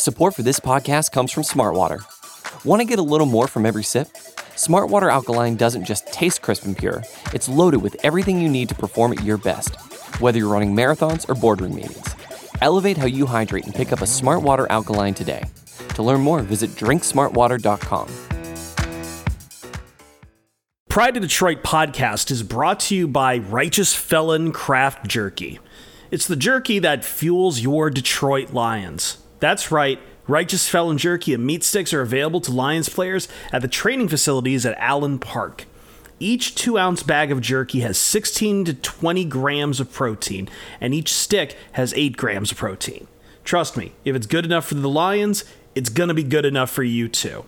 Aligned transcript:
Support 0.00 0.34
for 0.34 0.42
this 0.42 0.58
podcast 0.58 1.12
comes 1.12 1.30
from 1.30 1.42
Smartwater. 1.42 2.00
Want 2.64 2.80
to 2.80 2.86
get 2.86 2.98
a 2.98 3.02
little 3.02 3.26
more 3.26 3.46
from 3.46 3.66
every 3.66 3.82
sip? 3.82 4.08
Smartwater 4.56 5.12
Alkaline 5.12 5.56
doesn't 5.56 5.84
just 5.84 6.06
taste 6.06 6.40
crisp 6.40 6.64
and 6.64 6.74
pure, 6.74 7.04
it's 7.34 7.50
loaded 7.50 7.82
with 7.82 8.02
everything 8.02 8.40
you 8.40 8.48
need 8.48 8.70
to 8.70 8.74
perform 8.74 9.12
at 9.12 9.22
your 9.22 9.36
best, 9.36 9.76
whether 10.18 10.38
you're 10.38 10.48
running 10.48 10.74
marathons 10.74 11.28
or 11.28 11.34
boardroom 11.34 11.74
meetings. 11.74 12.14
Elevate 12.62 12.96
how 12.96 13.04
you 13.04 13.26
hydrate 13.26 13.66
and 13.66 13.74
pick 13.74 13.92
up 13.92 14.00
a 14.00 14.06
Smartwater 14.06 14.66
Alkaline 14.70 15.12
today. 15.12 15.44
To 15.96 16.02
learn 16.02 16.22
more, 16.22 16.40
visit 16.40 16.70
drinksmartwater.com. 16.70 18.08
Pride 20.88 21.12
to 21.12 21.20
Detroit 21.20 21.62
podcast 21.62 22.30
is 22.30 22.42
brought 22.42 22.80
to 22.80 22.96
you 22.96 23.06
by 23.06 23.36
Righteous 23.36 23.94
Felon 23.94 24.50
Craft 24.52 25.06
Jerky. 25.06 25.58
It's 26.10 26.26
the 26.26 26.36
jerky 26.36 26.78
that 26.78 27.04
fuels 27.04 27.60
your 27.60 27.90
Detroit 27.90 28.54
Lions. 28.54 29.18
That's 29.40 29.72
right, 29.72 29.98
Righteous 30.28 30.68
Felon 30.68 30.98
Jerky 30.98 31.34
and 31.34 31.44
meat 31.44 31.64
sticks 31.64 31.92
are 31.92 32.02
available 32.02 32.40
to 32.42 32.52
Lions 32.52 32.88
players 32.88 33.26
at 33.52 33.62
the 33.62 33.68
training 33.68 34.08
facilities 34.08 34.64
at 34.64 34.78
Allen 34.78 35.18
Park. 35.18 35.64
Each 36.20 36.54
two 36.54 36.78
ounce 36.78 37.02
bag 37.02 37.32
of 37.32 37.40
jerky 37.40 37.80
has 37.80 37.98
16 37.98 38.66
to 38.66 38.74
20 38.74 39.24
grams 39.24 39.80
of 39.80 39.92
protein, 39.92 40.48
and 40.80 40.94
each 40.94 41.12
stick 41.12 41.56
has 41.72 41.94
8 41.94 42.16
grams 42.18 42.52
of 42.52 42.58
protein. 42.58 43.08
Trust 43.42 43.76
me, 43.76 43.92
if 44.04 44.14
it's 44.14 44.26
good 44.26 44.44
enough 44.44 44.66
for 44.66 44.74
the 44.74 44.88
Lions, 44.88 45.44
it's 45.74 45.88
gonna 45.88 46.14
be 46.14 46.22
good 46.22 46.44
enough 46.44 46.70
for 46.70 46.82
you 46.82 47.08
too. 47.08 47.44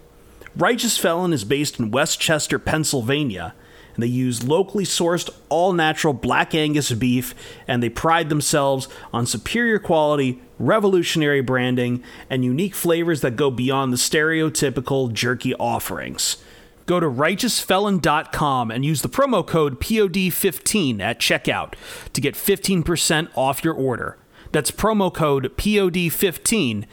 Righteous 0.56 0.98
Felon 0.98 1.33
is 1.33 1.45
based 1.45 1.78
in 1.78 1.91
Westchester, 1.91 2.59
Pennsylvania, 2.59 3.55
and 3.55 3.62
they 3.96 4.06
use 4.06 4.42
locally 4.42 4.84
sourced, 4.84 5.30
all 5.48 5.73
natural 5.73 6.12
black 6.12 6.55
Angus 6.55 6.92
beef, 6.92 7.34
and 7.69 7.83
they 7.83 7.88
pride 7.88 8.28
themselves 8.28 8.88
on 9.12 9.27
superior 9.27 9.78
quality, 9.78 10.41
revolutionary 10.59 11.41
branding, 11.41 12.02
and 12.30 12.45
unique 12.45 12.74
flavors 12.74 13.20
that 13.20 13.36
go 13.36 13.50
beyond 13.50 13.92
the 13.92 13.97
stereotypical 13.97 15.12
jerky 15.12 15.55
offerings. 15.55 16.36
Go 16.86 17.00
to 17.00 17.06
righteousfelon.com 17.06 18.70
and 18.70 18.84
use 18.84 19.02
the 19.02 19.08
promo 19.08 19.47
code 19.47 19.80
POD15 19.80 21.00
at 21.00 21.20
checkout 21.20 21.74
to 22.12 22.20
get 22.20 22.34
15% 22.34 23.28
off 23.36 23.64
your 23.64 23.74
order. 23.74 24.19
That's 24.50 24.70
promo 24.70 25.12
code 25.12 25.56
POD15 25.56 26.84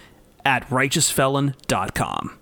at 0.45 0.67
righteousfelon.com. 0.69 2.38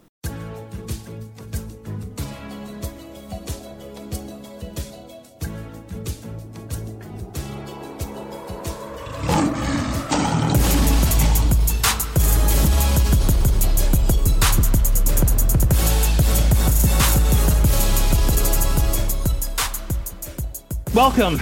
Welcome 20.98 21.38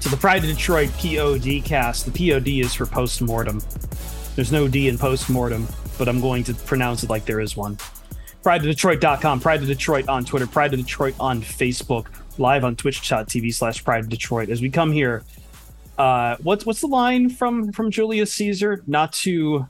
to 0.00 0.08
the 0.08 0.16
Pride 0.16 0.44
of 0.44 0.48
Detroit 0.48 0.92
POD 0.92 1.60
cast. 1.64 2.06
The 2.06 2.30
POD 2.30 2.64
is 2.64 2.72
for 2.72 2.86
postmortem. 2.86 3.60
There's 4.36 4.52
no 4.52 4.68
D 4.68 4.86
in 4.86 4.96
postmortem, 4.96 5.66
but 5.98 6.08
I'm 6.08 6.20
going 6.20 6.44
to 6.44 6.54
pronounce 6.54 7.02
it 7.02 7.10
like 7.10 7.24
there 7.24 7.40
is 7.40 7.56
one. 7.56 7.78
PrideOfDetroit.com, 8.44 9.40
Pride 9.40 9.62
of 9.62 9.66
Detroit 9.66 10.08
on 10.08 10.24
Twitter, 10.24 10.46
Pride 10.46 10.72
of 10.72 10.78
Detroit 10.78 11.16
on 11.18 11.42
Facebook, 11.42 12.06
live 12.38 12.62
on 12.62 12.76
twitch.tv 12.76 13.52
slash 13.52 13.82
Pride 13.82 14.04
of 14.04 14.08
Detroit. 14.08 14.50
As 14.50 14.62
we 14.62 14.70
come 14.70 14.92
here, 14.92 15.24
uh, 15.98 16.36
what's 16.44 16.64
what's 16.64 16.80
the 16.80 16.86
line 16.86 17.28
from 17.28 17.72
from 17.72 17.90
Julius 17.90 18.32
Caesar? 18.34 18.84
Not 18.86 19.12
to 19.14 19.66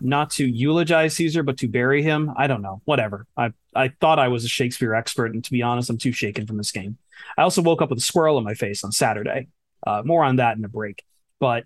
not 0.00 0.30
to 0.30 0.46
eulogize 0.46 1.16
Caesar, 1.16 1.42
but 1.42 1.58
to 1.58 1.66
bury 1.66 2.04
him. 2.04 2.32
I 2.36 2.46
don't 2.46 2.62
know. 2.62 2.82
Whatever. 2.84 3.26
I 3.36 3.52
I 3.74 3.88
thought 3.88 4.20
I 4.20 4.28
was 4.28 4.44
a 4.44 4.48
Shakespeare 4.48 4.94
expert, 4.94 5.34
and 5.34 5.42
to 5.42 5.50
be 5.50 5.62
honest, 5.62 5.90
I'm 5.90 5.98
too 5.98 6.12
shaken 6.12 6.46
from 6.46 6.56
this 6.56 6.70
game. 6.70 6.98
I 7.36 7.42
also 7.42 7.62
woke 7.62 7.82
up 7.82 7.90
with 7.90 7.98
a 7.98 8.02
squirrel 8.02 8.38
in 8.38 8.44
my 8.44 8.54
face 8.54 8.84
on 8.84 8.92
Saturday. 8.92 9.48
Uh, 9.86 10.02
more 10.04 10.24
on 10.24 10.36
that 10.36 10.56
in 10.56 10.64
a 10.64 10.68
break. 10.68 11.04
But 11.40 11.64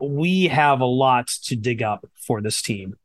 we 0.00 0.48
have 0.48 0.80
a 0.80 0.86
lot 0.86 1.28
to 1.44 1.56
dig 1.56 1.82
up 1.82 2.04
for 2.26 2.40
this 2.40 2.60
team. 2.60 2.96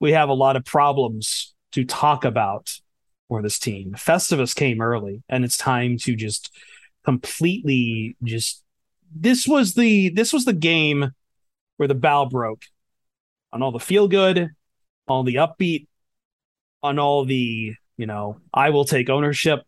We 0.00 0.12
have 0.12 0.28
a 0.28 0.34
lot 0.34 0.56
of 0.56 0.64
problems 0.64 1.54
to 1.72 1.84
talk 1.84 2.24
about 2.24 2.70
for 3.28 3.42
this 3.42 3.58
team. 3.58 3.94
Festivus 3.96 4.54
came 4.54 4.80
early, 4.80 5.22
and 5.28 5.44
it's 5.44 5.56
time 5.56 5.98
to 5.98 6.14
just 6.14 6.54
completely 7.04 8.16
just. 8.22 8.62
This 9.14 9.48
was 9.48 9.74
the 9.74 10.10
this 10.10 10.32
was 10.32 10.44
the 10.44 10.52
game 10.52 11.12
where 11.78 11.88
the 11.88 11.94
bow 11.94 12.26
broke 12.26 12.62
on 13.52 13.62
all 13.62 13.72
the 13.72 13.80
feel 13.80 14.06
good, 14.06 14.50
all 15.06 15.24
the 15.24 15.36
upbeat, 15.36 15.86
on 16.82 16.98
all 16.98 17.24
the 17.24 17.74
you 17.96 18.06
know 18.06 18.40
I 18.52 18.70
will 18.70 18.84
take 18.84 19.10
ownership 19.10 19.64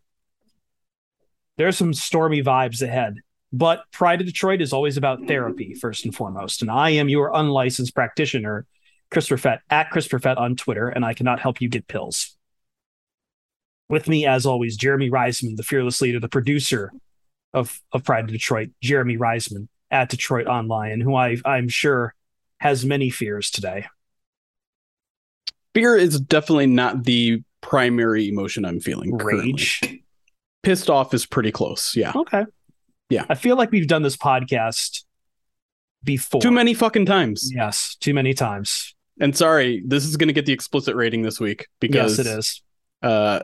there's 1.61 1.77
some 1.77 1.93
stormy 1.93 2.43
vibes 2.43 2.81
ahead. 2.81 3.17
But 3.53 3.83
Pride 3.93 4.21
of 4.21 4.27
Detroit 4.27 4.63
is 4.63 4.73
always 4.73 4.97
about 4.97 5.27
therapy, 5.27 5.75
first 5.75 6.07
and 6.07 6.15
foremost. 6.15 6.63
And 6.63 6.71
I 6.71 6.91
am 6.91 7.11
your 7.11 7.33
unlicensed 7.35 7.95
practitioner, 7.95 8.65
Christopher 9.11 9.37
Fett, 9.37 9.61
at 9.69 9.91
Christopher 9.91 10.21
Fett 10.21 10.39
on 10.39 10.57
Twitter, 10.57 10.89
and 10.89 11.05
I 11.05 11.13
cannot 11.13 11.39
help 11.39 11.61
you 11.61 11.69
get 11.69 11.87
pills. 11.87 12.35
With 13.91 14.09
me, 14.09 14.25
as 14.25 14.47
always, 14.47 14.77
Jeremy 14.77 15.11
Reisman, 15.11 15.57
the 15.57 15.63
fearless 15.63 16.01
leader, 16.01 16.19
the 16.19 16.29
producer 16.29 16.93
of, 17.53 17.79
of 17.93 18.05
Pride 18.05 18.25
of 18.25 18.31
Detroit, 18.31 18.71
Jeremy 18.81 19.19
Reisman 19.19 19.69
at 19.91 20.11
DetroitOnLion, 20.11 21.03
who 21.03 21.15
I, 21.15 21.37
I'm 21.45 21.69
sure 21.69 22.15
has 22.59 22.87
many 22.87 23.11
fears 23.11 23.51
today. 23.51 23.87
Fear 25.75 25.97
is 25.97 26.21
definitely 26.21 26.69
not 26.69 27.05
the 27.05 27.43
primary 27.61 28.29
emotion 28.29 28.65
I'm 28.65 28.81
feeling. 28.81 29.15
Rage. 29.15 29.81
Currently 29.81 30.05
pissed 30.63 30.91
off 30.91 31.15
is 31.15 31.27
pretty 31.27 31.53
close. 31.53 31.97
Yeah. 31.97 32.13
Okay. 32.15 32.45
Yeah. 33.09 33.25
I 33.29 33.35
feel 33.35 33.57
like 33.57 33.71
we've 33.71 33.89
done 33.89 34.03
this 34.03 34.17
podcast 34.17 35.05
before. 36.05 36.41
Too 36.41 36.51
many 36.51 36.75
fucking 36.75 37.07
times. 37.07 37.51
Yes, 37.55 37.97
too 38.01 38.15
many 38.15 38.35
times. 38.35 38.95
And 39.21 39.37
sorry, 39.37 39.83
this 39.85 40.05
is 40.05 40.17
going 40.17 40.29
to 40.29 40.33
get 40.33 40.47
the 40.47 40.53
explicit 40.53 40.95
rating 40.97 41.23
this 41.23 41.39
week 41.41 41.67
because 41.81 42.19
yes, 42.19 42.27
it 42.27 42.39
is. 42.39 42.63
Uh, 43.03 43.41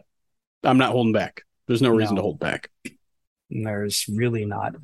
I'm 0.63 0.79
not 0.79 0.93
holding 0.93 1.13
back. 1.13 1.43
There's 1.67 1.83
no 1.83 1.91
reason 1.91 2.15
No. 2.15 2.21
to 2.21 2.23
hold 2.23 2.39
back. 2.39 2.71
There's 3.51 4.07
really 4.09 4.45
not. 4.45 4.75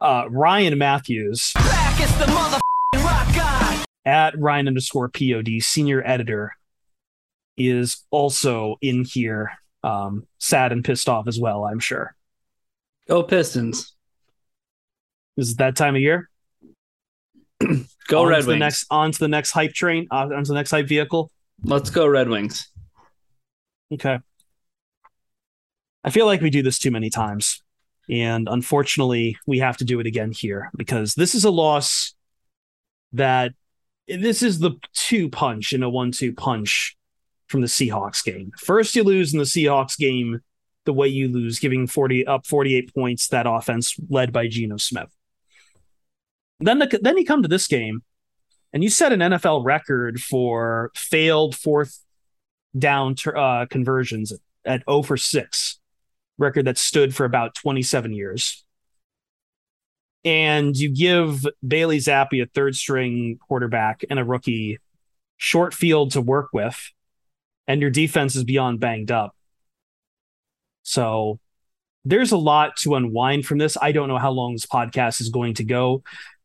Uh, 0.00 0.26
Ryan 0.30 0.76
Matthews 0.78 1.52
at 4.04 4.38
Ryan 4.38 4.68
underscore 4.68 5.08
pod 5.08 5.48
senior 5.60 6.02
editor 6.06 6.52
is 7.56 8.04
also 8.10 8.76
in 8.82 9.04
here, 9.04 9.50
um, 9.86 10.26
sad 10.38 10.72
and 10.72 10.84
pissed 10.84 11.08
off 11.08 11.28
as 11.28 11.38
well. 11.38 11.64
I'm 11.64 11.78
sure. 11.78 12.14
Go 13.08 13.22
Pistons. 13.22 13.94
Is 15.36 15.52
it 15.52 15.58
that 15.58 15.76
time 15.76 15.94
of 15.94 16.02
year? 16.02 16.28
Go 18.08 18.22
on 18.22 18.28
Red 18.28 18.42
the 18.44 18.48
Wings. 18.48 18.60
next 18.60 18.86
on 18.90 19.12
to 19.12 19.18
the 19.18 19.28
next 19.28 19.52
hype 19.52 19.72
train. 19.72 20.08
Uh, 20.10 20.28
on 20.34 20.44
to 20.44 20.48
the 20.48 20.54
next 20.54 20.72
hype 20.72 20.88
vehicle. 20.88 21.30
Let's 21.62 21.90
go 21.90 22.06
Red 22.06 22.28
Wings. 22.28 22.70
Okay. 23.92 24.18
I 26.04 26.10
feel 26.10 26.26
like 26.26 26.40
we 26.40 26.50
do 26.50 26.62
this 26.62 26.78
too 26.78 26.90
many 26.90 27.10
times. 27.10 27.62
And 28.08 28.48
unfortunately, 28.48 29.36
we 29.46 29.58
have 29.60 29.76
to 29.78 29.84
do 29.84 29.98
it 30.00 30.06
again 30.06 30.32
here 30.32 30.70
because 30.76 31.14
this 31.14 31.34
is 31.34 31.44
a 31.44 31.50
loss 31.50 32.14
that 33.12 33.52
this 34.06 34.42
is 34.42 34.58
the 34.58 34.72
two 34.94 35.28
punch 35.28 35.72
in 35.72 35.82
a 35.82 35.90
one 35.90 36.12
two 36.12 36.32
punch 36.32 36.96
from 37.48 37.60
the 37.60 37.66
Seahawks 37.66 38.24
game. 38.24 38.52
First, 38.58 38.96
you 38.96 39.04
lose 39.04 39.32
in 39.32 39.38
the 39.38 39.44
Seahawks 39.44 39.96
game 39.96 40.40
the 40.84 40.92
way 40.92 41.08
you 41.08 41.28
lose, 41.28 41.58
giving 41.58 41.86
40 41.86 42.26
up 42.26 42.46
48 42.46 42.94
points, 42.94 43.28
that 43.28 43.46
offense 43.46 43.96
led 44.08 44.32
by 44.32 44.48
Geno 44.48 44.76
Smith. 44.76 45.12
Then, 46.60 46.78
the, 46.78 46.98
then 47.02 47.18
you 47.18 47.24
come 47.24 47.42
to 47.42 47.48
this 47.48 47.66
game 47.66 48.02
and 48.72 48.82
you 48.82 48.90
set 48.90 49.12
an 49.12 49.20
NFL 49.20 49.64
record 49.64 50.20
for 50.20 50.90
failed 50.94 51.54
fourth 51.54 51.98
down 52.76 53.14
tur- 53.14 53.36
uh, 53.36 53.66
conversions 53.66 54.32
at 54.64 54.82
0 54.88 55.02
for 55.02 55.16
6, 55.16 55.80
record 56.38 56.64
that 56.66 56.78
stood 56.78 57.14
for 57.14 57.24
about 57.24 57.54
27 57.54 58.12
years. 58.12 58.64
And 60.24 60.76
you 60.76 60.92
give 60.92 61.46
Bailey 61.66 61.98
Zappe, 61.98 62.42
a 62.42 62.46
third 62.46 62.74
string 62.74 63.38
quarterback 63.46 64.04
and 64.10 64.18
a 64.18 64.24
rookie, 64.24 64.78
short 65.36 65.72
field 65.72 66.12
to 66.12 66.20
work 66.20 66.48
with, 66.52 66.90
and 67.66 67.80
your 67.80 67.90
defense 67.90 68.36
is 68.36 68.44
beyond 68.44 68.80
banged 68.80 69.10
up. 69.10 69.34
So 70.82 71.38
there's 72.04 72.32
a 72.32 72.36
lot 72.36 72.76
to 72.78 72.94
unwind 72.94 73.46
from 73.46 73.58
this. 73.58 73.76
I 73.80 73.92
don't 73.92 74.08
know 74.08 74.18
how 74.18 74.30
long 74.30 74.52
this 74.52 74.66
podcast 74.66 75.20
is 75.20 75.28
going 75.30 75.54
to 75.54 75.64
go 75.64 76.02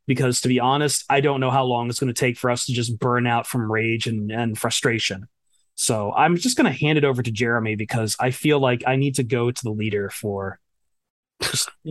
because, 0.07 0.41
to 0.41 0.47
be 0.47 0.59
honest, 0.59 1.06
I 1.09 1.21
don't 1.21 1.39
know 1.39 1.51
how 1.51 1.63
long 1.63 1.89
it's 1.89 2.00
going 2.00 2.13
to 2.13 2.19
take 2.19 2.38
for 2.38 2.50
us 2.50 2.65
to 2.65 2.73
just 2.73 2.97
burn 2.97 3.27
out 3.27 3.45
from 3.45 3.71
rage 3.71 4.07
and, 4.07 4.31
and 4.31 4.57
frustration. 4.57 5.27
So 5.75 6.12
I'm 6.12 6.35
just 6.38 6.57
going 6.57 6.71
to 6.71 6.77
hand 6.77 6.97
it 6.97 7.06
over 7.06 7.21
to 7.21 7.31
Jeremy 7.31 7.75
because 7.75 8.15
I 8.19 8.31
feel 8.31 8.59
like 8.59 8.83
I 8.88 8.95
need 8.95 9.15
to 9.15 9.23
go 9.23 9.51
to 9.51 9.63
the 9.63 9.71
leader 9.71 10.09
for 10.09 10.59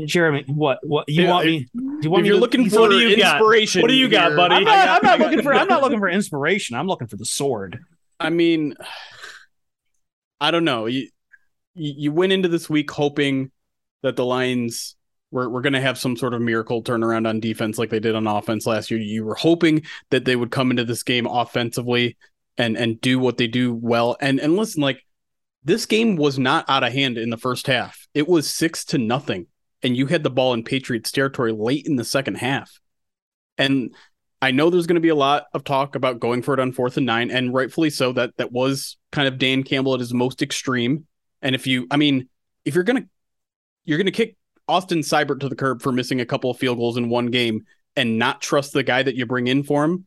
Jeremy, 0.07 0.45
what 0.47 0.79
what 0.87 1.09
you 1.09 1.25
Yeah, 1.25 1.31
want 1.31 1.47
me? 1.47 1.67
Do 1.75 1.99
you 2.03 2.11
want 2.11 2.21
if 2.21 2.23
me 2.23 2.29
you're 2.29 2.37
to- 2.37 2.41
looking 2.41 2.71
for 2.71 2.81
what 2.83 2.91
do 2.91 2.99
you 2.99 3.17
got? 3.17 3.37
inspiration, 3.37 3.83
What 3.83 3.89
do 3.89 3.95
you 3.97 4.09
got, 4.09 4.37
buddy? 4.37 4.55
I'm 4.55 4.63
not, 4.65 4.75
got- 4.87 4.89
I'm 5.05 5.19
not 5.19 5.19
looking 5.27 5.43
for 5.43 5.53
I'm 5.55 5.67
not 5.67 5.83
looking 5.83 5.99
for 5.99 6.09
inspiration. 6.09 6.77
I'm 6.77 6.87
looking 6.87 7.09
for 7.09 7.17
the 7.17 7.25
sword. 7.25 7.81
I 8.21 8.31
mean, 8.31 8.75
I 10.41 10.51
don't 10.51 10.65
know. 10.65 10.87
You 10.87 11.09
you 11.75 12.13
went 12.13 12.33
into 12.33 12.49
this 12.49 12.69
week 12.69 12.91
hoping 12.91 13.51
that 14.03 14.17
the 14.17 14.25
Lions 14.25 14.97
were, 15.31 15.49
were 15.49 15.61
going 15.61 15.75
to 15.75 15.81
have 15.81 15.99
some 15.99 16.17
sort 16.17 16.35
of 16.35 16.41
miracle 16.41 16.83
turnaround 16.83 17.29
on 17.29 17.41
defense 17.41 17.79
like 17.79 17.91
they 17.91 18.01
did 18.01 18.15
on 18.15 18.27
offense 18.27 18.67
last 18.67 18.91
year. 18.91 19.01
You 19.01 19.25
were 19.25 19.37
hoping 19.37 19.83
that 20.11 20.25
they 20.25 20.37
would 20.37 20.51
come 20.51 20.71
into 20.71 20.85
this 20.85 21.03
game 21.03 21.27
offensively 21.27 22.17
and 22.59 22.77
and 22.77 23.01
do 23.01 23.19
what 23.19 23.37
they 23.37 23.47
do 23.47 23.75
well. 23.75 24.17
And 24.21 24.41
and 24.41 24.57
listen, 24.57 24.83
like 24.83 25.05
this 25.65 25.87
game 25.87 26.17
was 26.17 26.39
not 26.39 26.69
out 26.69 26.85
of 26.85 26.93
hand 26.93 27.19
in 27.19 27.31
the 27.31 27.37
first 27.37 27.67
half. 27.67 28.09
It 28.15 28.29
was 28.29 28.51
six 28.51 28.85
to 28.87 28.99
nothing, 28.99 29.47
and 29.83 29.97
you 29.97 30.07
had 30.07 30.23
the 30.23 30.31
ball 30.31 30.55
in 30.55 30.65
Patriots 30.65 31.13
territory 31.13 31.53
late 31.53 31.87
in 31.87 31.97
the 31.97 32.05
second 32.05 32.37
half. 32.37 32.81
And 33.57 33.95
I 34.43 34.53
know 34.53 34.71
there's 34.71 34.87
going 34.87 34.95
to 34.95 35.01
be 35.01 35.11
a 35.11 35.15
lot 35.15 35.47
of 35.53 35.65
talk 35.65 35.95
about 35.95 36.19
going 36.19 36.43
for 36.43 36.55
it 36.55 36.61
on 36.61 36.73
fourth 36.73 36.97
and 36.97 37.07
nine, 37.07 37.31
and 37.31 37.53
rightfully 37.53 37.91
so. 37.91 38.13
That 38.13 38.37
that 38.39 38.53
was 38.53 38.97
kind 39.13 39.29
of 39.29 39.39
Dan 39.39 39.63
Campbell 39.63 39.95
at 39.95 40.01
his 40.01 40.15
most 40.15 40.43
extreme. 40.43 41.07
And 41.43 41.55
if 41.55 41.67
you, 41.67 41.87
I 41.91 41.97
mean, 41.97 42.29
if 42.65 42.75
you're 42.75 42.85
gonna 42.85 43.07
you're 43.85 43.99
gonna 43.99 44.11
kick 44.11 44.37
Austin 44.67 45.01
Seibert 45.01 45.41
to 45.41 45.49
the 45.49 45.57
curb 45.57 45.83
for 45.83 45.93
missing 45.93 46.21
a 46.21 46.27
couple 46.27 46.51
of 46.51 46.59
field 46.59 46.79
goals 46.79 46.97
in 46.97 47.09
one 47.09 47.27
game 47.27 47.67
and 47.97 48.19
not 48.19 48.41
trust 48.41 48.73
the 48.73 48.83
guy 48.83 49.03
that 49.03 49.17
you 49.17 49.27
bring 49.27 49.47
in 49.47 49.63
for 49.63 49.85
him 49.85 50.07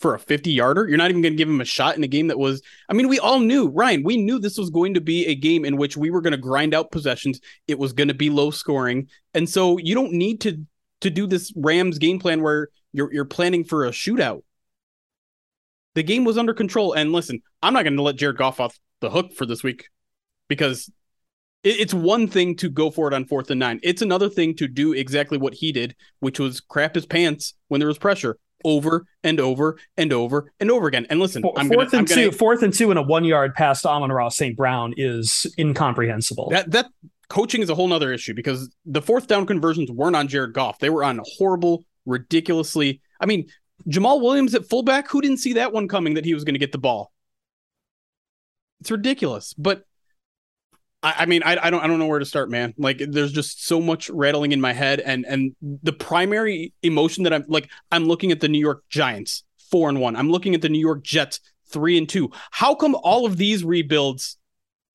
for 0.00 0.14
a 0.14 0.18
50 0.18 0.50
yarder, 0.50 0.88
you're 0.88 0.96
not 0.96 1.10
even 1.10 1.20
going 1.20 1.34
to 1.34 1.36
give 1.36 1.48
him 1.48 1.60
a 1.60 1.64
shot 1.64 1.96
in 1.96 2.02
a 2.02 2.08
game 2.08 2.28
that 2.28 2.38
was. 2.38 2.62
I 2.88 2.94
mean, 2.94 3.08
we 3.08 3.18
all 3.18 3.38
knew 3.38 3.68
Ryan. 3.68 4.02
We 4.02 4.16
knew 4.16 4.38
this 4.38 4.56
was 4.56 4.70
going 4.70 4.94
to 4.94 5.00
be 5.00 5.26
a 5.26 5.34
game 5.34 5.64
in 5.64 5.76
which 5.76 5.96
we 5.96 6.10
were 6.10 6.22
going 6.22 6.32
to 6.32 6.38
grind 6.38 6.74
out 6.74 6.90
possessions. 6.90 7.40
It 7.68 7.78
was 7.78 7.92
going 7.92 8.08
to 8.08 8.14
be 8.14 8.30
low 8.30 8.50
scoring, 8.50 9.08
and 9.34 9.48
so 9.48 9.78
you 9.78 9.94
don't 9.94 10.12
need 10.12 10.40
to 10.42 10.64
to 11.02 11.10
do 11.10 11.26
this 11.26 11.52
Rams 11.56 11.98
game 11.98 12.18
plan 12.18 12.42
where 12.42 12.68
you're 12.92 13.12
you're 13.12 13.24
planning 13.24 13.64
for 13.64 13.86
a 13.86 13.90
shootout. 13.90 14.42
The 15.94 16.02
game 16.02 16.24
was 16.24 16.38
under 16.38 16.54
control. 16.54 16.92
And 16.92 17.12
listen, 17.12 17.42
I'm 17.62 17.72
not 17.72 17.82
going 17.82 17.96
to 17.96 18.02
let 18.02 18.16
Jared 18.16 18.36
Goff 18.36 18.60
off 18.60 18.78
the 19.00 19.10
hook 19.10 19.32
for 19.32 19.44
this 19.44 19.62
week 19.62 19.88
because 20.48 20.90
it, 21.64 21.80
it's 21.80 21.94
one 21.94 22.28
thing 22.28 22.56
to 22.56 22.70
go 22.70 22.90
for 22.90 23.08
it 23.08 23.14
on 23.14 23.24
fourth 23.24 23.50
and 23.50 23.58
nine. 23.58 23.80
It's 23.82 24.02
another 24.02 24.28
thing 24.28 24.54
to 24.56 24.68
do 24.68 24.92
exactly 24.92 25.38
what 25.38 25.54
he 25.54 25.72
did, 25.72 25.96
which 26.20 26.38
was 26.38 26.60
crap 26.60 26.94
his 26.94 27.06
pants 27.06 27.54
when 27.68 27.80
there 27.80 27.88
was 27.88 27.98
pressure 27.98 28.38
over 28.64 29.06
and 29.24 29.40
over 29.40 29.78
and 29.96 30.12
over 30.12 30.52
and 30.60 30.70
over 30.70 30.86
again. 30.86 31.06
And 31.10 31.18
listen, 31.18 31.42
Four- 31.42 31.54
I'm 31.56 31.68
fourth 31.68 31.90
gonna, 31.90 32.02
and 32.02 32.10
I'm 32.10 32.16
gonna, 32.16 32.30
two, 32.30 32.36
fourth 32.36 32.62
and 32.62 32.72
two, 32.72 32.90
and 32.90 32.98
a 32.98 33.02
one 33.02 33.24
yard 33.24 33.54
pass 33.54 33.82
to 33.82 33.88
Amon-Ra 33.88 34.28
St. 34.28 34.56
Brown 34.56 34.94
is 34.96 35.46
incomprehensible. 35.58 36.50
That 36.50 36.70
that 36.72 36.86
coaching 37.28 37.62
is 37.62 37.70
a 37.70 37.74
whole 37.74 37.88
nother 37.88 38.12
issue 38.12 38.34
because 38.34 38.70
the 38.84 39.00
fourth 39.02 39.26
down 39.26 39.46
conversions 39.46 39.90
weren't 39.90 40.16
on 40.16 40.28
Jared 40.28 40.52
Goff. 40.52 40.78
They 40.78 40.90
were 40.90 41.04
on 41.04 41.20
horrible, 41.24 41.84
ridiculously. 42.10 43.00
I 43.20 43.26
mean, 43.26 43.48
Jamaal 43.88 44.20
Williams 44.20 44.54
at 44.54 44.68
fullback, 44.68 45.08
who 45.08 45.20
didn't 45.20 45.38
see 45.38 45.54
that 45.54 45.72
one 45.72 45.88
coming 45.88 46.14
that 46.14 46.24
he 46.24 46.34
was 46.34 46.44
going 46.44 46.54
to 46.54 46.58
get 46.60 46.72
the 46.72 46.78
ball? 46.78 47.12
It's 48.80 48.90
ridiculous. 48.90 49.54
But 49.54 49.84
I, 51.02 51.14
I 51.18 51.26
mean, 51.26 51.42
I, 51.42 51.56
I 51.62 51.70
don't 51.70 51.82
I 51.82 51.86
don't 51.86 51.98
know 51.98 52.06
where 52.06 52.18
to 52.18 52.24
start, 52.26 52.50
man. 52.50 52.74
Like 52.76 52.98
there's 52.98 53.32
just 53.32 53.66
so 53.66 53.80
much 53.80 54.10
rattling 54.10 54.52
in 54.52 54.60
my 54.60 54.72
head 54.72 55.00
and 55.00 55.24
and 55.26 55.54
the 55.60 55.92
primary 55.92 56.74
emotion 56.82 57.24
that 57.24 57.32
I'm 57.32 57.44
like 57.48 57.70
I'm 57.90 58.04
looking 58.04 58.32
at 58.32 58.40
the 58.40 58.48
New 58.48 58.58
York 58.58 58.82
Giants, 58.88 59.44
four 59.70 59.88
and 59.88 60.00
one. 60.00 60.16
I'm 60.16 60.30
looking 60.30 60.54
at 60.54 60.62
the 60.62 60.68
New 60.68 60.80
York 60.80 61.02
Jets, 61.02 61.40
three 61.68 61.96
and 61.96 62.08
two. 62.08 62.30
How 62.50 62.74
come 62.74 62.94
all 62.94 63.26
of 63.26 63.36
these 63.36 63.64
rebuilds 63.64 64.36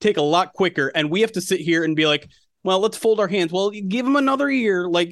take 0.02 0.18
a 0.18 0.22
lot 0.22 0.54
quicker 0.54 0.92
and 0.94 1.10
we 1.10 1.22
have 1.22 1.32
to 1.32 1.42
sit 1.42 1.60
here 1.60 1.84
and 1.84 1.96
be 1.96 2.06
like 2.06 2.30
well 2.64 2.80
let's 2.80 2.98
fold 2.98 3.20
our 3.20 3.28
hands 3.28 3.52
well 3.52 3.70
give 3.70 4.06
them 4.06 4.16
another 4.16 4.52
year 4.52 4.90
like 4.90 5.12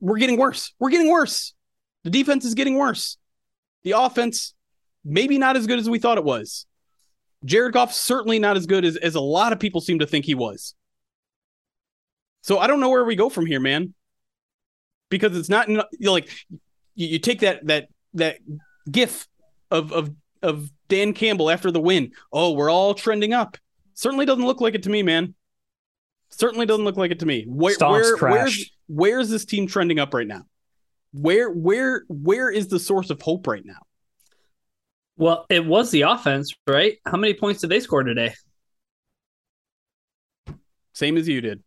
we're 0.00 0.18
getting 0.18 0.38
worse. 0.38 0.72
We're 0.78 0.90
getting 0.90 1.10
worse. 1.10 1.54
The 2.04 2.10
defense 2.10 2.44
is 2.44 2.54
getting 2.54 2.76
worse. 2.76 3.16
The 3.84 3.92
offense 3.92 4.54
maybe 5.04 5.38
not 5.38 5.56
as 5.56 5.66
good 5.66 5.78
as 5.78 5.88
we 5.88 5.98
thought 5.98 6.18
it 6.18 6.24
was. 6.24 6.66
Jared 7.44 7.72
goff 7.72 7.92
certainly 7.92 8.38
not 8.38 8.56
as 8.56 8.66
good 8.66 8.84
as, 8.84 8.96
as 8.96 9.14
a 9.14 9.20
lot 9.20 9.52
of 9.52 9.60
people 9.60 9.80
seem 9.80 10.00
to 10.00 10.06
think 10.06 10.24
he 10.24 10.34
was. 10.34 10.74
So 12.42 12.58
i 12.58 12.66
don't 12.66 12.80
know 12.80 12.88
where 12.88 13.04
we 13.04 13.16
go 13.16 13.28
from 13.28 13.46
here 13.46 13.60
man. 13.60 13.94
Because 15.10 15.36
it's 15.36 15.48
not 15.48 15.68
you 15.68 16.10
like 16.10 16.28
you, 16.94 17.08
you 17.08 17.18
take 17.18 17.40
that 17.40 17.66
that 17.66 17.88
that 18.14 18.38
gif 18.90 19.26
of 19.70 19.92
of 19.92 20.14
of 20.42 20.70
dan 20.88 21.12
campbell 21.12 21.50
after 21.50 21.70
the 21.70 21.80
win. 21.80 22.12
Oh 22.32 22.52
we're 22.52 22.70
all 22.70 22.94
trending 22.94 23.32
up. 23.32 23.56
Certainly 23.94 24.26
doesn't 24.26 24.44
look 24.46 24.60
like 24.60 24.74
it 24.74 24.84
to 24.84 24.90
me, 24.90 25.02
man. 25.02 25.34
Certainly 26.30 26.66
doesn't 26.66 26.84
look 26.84 26.96
like 26.96 27.10
it 27.10 27.20
to 27.20 27.26
me. 27.26 27.44
Where, 27.48 27.74
Stonks 27.74 27.90
where 27.90 28.16
trash. 28.16 28.32
where's 28.32 28.70
where's 28.86 29.30
this 29.30 29.44
team 29.44 29.66
trending 29.66 29.98
up 29.98 30.14
right 30.14 30.26
now? 30.26 30.42
Where 31.12 31.50
where 31.50 32.04
where 32.08 32.50
is 32.50 32.68
the 32.68 32.78
source 32.78 33.10
of 33.10 33.20
hope 33.22 33.46
right 33.46 33.64
now? 33.64 33.80
Well, 35.16 35.46
it 35.48 35.64
was 35.64 35.90
the 35.90 36.02
offense, 36.02 36.54
right? 36.66 36.98
How 37.04 37.16
many 37.16 37.34
points 37.34 37.60
did 37.60 37.70
they 37.70 37.80
score 37.80 38.04
today? 38.04 38.34
Same 40.92 41.16
as 41.16 41.26
you 41.26 41.40
did. 41.40 41.62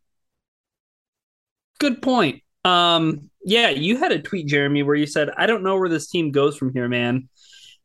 Good 1.80 2.02
point. 2.02 2.44
Um, 2.64 3.30
yeah, 3.44 3.70
you 3.70 3.98
had 3.98 4.12
a 4.12 4.22
tweet, 4.22 4.48
Jeremy, 4.48 4.84
where 4.84 4.96
you 4.96 5.08
said, 5.08 5.30
I 5.36 5.48
don't 5.48 5.64
know 5.64 5.78
where 5.78 5.90
this 5.90 6.08
team 6.08 6.32
goes 6.32 6.56
from 6.56 6.74
here, 6.74 6.88
man. 6.88 7.28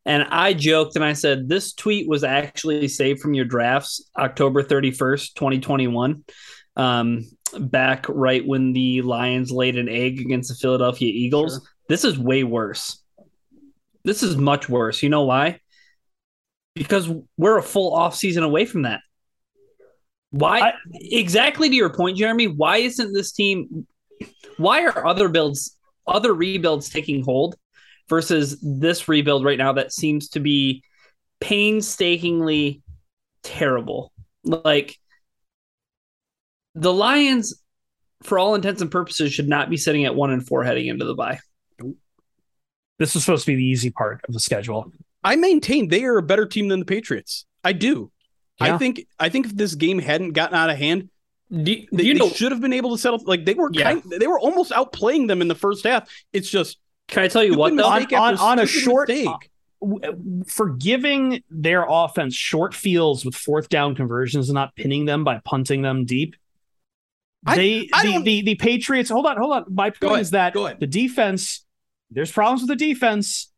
And 0.04 0.22
I 0.22 0.52
joked 0.52 0.94
and 0.94 1.04
I 1.04 1.14
said, 1.14 1.48
this 1.48 1.72
tweet 1.72 2.08
was 2.08 2.22
actually 2.22 2.86
saved 2.86 3.20
from 3.20 3.34
your 3.34 3.44
drafts 3.44 4.08
October 4.16 4.62
31st, 4.62 5.34
2021. 5.34 6.24
Um, 6.76 7.24
back 7.58 8.06
right 8.08 8.46
when 8.46 8.72
the 8.72 9.02
Lions 9.02 9.50
laid 9.50 9.78
an 9.78 9.88
egg 9.88 10.20
against 10.20 10.50
the 10.50 10.54
Philadelphia 10.56 11.08
Eagles. 11.08 11.54
Sure. 11.54 11.62
This 11.88 12.04
is 12.04 12.18
way 12.18 12.44
worse. 12.44 13.02
This 14.04 14.22
is 14.22 14.36
much 14.36 14.68
worse. 14.68 15.02
You 15.02 15.08
know 15.08 15.22
why? 15.22 15.60
Because 16.74 17.10
we're 17.38 17.58
a 17.58 17.62
full 17.62 17.94
off 17.94 18.14
season 18.14 18.42
away 18.42 18.66
from 18.66 18.82
that. 18.82 19.00
Why 20.30 20.60
I- 20.60 20.72
exactly 20.92 21.68
to 21.68 21.74
your 21.74 21.94
point, 21.94 22.18
Jeremy? 22.18 22.46
Why 22.48 22.78
isn't 22.78 23.12
this 23.12 23.32
team 23.32 23.86
why 24.56 24.84
are 24.84 25.06
other 25.06 25.28
builds 25.28 25.76
other 26.06 26.32
rebuilds 26.32 26.88
taking 26.88 27.22
hold 27.22 27.56
versus 28.08 28.58
this 28.62 29.08
rebuild 29.08 29.44
right 29.44 29.58
now 29.58 29.72
that 29.72 29.92
seems 29.92 30.28
to 30.30 30.40
be 30.40 30.82
painstakingly 31.40 32.82
terrible 33.42 34.12
like 34.44 34.96
the 36.76 36.92
lions 36.92 37.60
for 38.22 38.38
all 38.38 38.54
intents 38.54 38.80
and 38.82 38.90
purposes 38.90 39.32
should 39.32 39.48
not 39.48 39.68
be 39.70 39.76
sitting 39.76 40.04
at 40.04 40.14
one 40.14 40.30
and 40.30 40.46
four 40.46 40.62
heading 40.62 40.86
into 40.86 41.04
the 41.04 41.14
bye 41.14 41.38
This 42.98 43.14
was 43.14 43.24
supposed 43.24 43.44
to 43.46 43.52
be 43.52 43.56
the 43.56 43.64
easy 43.64 43.90
part 43.90 44.20
of 44.28 44.32
the 44.34 44.40
schedule. 44.40 44.92
I 45.24 45.36
maintain 45.36 45.88
they 45.88 46.04
are 46.04 46.16
a 46.18 46.22
better 46.22 46.46
team 46.46 46.68
than 46.68 46.78
the 46.78 46.86
Patriots. 46.86 47.44
I 47.64 47.72
do. 47.72 48.10
I 48.60 48.78
think 48.78 49.06
I 49.18 49.28
think 49.28 49.46
if 49.46 49.56
this 49.56 49.74
game 49.74 49.98
hadn't 49.98 50.32
gotten 50.32 50.56
out 50.56 50.70
of 50.70 50.78
hand, 50.78 51.10
do, 51.50 51.62
do 51.64 51.86
they, 51.92 52.02
you 52.04 52.18
they 52.18 52.28
should 52.30 52.52
have 52.52 52.60
been 52.60 52.72
able 52.72 52.92
to 52.96 52.98
settle. 52.98 53.20
Like 53.24 53.44
they 53.44 53.52
were 53.54 53.70
Yeah. 53.72 53.82
kind, 53.92 54.02
they 54.18 54.26
were 54.26 54.38
almost 54.40 54.72
outplaying 54.72 55.28
them 55.28 55.42
in 55.42 55.48
the 55.48 55.54
first 55.54 55.84
half. 55.84 56.08
It's 56.32 56.48
just 56.48 56.78
can 57.08 57.22
i 57.22 57.28
tell 57.28 57.44
you 57.44 57.54
what 57.56 57.68
stupid 57.68 57.84
though 57.84 57.94
mistake 57.94 58.18
On- 58.18 58.34
on- 58.34 58.38
on 58.38 58.58
a 58.60 58.66
short- 58.66 59.08
mistake. 59.08 59.28
Uh, 59.28 59.36
w- 59.86 60.44
Forgiving 60.48 61.42
their 61.50 61.84
offense 61.88 62.34
short 62.34 62.74
fields 62.74 63.24
with 63.24 63.34
fourth 63.36 63.68
down 63.68 63.94
conversions 63.94 64.48
and 64.48 64.54
not 64.54 64.74
pinning 64.74 65.04
them 65.04 65.22
by 65.22 65.40
punting 65.44 65.82
them 65.82 66.04
deep. 66.06 66.34
They 67.54 67.88
I 67.92 68.18
the, 68.18 68.22
the 68.22 68.42
the 68.42 68.54
Patriots. 68.56 69.10
Hold 69.10 69.26
on, 69.26 69.36
hold 69.36 69.52
on. 69.52 69.64
My 69.68 69.90
point 69.90 70.12
ahead, 70.12 70.20
is 70.20 70.30
that 70.30 70.54
the 70.54 70.86
defense. 70.86 71.64
There's 72.10 72.30
problems 72.30 72.62
with 72.62 72.68
the 72.68 72.76
defense, 72.76 73.52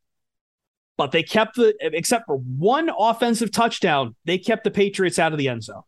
but 0.96 1.12
they 1.12 1.22
kept 1.22 1.56
the 1.56 1.74
except 1.80 2.26
for 2.26 2.36
one 2.36 2.90
offensive 2.98 3.50
touchdown. 3.50 4.14
They 4.24 4.38
kept 4.38 4.64
the 4.64 4.70
Patriots 4.70 5.18
out 5.18 5.32
of 5.32 5.38
the 5.38 5.48
end 5.48 5.64
zone. 5.64 5.82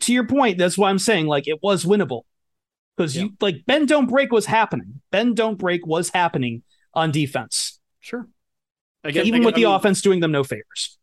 To 0.00 0.12
your 0.12 0.26
point, 0.26 0.58
that's 0.58 0.76
why 0.76 0.90
I'm 0.90 0.98
saying 0.98 1.26
like 1.26 1.48
it 1.48 1.62
was 1.62 1.84
winnable 1.84 2.22
because 2.96 3.16
you 3.16 3.30
like 3.40 3.64
Ben 3.66 3.86
don't 3.86 4.08
break 4.08 4.32
was 4.32 4.46
happening. 4.46 5.00
Ben 5.10 5.34
don't 5.34 5.56
break 5.58 5.86
was 5.86 6.10
happening 6.10 6.62
on 6.94 7.10
defense, 7.10 7.78
Sure. 8.00 8.28
Guess, 9.04 9.26
even 9.26 9.42
I 9.42 9.46
with 9.46 9.54
the 9.54 9.66
I 9.66 9.68
mean, 9.68 9.76
offense 9.76 10.02
doing 10.02 10.20
them 10.20 10.32
no 10.32 10.44
favors. 10.44 10.97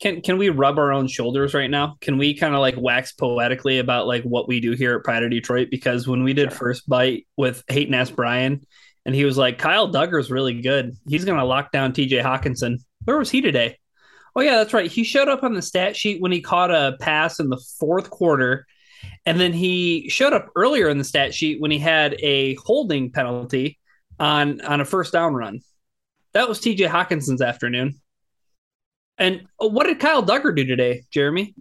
Can 0.00 0.20
can 0.20 0.36
we 0.36 0.50
rub 0.50 0.78
our 0.78 0.92
own 0.92 1.08
shoulders 1.08 1.54
right 1.54 1.70
now? 1.70 1.96
Can 2.00 2.18
we 2.18 2.36
kind 2.36 2.54
of 2.54 2.60
like 2.60 2.74
wax 2.76 3.12
poetically 3.12 3.78
about 3.78 4.06
like 4.06 4.22
what 4.24 4.46
we 4.46 4.60
do 4.60 4.72
here 4.72 4.96
at 4.96 5.04
Pride 5.04 5.22
of 5.22 5.30
Detroit? 5.30 5.68
Because 5.70 6.06
when 6.06 6.22
we 6.22 6.34
did 6.34 6.52
first 6.52 6.88
bite 6.88 7.26
with 7.36 7.64
Hate 7.68 7.88
and 7.88 7.96
Ask 7.96 8.14
Brian, 8.14 8.66
and 9.06 9.14
he 9.14 9.24
was 9.24 9.38
like, 9.38 9.58
Kyle 9.58 9.90
Dugger's 9.90 10.30
really 10.30 10.60
good. 10.60 10.96
He's 11.08 11.24
gonna 11.24 11.44
lock 11.44 11.72
down 11.72 11.92
TJ 11.92 12.22
Hockenson. 12.22 12.76
Where 13.04 13.16
was 13.16 13.30
he 13.30 13.40
today? 13.40 13.78
Oh 14.34 14.42
yeah, 14.42 14.56
that's 14.56 14.74
right. 14.74 14.90
He 14.90 15.02
showed 15.02 15.28
up 15.28 15.42
on 15.42 15.54
the 15.54 15.62
stat 15.62 15.96
sheet 15.96 16.20
when 16.20 16.32
he 16.32 16.42
caught 16.42 16.70
a 16.70 16.96
pass 17.00 17.40
in 17.40 17.48
the 17.48 17.62
fourth 17.80 18.10
quarter, 18.10 18.66
and 19.24 19.40
then 19.40 19.54
he 19.54 20.10
showed 20.10 20.34
up 20.34 20.48
earlier 20.56 20.90
in 20.90 20.98
the 20.98 21.04
stat 21.04 21.32
sheet 21.32 21.58
when 21.58 21.70
he 21.70 21.78
had 21.78 22.16
a 22.20 22.54
holding 22.56 23.10
penalty 23.10 23.78
on 24.20 24.60
on 24.60 24.82
a 24.82 24.84
first 24.84 25.14
down 25.14 25.34
run. 25.34 25.60
That 26.34 26.50
was 26.50 26.60
TJ 26.60 26.86
Hockenson's 26.88 27.40
afternoon. 27.40 27.98
And 29.18 29.46
uh, 29.62 29.68
what 29.68 29.86
did 29.86 29.98
Kyle 29.98 30.22
Dugger 30.22 30.54
do 30.54 30.64
today, 30.64 31.04
Jeremy? 31.10 31.54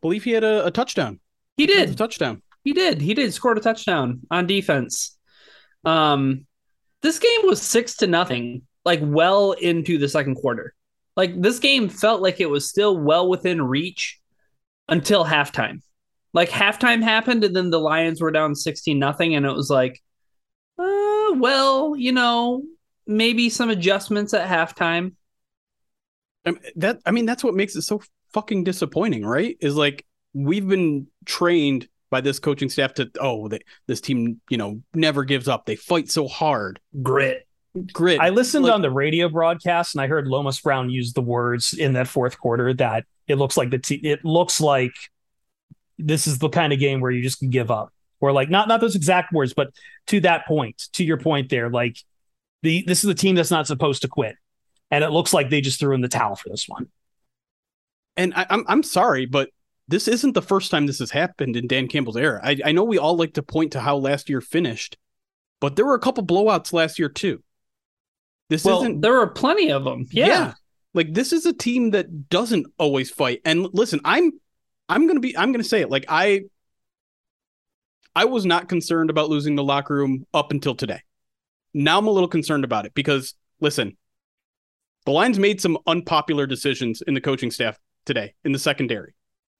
believe 0.00 0.24
he 0.24 0.30
had 0.32 0.44
a, 0.44 0.66
a 0.66 0.70
touchdown. 0.70 1.20
He 1.56 1.66
did. 1.66 1.96
touchdown. 1.96 2.42
He 2.64 2.72
did. 2.72 3.00
He 3.00 3.14
did 3.14 3.32
scored 3.32 3.58
a 3.58 3.60
touchdown 3.60 4.20
on 4.30 4.46
defense. 4.46 5.16
Um, 5.84 6.46
this 7.02 7.18
game 7.18 7.40
was 7.44 7.60
six 7.62 7.96
to 7.96 8.06
nothing, 8.06 8.62
like 8.84 9.00
well 9.02 9.52
into 9.52 9.98
the 9.98 10.08
second 10.08 10.36
quarter. 10.36 10.74
Like 11.16 11.40
this 11.40 11.58
game 11.58 11.88
felt 11.88 12.22
like 12.22 12.40
it 12.40 12.50
was 12.50 12.68
still 12.68 12.96
well 12.96 13.28
within 13.28 13.62
reach 13.62 14.18
until 14.88 15.24
halftime. 15.24 15.80
Like 16.32 16.48
halftime 16.48 17.02
happened, 17.02 17.44
and 17.44 17.56
then 17.56 17.70
the 17.70 17.80
Lions 17.80 18.20
were 18.20 18.30
down 18.30 18.54
sixteen 18.54 18.98
nothing, 18.98 19.34
and 19.34 19.44
it 19.44 19.52
was 19.52 19.70
like, 19.70 20.00
uh, 20.78 21.32
well, 21.34 21.96
you 21.96 22.12
know, 22.12 22.62
maybe 23.06 23.50
some 23.50 23.70
adjustments 23.70 24.32
at 24.34 24.48
halftime. 24.48 25.14
Um, 26.46 26.58
that 26.76 27.00
I 27.04 27.10
mean, 27.10 27.26
that's 27.26 27.44
what 27.44 27.54
makes 27.54 27.76
it 27.76 27.82
so 27.82 28.00
fucking 28.32 28.64
disappointing, 28.64 29.24
right? 29.24 29.56
Is 29.60 29.76
like 29.76 30.06
we've 30.32 30.66
been 30.66 31.06
trained 31.24 31.88
by 32.10 32.20
this 32.20 32.38
coaching 32.38 32.68
staff 32.68 32.94
to 32.94 33.10
oh, 33.20 33.48
they, 33.48 33.60
this 33.86 34.00
team, 34.00 34.40
you 34.48 34.56
know, 34.56 34.82
never 34.94 35.24
gives 35.24 35.48
up. 35.48 35.66
They 35.66 35.76
fight 35.76 36.10
so 36.10 36.26
hard. 36.28 36.80
Grit. 37.02 37.46
Grit. 37.92 38.20
I 38.20 38.30
listened 38.30 38.64
Like- 38.64 38.74
on 38.74 38.82
the 38.82 38.90
radio 38.90 39.28
broadcast 39.28 39.94
and 39.94 40.02
I 40.02 40.08
heard 40.08 40.26
Lomas 40.26 40.60
Brown 40.60 40.90
use 40.90 41.12
the 41.12 41.20
words 41.20 41.72
in 41.72 41.92
that 41.92 42.08
fourth 42.08 42.38
quarter 42.38 42.74
that 42.74 43.04
it 43.28 43.36
looks 43.36 43.56
like 43.56 43.70
the 43.70 43.78
te- 43.78 44.00
it 44.02 44.24
looks 44.24 44.60
like 44.60 44.92
this 45.96 46.26
is 46.26 46.38
the 46.38 46.48
kind 46.48 46.72
of 46.72 46.80
game 46.80 47.00
where 47.00 47.10
you 47.12 47.22
just 47.22 47.38
can 47.38 47.50
give 47.50 47.70
up. 47.70 47.92
Or 48.20 48.32
like 48.32 48.50
not 48.50 48.68
not 48.68 48.80
those 48.80 48.96
exact 48.96 49.32
words, 49.32 49.54
but 49.54 49.70
to 50.08 50.20
that 50.20 50.46
point, 50.46 50.82
to 50.94 51.04
your 51.04 51.16
point 51.16 51.48
there, 51.48 51.70
like 51.70 51.96
the 52.62 52.84
this 52.86 53.04
is 53.04 53.08
a 53.08 53.14
team 53.14 53.34
that's 53.36 53.50
not 53.50 53.66
supposed 53.66 54.02
to 54.02 54.08
quit. 54.08 54.36
And 54.90 55.04
it 55.04 55.10
looks 55.10 55.32
like 55.32 55.50
they 55.50 55.60
just 55.60 55.78
threw 55.78 55.94
in 55.94 56.00
the 56.00 56.08
towel 56.08 56.36
for 56.36 56.48
this 56.48 56.68
one. 56.68 56.88
and 58.16 58.34
I, 58.34 58.46
I'm 58.50 58.64
I'm 58.68 58.82
sorry, 58.82 59.26
but 59.26 59.50
this 59.88 60.08
isn't 60.08 60.32
the 60.34 60.42
first 60.42 60.70
time 60.70 60.86
this 60.86 60.98
has 61.00 61.10
happened 61.10 61.56
in 61.56 61.66
Dan 61.66 61.88
Campbell's 61.88 62.16
era. 62.16 62.40
I, 62.42 62.58
I 62.64 62.72
know 62.72 62.84
we 62.84 62.98
all 62.98 63.16
like 63.16 63.34
to 63.34 63.42
point 63.42 63.72
to 63.72 63.80
how 63.80 63.96
last 63.96 64.28
year 64.28 64.40
finished, 64.40 64.96
but 65.60 65.76
there 65.76 65.84
were 65.86 65.94
a 65.94 66.00
couple 66.00 66.24
blowouts 66.24 66.72
last 66.72 66.98
year 66.98 67.08
too. 67.08 67.42
This 68.48 68.64
Well, 68.64 68.80
isn't 68.80 69.00
there 69.00 69.14
were 69.14 69.28
plenty 69.28 69.70
of 69.70 69.84
them. 69.84 70.06
Yeah. 70.10 70.54
Like 70.92 71.14
this 71.14 71.32
is 71.32 71.46
a 71.46 71.52
team 71.52 71.90
that 71.90 72.28
doesn't 72.28 72.66
always 72.78 73.10
fight. 73.10 73.40
And 73.44 73.68
listen, 73.72 74.00
I'm 74.04 74.32
I'm 74.88 75.06
gonna 75.06 75.20
be 75.20 75.36
I'm 75.36 75.52
gonna 75.52 75.62
say 75.64 75.80
it. 75.82 75.90
Like 75.90 76.04
I 76.08 76.42
I 78.14 78.24
was 78.24 78.44
not 78.44 78.68
concerned 78.68 79.08
about 79.10 79.28
losing 79.28 79.54
the 79.54 79.62
locker 79.64 79.94
room 79.94 80.26
up 80.34 80.50
until 80.50 80.74
today. 80.74 81.00
Now 81.72 81.98
I'm 81.98 82.08
a 82.08 82.10
little 82.10 82.28
concerned 82.28 82.64
about 82.64 82.86
it 82.86 82.94
because 82.94 83.34
listen, 83.60 83.96
the 85.10 85.14
Lions 85.14 85.40
made 85.40 85.60
some 85.60 85.76
unpopular 85.88 86.46
decisions 86.46 87.02
in 87.02 87.14
the 87.14 87.20
coaching 87.20 87.50
staff 87.50 87.76
today 88.06 88.32
in 88.44 88.52
the 88.52 88.60
secondary. 88.60 89.12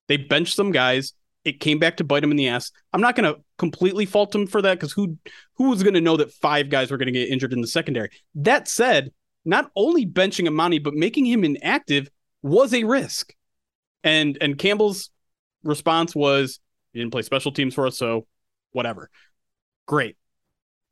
They 0.07 0.16
benched 0.16 0.54
some 0.54 0.71
guys. 0.71 1.12
It 1.45 1.59
came 1.59 1.80
back 1.80 1.97
to 1.97 2.04
bite 2.04 2.21
them 2.21 2.30
in 2.30 2.37
the 2.37 2.47
ass. 2.47 2.71
I'm 2.92 3.00
not 3.00 3.16
going 3.16 3.35
to 3.35 3.40
completely 3.59 4.07
fault 4.07 4.30
them 4.30 4.47
for 4.47 4.62
that 4.62 4.75
because 4.75 4.92
who 4.92 5.19
who 5.57 5.71
was 5.71 5.83
going 5.83 5.95
to 5.95 6.00
know 6.00 6.16
that 6.19 6.30
five 6.30 6.71
guys 6.71 6.92
were 6.92 6.99
going 6.99 7.12
to 7.12 7.19
get 7.19 7.30
injured 7.30 7.52
in 7.52 7.62
the 7.62 7.66
secondary? 7.66 8.11
That 8.37 8.69
said, 8.69 9.11
not 9.45 9.73
only 9.75 10.07
benching 10.07 10.47
Amani 10.47 10.78
but 10.78 10.95
making 10.95 11.26
him 11.26 11.42
inactive 11.42 12.09
was 12.42 12.73
a 12.73 12.85
risk. 12.85 13.35
And 14.04 14.38
and 14.40 14.57
Campbell's 14.57 15.11
response 15.64 16.14
was, 16.14 16.61
"You 16.92 17.02
didn't 17.02 17.11
play 17.11 17.23
special 17.23 17.50
teams 17.50 17.75
for 17.75 17.88
us, 17.88 17.99
so 17.99 18.28
whatever." 18.71 19.11
Great, 19.87 20.16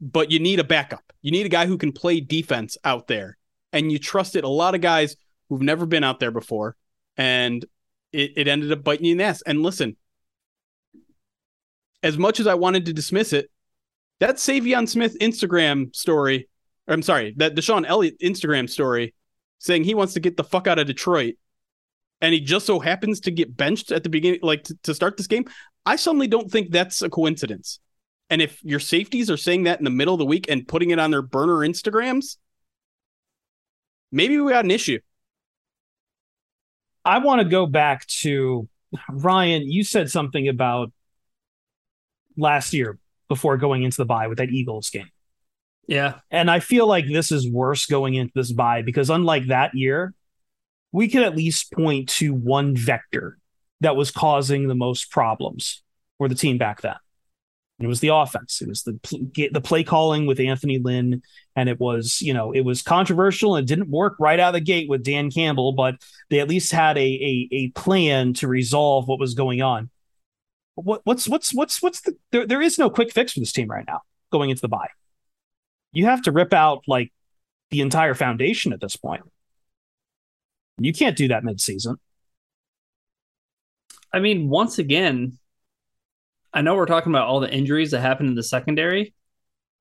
but 0.00 0.32
you 0.32 0.40
need 0.40 0.58
a 0.58 0.64
backup. 0.64 1.12
You 1.22 1.30
need 1.30 1.46
a 1.46 1.48
guy 1.48 1.66
who 1.66 1.78
can 1.78 1.92
play 1.92 2.18
defense 2.18 2.76
out 2.82 3.06
there, 3.06 3.37
and 3.72 3.90
you 3.92 3.98
trusted 3.98 4.44
a 4.44 4.48
lot 4.48 4.74
of 4.74 4.80
guys 4.80 5.16
who've 5.48 5.62
never 5.62 5.86
been 5.86 6.04
out 6.04 6.20
there 6.20 6.30
before, 6.30 6.76
and 7.16 7.64
it, 8.12 8.32
it 8.36 8.48
ended 8.48 8.72
up 8.72 8.84
biting 8.84 9.06
you 9.06 9.12
in 9.12 9.18
the 9.18 9.24
ass. 9.24 9.42
And 9.42 9.62
listen, 9.62 9.96
as 12.02 12.16
much 12.16 12.40
as 12.40 12.46
I 12.46 12.54
wanted 12.54 12.86
to 12.86 12.92
dismiss 12.92 13.32
it, 13.32 13.50
that 14.20 14.36
Saivion 14.36 14.88
Smith 14.88 15.16
Instagram 15.20 15.94
story, 15.94 16.48
or 16.86 16.94
I'm 16.94 17.02
sorry, 17.02 17.34
that 17.36 17.54
DeShon 17.54 17.86
Elliott 17.86 18.18
Instagram 18.20 18.68
story 18.68 19.14
saying 19.58 19.84
he 19.84 19.94
wants 19.94 20.14
to 20.14 20.20
get 20.20 20.36
the 20.36 20.44
fuck 20.44 20.66
out 20.66 20.78
of 20.78 20.86
Detroit 20.86 21.34
and 22.20 22.34
he 22.34 22.40
just 22.40 22.66
so 22.66 22.80
happens 22.80 23.20
to 23.20 23.30
get 23.30 23.56
benched 23.56 23.92
at 23.92 24.02
the 24.02 24.08
beginning, 24.08 24.40
like 24.42 24.64
to, 24.64 24.76
to 24.84 24.94
start 24.94 25.16
this 25.16 25.26
game, 25.26 25.44
I 25.86 25.96
suddenly 25.96 26.26
don't 26.26 26.50
think 26.50 26.70
that's 26.70 27.02
a 27.02 27.08
coincidence. 27.08 27.80
And 28.30 28.42
if 28.42 28.62
your 28.62 28.80
safeties 28.80 29.30
are 29.30 29.36
saying 29.36 29.64
that 29.64 29.78
in 29.78 29.84
the 29.84 29.90
middle 29.90 30.14
of 30.14 30.18
the 30.18 30.26
week 30.26 30.46
and 30.48 30.66
putting 30.66 30.90
it 30.90 30.98
on 30.98 31.10
their 31.10 31.22
burner 31.22 31.66
Instagrams, 31.66 32.36
maybe 34.12 34.38
we 34.38 34.50
got 34.52 34.64
an 34.64 34.70
issue. 34.70 34.98
I 37.04 37.18
want 37.18 37.40
to 37.42 37.48
go 37.48 37.66
back 37.66 38.06
to 38.22 38.68
Ryan. 39.10 39.70
You 39.70 39.84
said 39.84 40.10
something 40.10 40.48
about 40.48 40.92
last 42.36 42.72
year 42.72 42.98
before 43.28 43.56
going 43.56 43.82
into 43.82 43.96
the 43.96 44.04
bye 44.04 44.26
with 44.26 44.38
that 44.38 44.50
Eagles 44.50 44.90
game. 44.90 45.08
Yeah. 45.86 46.20
And 46.30 46.50
I 46.50 46.60
feel 46.60 46.86
like 46.86 47.06
this 47.06 47.32
is 47.32 47.50
worse 47.50 47.86
going 47.86 48.14
into 48.14 48.32
this 48.34 48.52
bye 48.52 48.82
because 48.82 49.08
unlike 49.10 49.46
that 49.46 49.74
year, 49.74 50.14
we 50.92 51.08
could 51.08 51.22
at 51.22 51.36
least 51.36 51.72
point 51.72 52.08
to 52.10 52.34
one 52.34 52.76
vector 52.76 53.38
that 53.80 53.96
was 53.96 54.10
causing 54.10 54.68
the 54.68 54.74
most 54.74 55.10
problems 55.10 55.82
for 56.18 56.28
the 56.28 56.34
team 56.34 56.58
back 56.58 56.82
then. 56.82 56.96
It 57.80 57.86
was 57.86 58.00
the 58.00 58.08
offense. 58.08 58.60
It 58.60 58.68
was 58.68 58.82
the 58.82 58.98
pl- 59.02 59.30
the 59.52 59.60
play 59.60 59.84
calling 59.84 60.26
with 60.26 60.40
Anthony 60.40 60.78
Lynn, 60.78 61.22
and 61.54 61.68
it 61.68 61.78
was 61.78 62.20
you 62.20 62.34
know 62.34 62.52
it 62.52 62.62
was 62.62 62.82
controversial 62.82 63.54
and 63.54 63.64
it 63.64 63.68
didn't 63.72 63.90
work 63.90 64.16
right 64.18 64.40
out 64.40 64.48
of 64.48 64.54
the 64.54 64.60
gate 64.60 64.88
with 64.88 65.04
Dan 65.04 65.30
Campbell, 65.30 65.72
but 65.72 65.94
they 66.28 66.40
at 66.40 66.48
least 66.48 66.72
had 66.72 66.98
a 66.98 67.00
a, 67.00 67.48
a 67.52 67.68
plan 67.70 68.34
to 68.34 68.48
resolve 68.48 69.06
what 69.06 69.20
was 69.20 69.34
going 69.34 69.62
on. 69.62 69.90
What 70.74 71.02
what's 71.04 71.28
what's 71.28 71.54
what's 71.54 71.80
what's 71.80 72.00
the 72.00 72.16
there, 72.32 72.46
there 72.46 72.62
is 72.62 72.78
no 72.78 72.90
quick 72.90 73.12
fix 73.12 73.32
for 73.32 73.40
this 73.40 73.52
team 73.52 73.68
right 73.68 73.84
now 73.86 74.00
going 74.32 74.50
into 74.50 74.62
the 74.62 74.68
bye. 74.68 74.88
You 75.92 76.06
have 76.06 76.22
to 76.22 76.32
rip 76.32 76.52
out 76.52 76.82
like 76.88 77.12
the 77.70 77.80
entire 77.80 78.14
foundation 78.14 78.72
at 78.72 78.80
this 78.80 78.96
point. 78.96 79.22
You 80.78 80.92
can't 80.92 81.16
do 81.16 81.28
that 81.28 81.44
midseason. 81.44 81.96
I 84.12 84.20
mean, 84.20 84.48
once 84.48 84.78
again, 84.78 85.38
I 86.58 86.60
know 86.60 86.74
we're 86.74 86.86
talking 86.86 87.12
about 87.12 87.28
all 87.28 87.38
the 87.38 87.54
injuries 87.54 87.92
that 87.92 88.00
happened 88.00 88.30
in 88.30 88.34
the 88.34 88.42
secondary. 88.42 89.14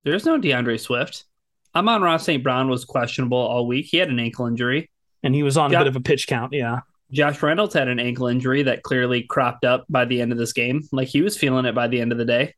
There's 0.04 0.28
no 0.28 0.40
DeAndre 0.40 0.80
Swift. 0.80 1.26
Amon-Ra 1.74 2.18
St. 2.18 2.44
Brown 2.44 2.70
was 2.70 2.86
questionable 2.86 3.40
all 3.40 3.66
week. 3.66 3.88
He 3.90 3.98
had 3.98 4.10
an 4.10 4.20
ankle 4.20 4.46
injury. 4.46 4.92
And 5.24 5.34
he 5.34 5.42
was 5.42 5.58
on 5.58 5.74
a 5.74 5.80
bit 5.80 5.88
of 5.88 5.96
a 5.96 6.02
pitch 6.02 6.28
count. 6.28 6.54
Yeah. 6.54 6.82
Josh 7.12 7.42
Reynolds 7.42 7.74
had 7.74 7.88
an 7.88 8.00
ankle 8.00 8.28
injury 8.28 8.62
that 8.62 8.84
clearly 8.84 9.24
cropped 9.24 9.66
up 9.66 9.86
by 9.90 10.06
the 10.06 10.22
end 10.22 10.32
of 10.32 10.38
this 10.38 10.54
game. 10.54 10.84
Like 10.92 11.08
he 11.08 11.24
was 11.24 11.36
feeling 11.36 11.66
it 11.66 11.74
by 11.74 11.88
the 11.88 12.00
end 12.00 12.12
of 12.12 12.20
the 12.20 12.26
day. 12.26 12.54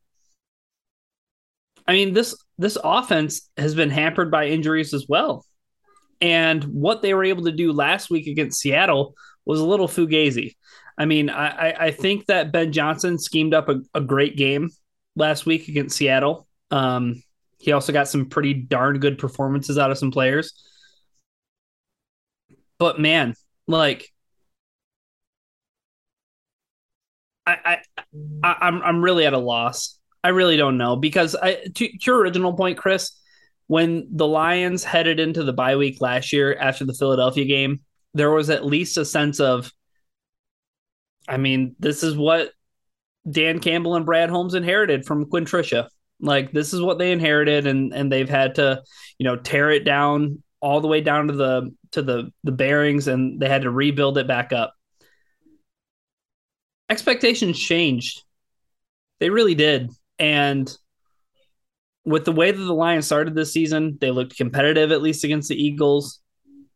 I 1.88 1.94
mean, 1.94 2.12
this 2.12 2.36
this 2.58 2.76
offense 2.84 3.48
has 3.56 3.74
been 3.74 3.88
hampered 3.88 4.30
by 4.30 4.48
injuries 4.48 4.92
as 4.92 5.06
well. 5.08 5.46
And 6.20 6.62
what 6.64 7.00
they 7.00 7.14
were 7.14 7.24
able 7.24 7.44
to 7.44 7.52
do 7.52 7.72
last 7.72 8.10
week 8.10 8.26
against 8.26 8.60
Seattle 8.60 9.14
was 9.46 9.60
a 9.60 9.64
little 9.64 9.88
fugazi. 9.88 10.56
I 11.00 11.06
mean, 11.06 11.30
I, 11.30 11.86
I, 11.86 11.90
think 11.92 12.26
that 12.26 12.52
Ben 12.52 12.72
Johnson 12.72 13.18
schemed 13.18 13.54
up 13.54 13.70
a, 13.70 13.80
a 13.94 14.02
great 14.02 14.36
game 14.36 14.68
last 15.16 15.46
week 15.46 15.66
against 15.66 15.96
Seattle. 15.96 16.46
Um, 16.70 17.22
he 17.58 17.72
also 17.72 17.90
got 17.90 18.06
some 18.06 18.26
pretty 18.26 18.52
darn 18.52 18.98
good 18.98 19.16
performances 19.16 19.78
out 19.78 19.90
of 19.90 19.96
some 19.96 20.10
players. 20.10 20.52
But 22.78 23.00
man, 23.00 23.34
like 23.66 24.12
I, 27.46 27.56
I, 27.64 27.78
I 28.44 28.56
I'm 28.60 28.82
I'm 28.82 29.02
really 29.02 29.24
at 29.24 29.32
a 29.32 29.38
loss. 29.38 29.98
I 30.22 30.28
really 30.28 30.58
don't 30.58 30.76
know 30.76 30.96
because 30.96 31.34
I 31.34 31.54
to, 31.54 31.70
to 31.72 31.98
your 32.02 32.18
original 32.18 32.52
point, 32.52 32.76
Chris, 32.76 33.18
when 33.68 34.06
the 34.10 34.26
Lions 34.26 34.84
headed 34.84 35.18
into 35.18 35.44
the 35.44 35.54
bye 35.54 35.76
week 35.76 36.02
last 36.02 36.30
year 36.30 36.54
after 36.56 36.84
the 36.84 36.92
Philadelphia 36.92 37.46
game, 37.46 37.80
there 38.12 38.30
was 38.30 38.50
at 38.50 38.66
least 38.66 38.98
a 38.98 39.06
sense 39.06 39.40
of, 39.40 39.72
I 41.30 41.36
mean, 41.36 41.76
this 41.78 42.02
is 42.02 42.16
what 42.16 42.50
Dan 43.30 43.60
Campbell 43.60 43.94
and 43.94 44.04
Brad 44.04 44.30
Holmes 44.30 44.54
inherited 44.54 45.06
from 45.06 45.26
Quinn. 45.26 45.46
Like 46.20 46.52
this 46.52 46.74
is 46.74 46.82
what 46.82 46.98
they 46.98 47.12
inherited, 47.12 47.66
and 47.66 47.94
and 47.94 48.12
they've 48.12 48.28
had 48.28 48.56
to, 48.56 48.82
you 49.18 49.24
know, 49.24 49.36
tear 49.36 49.70
it 49.70 49.84
down 49.84 50.42
all 50.60 50.82
the 50.82 50.88
way 50.88 51.00
down 51.00 51.28
to 51.28 51.32
the 51.32 51.74
to 51.92 52.02
the 52.02 52.30
the 52.44 52.52
bearings, 52.52 53.08
and 53.08 53.40
they 53.40 53.48
had 53.48 53.62
to 53.62 53.70
rebuild 53.70 54.18
it 54.18 54.26
back 54.26 54.52
up 54.52 54.74
expectations 56.90 57.58
changed. 57.58 58.24
They 59.20 59.30
really 59.30 59.54
did. 59.54 59.90
And 60.18 60.70
with 62.04 62.24
the 62.24 62.32
way 62.32 62.50
that 62.50 62.58
the 62.58 62.74
Lions 62.74 63.06
started 63.06 63.34
this 63.34 63.52
season, 63.52 63.96
they 64.00 64.10
looked 64.10 64.36
competitive 64.36 64.90
at 64.90 65.00
least 65.00 65.24
against 65.24 65.48
the 65.48 65.62
Eagles. 65.62 66.20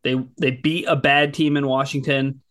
They 0.03 0.15
they 0.37 0.51
beat 0.51 0.85
a 0.85 0.95
bad 0.95 1.33
team 1.33 1.57
in 1.57 1.67
Washington. 1.67 2.41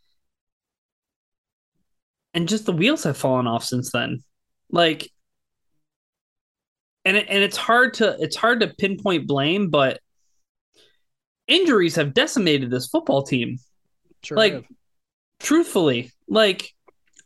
And 2.34 2.48
just 2.48 2.66
the 2.66 2.72
wheels 2.72 3.04
have 3.04 3.16
fallen 3.16 3.46
off 3.46 3.64
since 3.64 3.90
then. 3.92 4.22
Like 4.70 5.08
and 7.04 7.16
it, 7.16 7.26
and 7.28 7.42
it's 7.42 7.56
hard 7.56 7.94
to 7.94 8.16
it's 8.20 8.36
hard 8.36 8.60
to 8.60 8.68
pinpoint 8.68 9.26
blame, 9.26 9.70
but 9.70 10.00
injuries 11.46 11.96
have 11.96 12.14
decimated 12.14 12.70
this 12.70 12.88
football 12.88 13.22
team 13.22 13.58
Sure 14.22 14.38
like 14.38 14.66
truthfully 15.40 16.10
like 16.26 16.70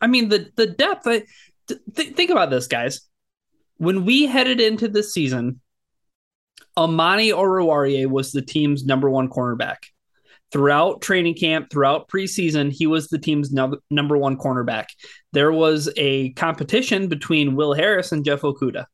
i 0.01 0.09
mean 0.09 0.29
the 0.29 0.51
the 0.57 0.67
depth 0.67 1.07
I, 1.07 1.23
th- 1.69 2.15
think 2.15 2.31
about 2.31 2.51
this, 2.51 2.67
guys. 2.67 3.03
When 3.77 4.05
we 4.05 4.27
headed 4.27 4.61
into 4.61 4.89
the 4.89 5.03
season, 5.03 5.61
Amani 6.77 7.31
Oruwariye 7.31 8.07
was 8.07 8.33
the 8.33 8.43
team's 8.43 8.85
number 8.85 9.09
one 9.09 9.29
cornerback. 9.29 9.77
Throughout 10.51 11.03
training 11.03 11.35
camp, 11.35 11.69
throughout 11.71 12.09
preseason, 12.09 12.73
he 12.73 12.87
was 12.87 13.09
the 13.09 13.19
team's 13.19 13.53
no- 13.53 13.79
number 13.91 14.17
one 14.17 14.39
cornerback. 14.39 14.87
There 15.33 15.53
was 15.53 15.91
a 15.97 16.33
competition 16.33 17.09
between 17.09 17.55
Will 17.55 17.75
Harris 17.75 18.13
and 18.13 18.25
Jeff 18.25 18.41
Okudah. 18.41 18.87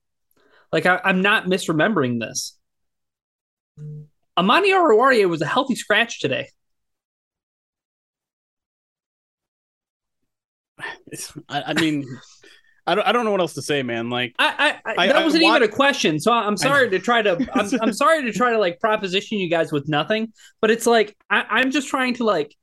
Like, 0.73 0.87
I- 0.87 1.01
I'm 1.05 1.23
not 1.23 1.47
misremembering 1.47 2.19
this. 2.21 2.59
Amani 4.37 4.71
Oruwariye 4.71 5.29
was 5.29 5.43
a 5.43 5.47
healthy 5.47 5.77
scratch 5.77 6.21
today. 6.21 6.49
I, 11.49 11.63
I 11.63 11.75
mean, 11.75 12.05
I 12.87 12.95
don't, 12.95 13.07
I 13.07 13.13
don't 13.13 13.25
know 13.25 13.31
what 13.31 13.41
else 13.41 13.55
to 13.55 13.63
say, 13.63 13.83
man. 13.83 14.11
Like, 14.11 14.35
I, 14.39 14.79
I, 14.85 14.93
I- 14.97 15.07
that 15.07 15.17
I 15.17 15.25
wasn't 15.25 15.45
want- 15.45 15.63
even 15.63 15.69
a 15.71 15.73
question. 15.73 16.21
So 16.21 16.33
I'm 16.33 16.57
sorry 16.57 16.91
to 16.91 16.99
try 16.99 17.23
to, 17.23 17.33
I'm, 17.55 17.71
I'm 17.81 17.93
sorry 17.93 18.23
to 18.25 18.33
try 18.33 18.51
to 18.51 18.59
like 18.59 18.79
proposition 18.81 19.39
you 19.39 19.49
guys 19.49 19.73
with 19.73 19.89
nothing, 19.89 20.33
but 20.61 20.71
it's 20.71 20.87
like, 20.87 21.17
I, 21.31 21.45
I'm 21.49 21.71
just 21.71 21.89
trying 21.89 22.15
to 22.15 22.25
like, 22.25 22.55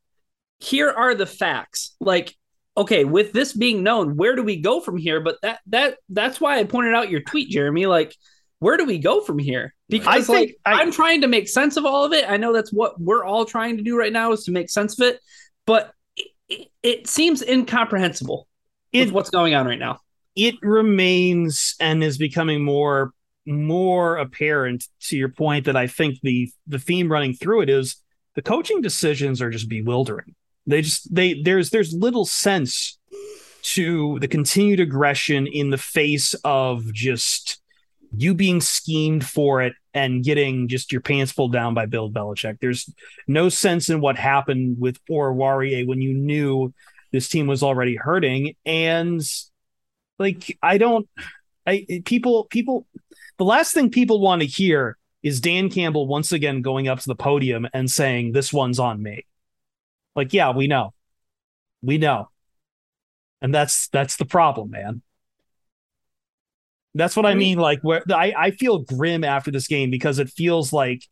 here 0.60 0.92
are 0.92 1.16
the 1.16 1.26
facts. 1.26 1.96
Like, 2.00 2.36
okay, 2.78 3.04
with 3.04 3.34
this 3.34 3.54
being 3.54 3.82
known, 3.84 4.16
where 4.16 4.36
do 4.36 4.44
we 4.44 4.58
go 4.62 4.80
from 4.80 4.98
here? 4.98 5.20
But 5.22 5.38
that, 5.42 5.60
that, 5.68 5.98
that's 6.10 6.40
why 6.40 6.60
I 6.60 6.66
pointed 6.66 6.94
out 6.94 7.10
your 7.10 7.22
tweet, 7.22 7.50
Jeremy. 7.50 7.88
Like, 7.88 8.16
where 8.60 8.78
do 8.78 8.86
we 8.86 9.00
go 9.00 9.22
from 9.22 9.40
here? 9.40 9.74
Because 9.90 10.30
I 10.30 10.34
like 10.34 10.56
I, 10.64 10.74
I'm 10.82 10.92
trying 10.92 11.22
to 11.22 11.28
make 11.28 11.50
sense 11.50 11.78
of 11.78 11.86
all 11.86 12.06
of 12.06 12.14
it. 12.14 12.30
I 12.30 12.38
know 12.38 12.54
that's 12.54 12.72
what 12.72 13.02
we're 13.02 13.26
all 13.26 13.44
trying 13.44 13.78
to 13.78 13.84
do 13.84 13.98
right 13.98 14.14
now 14.14 14.32
is 14.34 14.44
to 14.44 14.52
make 14.52 14.70
sense 14.70 15.00
of 15.02 15.08
it, 15.08 15.20
but 15.66 15.92
it, 16.16 16.28
it, 16.48 16.68
it 16.84 17.08
seems 17.08 17.42
incomprehensible 17.42 18.48
It- 18.94 19.12
what's 19.12 19.32
going 19.32 19.56
on 19.56 19.66
right 19.66 19.80
now. 19.80 19.98
It 20.36 20.56
remains 20.62 21.76
and 21.80 22.04
is 22.04 22.18
becoming 22.18 22.64
more 22.64 23.14
more 23.48 24.18
apparent 24.18 24.88
to 25.00 25.18
your 25.18 25.30
point 25.30 25.66
that 25.66 25.76
I 25.76 25.88
think 25.88 26.20
the 26.22 26.52
the 26.68 26.80
theme 26.80 27.12
running 27.12 27.34
through 27.34 27.62
it 27.62 27.70
is 27.70 27.98
the 28.36 28.42
coaching 28.42 28.82
decisions 28.82 29.42
are 29.42 29.50
just 29.50 29.70
bewildering. 29.70 30.36
They 30.68 30.82
just 30.82 31.14
they 31.14 31.42
there's 31.42 31.70
there's 31.72 31.94
little 31.94 32.26
sense 32.26 32.98
to 33.64 34.20
the 34.20 34.28
continued 34.28 34.80
aggression 34.80 35.48
in 35.48 35.70
the 35.70 35.78
face 35.78 36.34
of 36.44 36.92
just 36.94 37.62
you 38.16 38.34
being 38.34 38.60
schemed 38.60 39.26
for 39.26 39.62
it 39.62 39.74
and 39.94 40.24
getting 40.24 40.68
just 40.68 40.92
your 40.92 41.02
pants 41.02 41.32
pulled 41.32 41.54
down 41.54 41.74
by 41.74 41.86
Bill 41.86 42.10
Belichick. 42.10 42.60
There's 42.60 42.92
no 43.28 43.50
sense 43.50 43.90
in 43.90 44.02
what 44.02 44.18
happened 44.18 44.78
with 44.80 45.00
Oruwariye 45.10 45.88
when 45.88 46.02
you 46.02 46.14
knew 46.14 46.74
this 47.12 47.30
team 47.30 47.48
was 47.48 47.64
already 47.64 47.96
hurting 47.96 48.56
and 48.66 49.22
like 50.22 50.58
I 50.62 50.78
don't 50.78 51.08
I 51.66 52.02
people 52.06 52.46
people 52.46 52.88
the 53.38 53.46
last 53.46 53.74
thing 53.74 53.90
people 53.90 54.22
want 54.22 54.42
to 54.42 54.48
hear 54.48 54.98
is 55.24 55.42
Dan 55.42 55.70
Campbell 55.70 56.08
once 56.08 56.32
again 56.32 56.62
going 56.62 56.88
up 56.88 57.00
to 57.00 57.08
the 57.08 57.16
podium 57.16 57.68
and 57.74 57.90
saying 57.90 58.32
this 58.32 58.54
one's 58.54 58.80
on 58.80 59.02
me. 59.02 59.26
Like 60.16 60.34
yeah, 60.34 60.52
we 60.52 60.68
know. 60.68 60.94
We 61.82 61.98
know. 61.98 62.30
And 63.42 63.54
that's 63.54 63.88
that's 63.90 64.18
the 64.18 64.26
problem, 64.26 64.72
man. 64.72 65.02
That's 66.94 67.16
what 67.16 67.26
I 67.26 67.36
mean 67.36 67.58
like 67.58 67.80
where 67.82 68.04
I 68.10 68.34
I 68.38 68.52
feel 68.52 68.80
grim 68.80 69.24
after 69.24 69.50
this 69.50 69.68
game 69.68 69.90
because 69.90 70.20
it 70.20 70.30
feels 70.30 70.74
like 70.74 71.08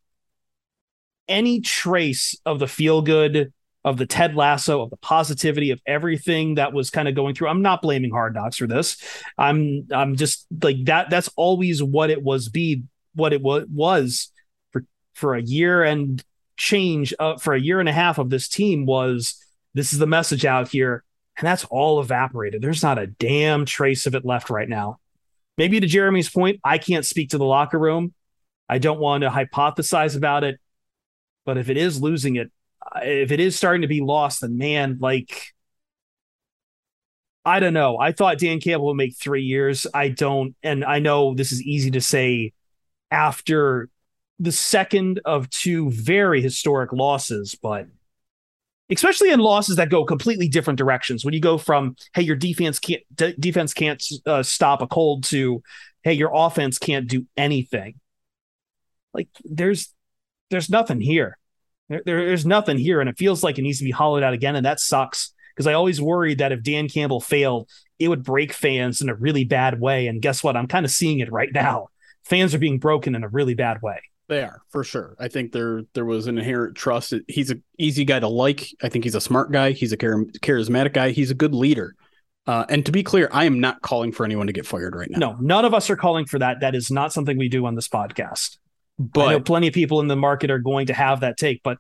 any 1.28 1.62
trace 1.62 2.36
of 2.46 2.60
the 2.60 2.68
feel 2.68 3.01
good 3.01 3.54
of 3.86 3.98
the 3.98 4.06
Ted 4.06 4.36
Lasso, 4.36 4.82
of 4.82 4.90
the 4.90 4.98
positivity 4.98 5.72
of 5.72 5.82
everything 5.86 6.56
that 6.56 6.74
was 6.74 6.90
kind 6.90 7.08
of 7.08 7.16
going 7.16 7.34
through. 7.34 7.48
I'm 7.48 7.62
not 7.62 7.82
blaming 7.82 8.12
Hard 8.12 8.34
Knocks 8.34 8.58
for 8.58 8.68
this. 8.68 8.98
I'm 9.38 9.88
I'm 9.92 10.16
just 10.16 10.46
like 10.62 10.86
that. 10.86 11.10
That's 11.10 11.30
always 11.36 11.82
what 11.82 12.10
it 12.10 12.22
was. 12.22 12.50
Be 12.50 12.84
what 13.16 13.34
it 13.34 13.42
was 13.42 14.32
for 14.72 14.86
for 15.14 15.36
a 15.36 15.42
year 15.42 15.84
and 15.84 16.24
change 16.58 17.14
uh, 17.20 17.38
for 17.38 17.54
a 17.54 17.60
year 17.60 17.80
and 17.80 17.90
a 17.90 17.94
half 17.94 18.18
of 18.18 18.30
this 18.30 18.50
team 18.50 18.86
was 18.86 19.36
this 19.74 19.94
is 19.94 20.00
the 20.00 20.08
message 20.08 20.46
out 20.46 20.68
here, 20.68 21.04
and 21.38 21.48
that's 21.48 21.65
all 21.65 22.02
evaporated. 22.02 22.62
There's 22.62 22.84
not 22.84 23.00
a 23.00 23.08
damn 23.08 23.65
trace 23.65 24.06
of 24.06 24.15
it 24.15 24.26
left 24.26 24.50
right 24.50 24.68
now. 24.68 25.00
Maybe 25.58 25.80
to 25.80 25.88
Jeremy's 25.88 26.30
point, 26.30 26.60
I 26.63 26.78
can't 26.78 27.06
speak 27.06 27.30
to 27.30 27.38
the 27.38 27.46
locker 27.46 27.80
room. 27.80 28.13
I 28.68 28.78
don't 28.78 29.00
want 29.00 29.24
to 29.24 29.30
hypothesize 29.30 30.15
about 30.15 30.44
it, 30.44 30.60
but 31.46 31.58
if 31.58 31.70
it 31.70 31.78
is 31.78 32.02
losing 32.02 32.36
it, 32.36 32.52
if 33.04 33.32
it 33.32 33.39
is 33.39 33.56
starting 33.56 33.82
to 33.82 33.88
be 33.88 34.02
lost, 34.02 34.42
then 34.42 34.58
man, 34.58 34.98
like 35.00 35.54
I 37.46 37.60
don't 37.60 37.74
know. 37.74 37.98
I 37.98 38.12
thought 38.12 38.38
Dan 38.38 38.60
Campbell 38.60 38.88
would 38.88 38.96
make 38.96 39.18
three 39.18 39.44
years. 39.44 39.88
I 39.94 40.10
don't, 40.10 40.56
and 40.62 40.84
I 40.84 41.00
know 41.00 41.34
this 41.34 41.52
is 41.52 41.63
easy 41.63 41.92
to 41.92 42.02
say 42.02 42.54
after 43.12 43.89
the 44.39 44.52
second 44.52 45.20
of 45.26 45.50
two 45.50 45.89
very 45.89 46.42
historic 46.42 46.94
losses, 46.94 47.56
but 47.56 47.88
especially 48.89 49.32
in 49.32 49.39
losses 49.39 49.78
that 49.78 49.89
go 49.89 50.04
completely 50.06 50.48
different 50.48 50.78
directions. 50.78 51.24
When 51.24 51.34
you 51.34 51.42
go 51.42 51.58
from 51.58 51.96
hey, 52.13 52.24
your 52.24 52.36
defense 52.36 52.80
can't 52.80 53.04
de- 53.15 53.34
defense 53.34 53.74
can't 53.74 54.04
uh, 54.26 54.44
stop 54.44 54.82
a 54.82 54.88
cold 54.88 55.24
to 55.26 55.62
hey, 56.04 56.13
your 56.13 56.32
offense 56.34 56.78
can't 56.78 57.08
do 57.08 57.26
anything. 57.38 57.96
Like 59.13 59.30
there's 59.44 59.94
there's 60.50 60.70
nothing 60.70 61.02
here. 61.02 61.38
There, 61.89 62.02
there's 62.06 62.45
nothing 62.45 62.78
here, 62.78 63.02
and 63.02 63.10
it 63.10 63.17
feels 63.17 63.43
like 63.43 63.58
it 63.58 63.63
needs 63.63 63.80
to 63.80 63.84
be 63.84 63.91
hollowed 63.91 64.23
out 64.23 64.34
again, 64.34 64.56
and 64.56 64.65
that 64.65 64.80
sucks 64.80 65.34
because 65.56 65.67
I 65.67 65.73
always 65.73 66.02
worried 66.02 66.38
that 66.38 66.52
if 66.52 66.63
Dan 66.63 66.88
Campbell 66.88 67.19
failed, 67.19 67.69
it 67.99 68.08
would 68.08 68.23
break 68.23 68.54
fans 68.54 69.02
in 69.02 69.10
a 69.10 69.15
really 69.15 69.43
bad 69.43 69.82
way. 69.82 70.08
And 70.08 70.21
guess 70.21 70.41
what? 70.41 70.56
I'm 70.56 70.67
kind 70.67 70.86
of 70.86 70.91
seeing 70.91 71.19
it 71.19 71.32
right 71.32 71.49
now. 71.54 71.89
Fans 72.23 72.56
are 72.56 72.60
being 72.60 72.80
broken 72.80 73.13
in 73.13 73.23
a 73.23 73.28
really 73.28 73.56
bad 73.56 73.82
way. 73.82 74.02
They 74.30 74.41
are 74.43 74.62
for 74.69 74.84
sure. 74.84 75.15
I 75.19 75.28
think 75.28 75.52
there 75.52 75.82
there 75.95 76.06
was 76.06 76.28
an 76.28 76.38
inherent 76.38 76.75
trust. 76.75 77.13
He's 77.28 77.49
an 77.49 77.63
easy 77.80 78.06
guy 78.06 78.19
to 78.19 78.28
like. 78.28 78.69
I 78.84 78.88
think 78.88 79.04
he's 79.04 79.15
a 79.15 79.21
smart 79.21 79.52
guy. 79.52 79.71
He's 79.71 79.91
a 79.91 79.97
charismatic 79.97 80.93
guy. 80.93 81.10
He's 81.10 81.32
a 81.32 81.36
good 81.36 81.56
leader. 81.56 81.95
Uh, 82.45 82.65
and 82.69 82.86
to 82.86 82.91
be 82.91 83.04
clear, 83.04 83.28
I 83.32 83.45
am 83.45 83.60
not 83.60 83.82
calling 83.82 84.12
for 84.12 84.25
anyone 84.25 84.47
to 84.47 84.54
get 84.54 84.65
fired 84.65 84.95
right 84.95 85.10
now. 85.10 85.17
No, 85.17 85.38
none 85.41 85.65
of 85.65 85.73
us 85.73 85.89
are 85.89 85.95
calling 85.95 86.25
for 86.25 86.39
that. 86.39 86.62
That 86.62 86.73
is 86.73 86.89
not 86.89 87.12
something 87.12 87.38
we 87.38 87.49
do 87.49 87.65
on 87.65 87.75
this 87.75 87.88
podcast. 87.88 88.58
But 89.00 89.46
plenty 89.46 89.68
of 89.68 89.74
people 89.74 90.02
in 90.02 90.08
the 90.08 90.16
market 90.18 90.52
are 90.52 90.60
going 90.60 90.88
to 90.88 90.94
have 90.94 91.22
that 91.22 91.38
take. 91.38 91.64
But 91.64 91.78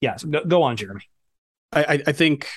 yes, 0.00 0.24
go, 0.24 0.42
go 0.44 0.62
on, 0.62 0.76
Jeremy. 0.76 1.02
I, 1.70 1.84
I, 1.84 2.02
I 2.08 2.12
think 2.12 2.48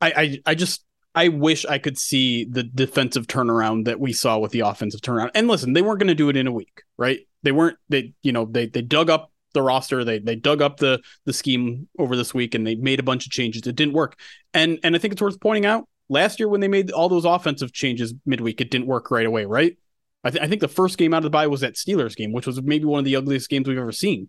I, 0.00 0.12
I 0.16 0.38
I 0.46 0.54
just 0.54 0.84
I 1.14 1.28
wish 1.28 1.64
I 1.64 1.78
could 1.78 1.98
see 1.98 2.44
the 2.44 2.62
defensive 2.62 3.26
turnaround 3.26 3.86
that 3.86 3.98
we 3.98 4.12
saw 4.12 4.38
with 4.38 4.52
the 4.52 4.60
offensive 4.60 5.00
turnaround. 5.00 5.30
And 5.34 5.48
listen, 5.48 5.72
they 5.72 5.82
weren't 5.82 5.98
going 5.98 6.08
to 6.08 6.14
do 6.14 6.28
it 6.28 6.36
in 6.36 6.46
a 6.46 6.52
week, 6.52 6.82
right? 6.98 7.20
They 7.42 7.52
weren't. 7.52 7.78
They 7.88 8.12
you 8.22 8.32
know 8.32 8.44
they 8.44 8.66
they 8.66 8.82
dug 8.82 9.08
up 9.08 9.32
the 9.54 9.62
roster. 9.62 10.04
They 10.04 10.18
they 10.18 10.36
dug 10.36 10.60
up 10.60 10.76
the 10.76 11.00
the 11.24 11.32
scheme 11.32 11.88
over 11.98 12.16
this 12.16 12.34
week 12.34 12.54
and 12.54 12.66
they 12.66 12.74
made 12.74 13.00
a 13.00 13.04
bunch 13.04 13.24
of 13.24 13.32
changes. 13.32 13.66
It 13.66 13.76
didn't 13.76 13.94
work. 13.94 14.18
And 14.52 14.78
and 14.84 14.94
I 14.94 14.98
think 14.98 15.12
it's 15.12 15.22
worth 15.22 15.40
pointing 15.40 15.66
out 15.66 15.88
last 16.10 16.38
year 16.38 16.48
when 16.48 16.60
they 16.60 16.68
made 16.68 16.90
all 16.90 17.08
those 17.08 17.24
offensive 17.24 17.72
changes 17.72 18.12
midweek, 18.26 18.60
it 18.60 18.70
didn't 18.70 18.86
work 18.86 19.10
right 19.10 19.26
away, 19.26 19.46
right? 19.46 19.76
I, 20.22 20.30
th- 20.30 20.42
I 20.42 20.48
think 20.48 20.60
the 20.60 20.68
first 20.68 20.98
game 20.98 21.14
out 21.14 21.18
of 21.18 21.22
the 21.24 21.30
bye 21.30 21.46
was 21.46 21.60
that 21.62 21.74
Steelers 21.74 22.14
game, 22.14 22.32
which 22.32 22.46
was 22.46 22.60
maybe 22.62 22.84
one 22.84 22.98
of 22.98 23.04
the 23.04 23.16
ugliest 23.16 23.48
games 23.48 23.66
we've 23.66 23.78
ever 23.78 23.92
seen, 23.92 24.28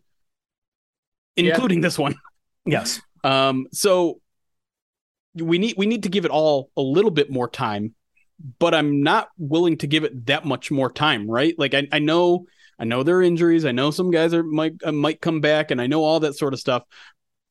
Yeah. 1.36 1.54
including 1.54 1.82
this 1.82 1.98
one. 1.98 2.16
Yes. 2.64 3.02
Um, 3.24 3.66
so 3.72 4.22
we 5.34 5.58
need 5.58 5.76
we 5.78 5.88
need 5.88 6.04
to 6.04 6.10
give 6.10 6.26
it 6.26 6.32
all 6.32 6.70
a 6.78 6.82
little 6.82 7.10
bit 7.10 7.32
more 7.32 7.50
time, 7.50 7.96
but 8.60 8.76
I'm 8.76 9.02
not 9.02 9.30
willing 9.40 9.78
to 9.78 9.88
give 9.88 10.04
it 10.04 10.28
that 10.28 10.46
much 10.46 10.70
more 10.70 10.92
time, 10.92 11.28
right? 11.28 11.56
Like 11.58 11.74
I, 11.74 11.88
I 11.92 11.98
know 11.98 12.46
I 12.78 12.84
know 12.84 13.02
there 13.02 13.18
are 13.18 13.24
injuries, 13.24 13.66
I 13.66 13.72
know 13.72 13.90
some 13.90 14.12
guys 14.12 14.32
are 14.36 14.44
might 14.44 14.74
uh, 14.84 14.92
might 14.92 15.22
come 15.22 15.42
back, 15.42 15.72
and 15.72 15.82
I 15.82 15.88
know 15.88 16.04
all 16.04 16.20
that 16.20 16.36
sort 16.36 16.54
of 16.54 16.60
stuff. 16.60 16.84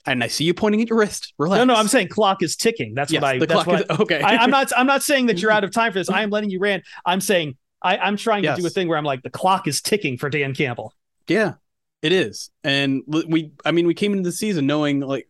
And 0.06 0.22
I 0.22 0.28
see 0.28 0.44
you 0.44 0.54
pointing 0.54 0.80
at 0.80 0.88
your 0.88 0.98
wrist. 0.98 1.34
Relax. 1.38 1.58
No, 1.58 1.64
no, 1.64 1.74
I'm 1.74 1.88
saying 1.88 2.08
clock 2.08 2.42
is 2.42 2.54
ticking. 2.56 2.94
That's 2.94 3.10
yes, 3.12 3.20
what 3.22 3.34
I. 3.34 3.38
the 3.38 3.46
that's 3.46 3.64
clock 3.64 3.66
what 3.66 3.90
is 3.90 4.00
okay. 4.00 4.20
I, 4.22 4.36
I'm 4.36 4.50
not. 4.50 4.70
I'm 4.76 4.86
not 4.86 5.02
saying 5.02 5.26
that 5.26 5.42
you're 5.42 5.50
out 5.50 5.64
of 5.64 5.72
time 5.72 5.92
for 5.92 5.98
this. 5.98 6.08
I 6.10 6.22
am 6.22 6.30
letting 6.30 6.50
you 6.50 6.60
rant. 6.60 6.84
I'm 7.04 7.20
saying 7.20 7.56
I, 7.82 7.98
I'm 7.98 8.16
trying 8.16 8.44
Yes. 8.44 8.56
to 8.56 8.62
do 8.62 8.66
a 8.66 8.70
thing 8.70 8.88
where 8.88 8.98
I'm 8.98 9.04
like 9.04 9.22
the 9.22 9.30
clock 9.30 9.66
is 9.66 9.80
ticking 9.80 10.18
for 10.18 10.28
Dan 10.28 10.54
Campbell. 10.54 10.94
Yeah, 11.28 11.54
it 12.02 12.12
is. 12.12 12.50
And 12.64 13.02
we, 13.06 13.52
I 13.64 13.72
mean, 13.72 13.86
we 13.86 13.94
came 13.94 14.12
into 14.12 14.28
the 14.28 14.32
season 14.32 14.66
knowing 14.66 15.00
like 15.00 15.26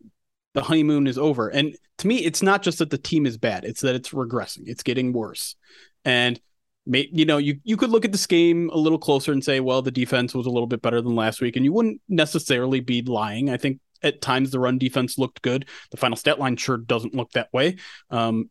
the 0.53 0.61
honeymoon 0.61 1.07
is 1.07 1.17
over. 1.17 1.49
And 1.49 1.75
to 1.99 2.07
me, 2.07 2.17
it's 2.17 2.41
not 2.41 2.61
just 2.63 2.79
that 2.79 2.89
the 2.89 2.97
team 2.97 3.25
is 3.25 3.37
bad; 3.37 3.63
it's 3.63 3.81
that 3.81 3.95
it's 3.95 4.09
regressing. 4.09 4.63
It's 4.65 4.83
getting 4.83 5.13
worse. 5.13 5.55
And 6.03 6.39
may, 6.85 7.07
you 7.11 7.25
know, 7.25 7.37
you 7.37 7.59
you 7.63 7.77
could 7.77 7.91
look 7.91 8.05
at 8.05 8.11
this 8.11 8.25
game 8.25 8.69
a 8.73 8.77
little 8.77 8.97
closer 8.97 9.31
and 9.31 9.43
say, 9.43 9.59
well, 9.59 9.81
the 9.81 9.91
defense 9.91 10.33
was 10.33 10.47
a 10.47 10.49
little 10.49 10.67
bit 10.67 10.81
better 10.81 11.01
than 11.01 11.15
last 11.15 11.41
week, 11.41 11.55
and 11.55 11.63
you 11.63 11.71
wouldn't 11.71 12.01
necessarily 12.09 12.79
be 12.79 13.01
lying. 13.03 13.49
I 13.49 13.57
think 13.57 13.79
at 14.01 14.19
times 14.19 14.49
the 14.49 14.59
run 14.59 14.79
defense 14.79 15.19
looked 15.19 15.43
good. 15.43 15.69
The 15.91 15.97
final 15.97 16.17
stat 16.17 16.39
line 16.39 16.57
sure 16.57 16.77
doesn't 16.77 17.13
look 17.13 17.31
that 17.33 17.49
way. 17.53 17.77
Um, 18.09 18.49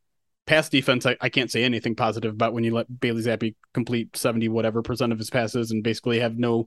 pass 0.50 0.68
defense, 0.68 1.06
I, 1.06 1.16
I 1.20 1.28
can't 1.28 1.48
say 1.48 1.62
anything 1.62 1.94
positive 1.94 2.34
about 2.34 2.52
when 2.52 2.64
you 2.64 2.74
let 2.74 3.00
Bailey 3.00 3.22
Zappe 3.22 3.54
complete 3.72 4.16
70 4.16 4.48
whatever 4.48 4.82
percent 4.82 5.12
of 5.12 5.18
his 5.18 5.30
passes 5.30 5.70
and 5.70 5.84
basically 5.84 6.18
have 6.18 6.38
no 6.38 6.66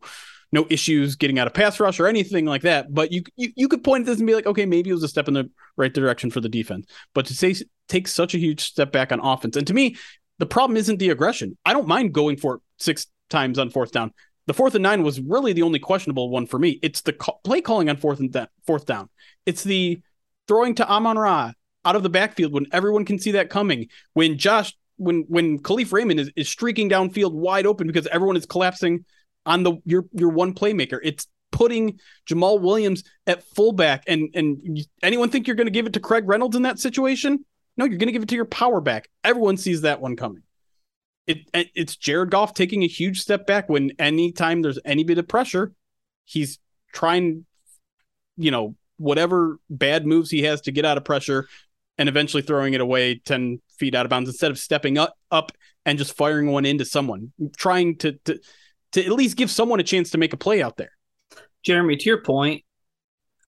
no 0.54 0.65
issues 0.69 1.17
getting 1.17 1.38
out 1.38 1.48
of 1.48 1.54
pass 1.54 1.82
rush 1.82 2.00
or 2.00 2.08
anything 2.08 2.46
like 2.46 2.62
that. 2.62 2.93
But 2.93 3.12
you 3.12 3.24
you, 3.36 3.52
you 3.58 3.67
could 3.67 3.84
point 3.84 4.04
at 4.04 4.06
this 4.06 4.19
and 4.19 4.28
be 4.28 4.36
like, 4.36 4.46
okay, 4.46 4.65
maybe 4.65 4.89
it 4.89 4.93
was 4.93 5.04
a 5.04 5.10
step 5.10 5.28
in 5.28 5.34
the 5.34 5.50
right 5.76 5.93
direction 5.93 6.32
for 6.32 6.39
the 6.39 6.48
defense. 6.48 6.86
But 7.13 7.26
to 7.26 7.36
say 7.36 7.54
take 7.89 8.08
such 8.08 8.34
a 8.34 8.38
huge 8.38 8.62
step 8.62 8.93
back 8.93 9.12
on 9.12 9.19
offense, 9.19 9.58
and 9.58 9.67
to 9.67 9.74
me, 9.74 9.98
the 10.39 10.46
problem 10.46 10.78
isn't 10.78 11.00
the 11.00 11.10
aggression. 11.10 11.58
I 11.65 11.74
don't 11.74 11.88
mind 11.88 12.13
going 12.13 12.38
for 12.38 12.56
it 12.56 12.62
six 12.80 13.08
times 13.30 13.60
on 13.60 13.69
fourth 13.69 13.91
down. 13.91 14.13
The 14.48 14.54
fourth 14.54 14.76
and 14.76 14.84
nine 14.84 15.04
was 15.04 15.19
really 15.19 15.52
the 15.52 15.63
only 15.63 15.80
questionable 15.80 16.30
one 16.30 16.48
for 16.48 16.58
me. 16.58 16.80
It's 16.82 17.02
the 17.02 17.13
ca- 17.13 17.38
play 17.43 17.60
calling 17.60 17.89
on 17.89 17.98
fourth 17.98 18.22
and 18.22 18.32
da- 18.32 18.48
fourth 18.65 18.86
down. 18.86 19.10
It's 19.46 19.63
the 19.63 20.02
throwing 20.48 20.76
to 20.76 20.89
Amon 20.89 21.17
Ra 21.17 21.52
out 21.86 21.96
of 21.96 22.04
the 22.04 22.10
backfield 22.10 22.54
when 22.54 22.67
everyone 22.72 23.06
can 23.06 23.19
see 23.19 23.32
that 23.32 23.50
coming. 23.50 23.88
When 24.13 24.38
Josh, 24.38 24.76
when 24.98 25.26
when 25.28 25.60
Kalif 25.60 25.91
Raymond 25.91 26.19
is, 26.19 26.32
is 26.36 26.50
streaking 26.50 26.89
downfield 26.89 27.34
wide 27.34 27.65
open 27.65 27.88
because 27.88 28.08
everyone 28.08 28.38
is 28.38 28.46
collapsing 28.46 29.06
on 29.46 29.63
the 29.63 29.74
your 29.86 30.06
your 30.13 30.30
one 30.30 30.54
playmaker. 30.54 31.00
It's 31.04 31.28
putting 31.52 32.00
Jamaal 32.28 32.60
Williams 32.60 33.04
at 33.26 33.43
fullback. 33.56 34.04
And 34.08 34.30
and 34.34 34.86
anyone 35.02 35.30
think 35.30 35.48
you're 35.48 35.56
going 35.56 35.67
to 35.67 35.72
give 35.72 35.86
it 35.86 35.93
to 35.93 36.00
Craig 36.02 36.28
Reynolds 36.28 36.56
in 36.56 36.63
that 36.63 36.80
situation? 36.80 37.46
No, 37.78 37.86
you're 37.86 37.98
going 37.98 38.08
to 38.08 38.13
give 38.13 38.24
it 38.24 38.30
to 38.30 38.36
your 38.36 38.46
power 38.46 38.82
back. 38.82 39.10
Everyone 39.24 39.58
sees 39.58 39.82
that 39.82 40.02
one 40.02 40.15
coming. 40.17 40.43
It 41.26 41.50
it's 41.54 41.96
Jared 41.96 42.32
Goff 42.32 42.54
taking 42.54 42.84
a 42.84 42.88
huge 42.88 43.22
step 43.22 43.48
back 43.48 43.69
when 43.69 43.91
anytime 43.98 44.62
there's 44.62 44.80
any 44.84 45.06
bit 45.06 45.17
of 45.17 45.28
pressure, 45.28 45.74
he's 46.26 46.60
trying, 46.91 47.46
you 48.36 48.52
know, 48.52 48.76
whatever 48.98 49.58
bad 49.69 50.06
moves 50.06 50.30
he 50.30 50.43
has 50.43 50.62
to 50.62 50.72
get 50.72 50.86
out 50.86 50.98
of 50.98 51.06
pressure 51.06 51.48
and 51.97 52.10
eventually 52.10 52.43
throwing 52.43 52.73
it 52.73 52.82
away 52.82 53.21
10 53.25 53.60
feet 53.77 53.95
out 53.95 54.06
of 54.06 54.10
bounds 54.10 54.29
instead 54.29 54.51
of 54.51 54.58
stepping 54.58 54.97
up 54.97 55.13
up 55.32 55.51
and 55.86 55.97
just 55.97 56.15
firing 56.15 56.51
one 56.51 56.65
into 56.65 56.86
someone, 56.86 57.32
trying 57.58 57.97
to 57.97 58.13
to 58.25 58.39
to 58.93 59.03
at 59.03 59.12
least 59.12 59.38
give 59.38 59.49
someone 59.49 59.79
a 59.79 59.84
chance 59.84 60.12
to 60.12 60.17
make 60.17 60.34
a 60.34 60.38
play 60.38 60.62
out 60.62 60.77
there. 60.77 60.91
Jeremy, 61.63 61.95
to 61.95 62.06
your 62.06 62.21
point, 62.21 62.63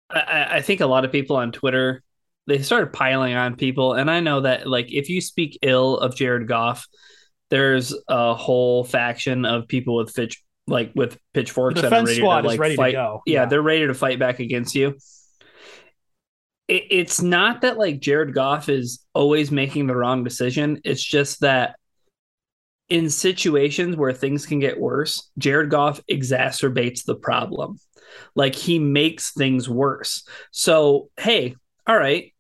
I, 0.10 0.48
I 0.58 0.62
think 0.62 0.82
a 0.82 0.88
lot 0.88 1.06
of 1.06 1.12
people 1.12 1.36
on 1.36 1.52
Twitter 1.52 2.02
they 2.48 2.62
started 2.62 2.94
piling 2.94 3.34
on 3.34 3.56
people, 3.56 3.94
and 3.94 4.10
I 4.10 4.20
know 4.20 4.42
that 4.42 4.68
like 4.68 4.92
if 4.92 5.10
you 5.10 5.22
speak 5.22 5.60
ill 5.62 5.98
of 5.98 6.16
Jared 6.16 6.48
Goff, 6.48 6.88
there's 7.50 7.94
a 8.08 8.34
whole 8.36 8.84
faction 8.84 9.46
of 9.46 9.68
people 9.68 9.96
with 9.96 10.14
pitch 10.14 10.44
like 10.68 10.92
with 10.96 11.18
pitchforks 11.34 11.76
the 11.76 11.90
that 11.90 11.94
are 11.94 12.04
ready 12.04 12.16
squad 12.16 12.42
to 12.42 12.48
like 12.48 12.56
is 12.56 12.60
ready 12.60 12.76
fight. 12.76 12.92
to 12.92 12.98
go. 12.98 13.22
Yeah, 13.26 13.46
they're 13.46 13.62
ready 13.62 13.88
to 13.88 13.94
fight 13.94 14.20
back 14.20 14.40
against 14.40 14.76
you. 14.76 14.98
It, 16.68 16.84
it's 16.90 17.22
not 17.22 17.62
that 17.62 17.78
like 17.78 18.00
Jared 18.00 18.34
Goff 18.34 18.70
is 18.70 19.06
always 19.14 19.52
making 19.52 19.88
the 19.88 19.96
wrong 19.96 20.24
decision. 20.24 20.82
It's 20.84 21.04
just 21.04 21.42
that 21.42 21.76
in 22.90 23.10
situations 23.10 23.96
where 23.96 24.14
things 24.14 24.46
can 24.46 24.60
get 24.60 24.80
worse, 24.80 25.30
Jared 25.38 25.70
Goff 25.70 26.02
exacerbates 26.10 27.04
the 27.04 27.16
problem. 27.16 27.80
Like 28.36 28.56
he 28.56 28.80
makes 28.80 29.34
things 29.34 29.68
worse. 29.68 30.28
So, 30.52 31.10
hey, 31.18 31.56
all 31.88 31.98
right. 31.98 32.34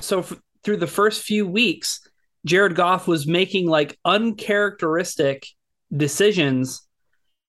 So 0.00 0.20
f- 0.20 0.40
through 0.64 0.78
the 0.78 0.86
first 0.86 1.22
few 1.22 1.46
weeks, 1.46 2.00
Jared 2.44 2.74
Goff 2.74 3.06
was 3.06 3.26
making 3.26 3.68
like 3.68 3.98
uncharacteristic 4.04 5.46
decisions 5.94 6.82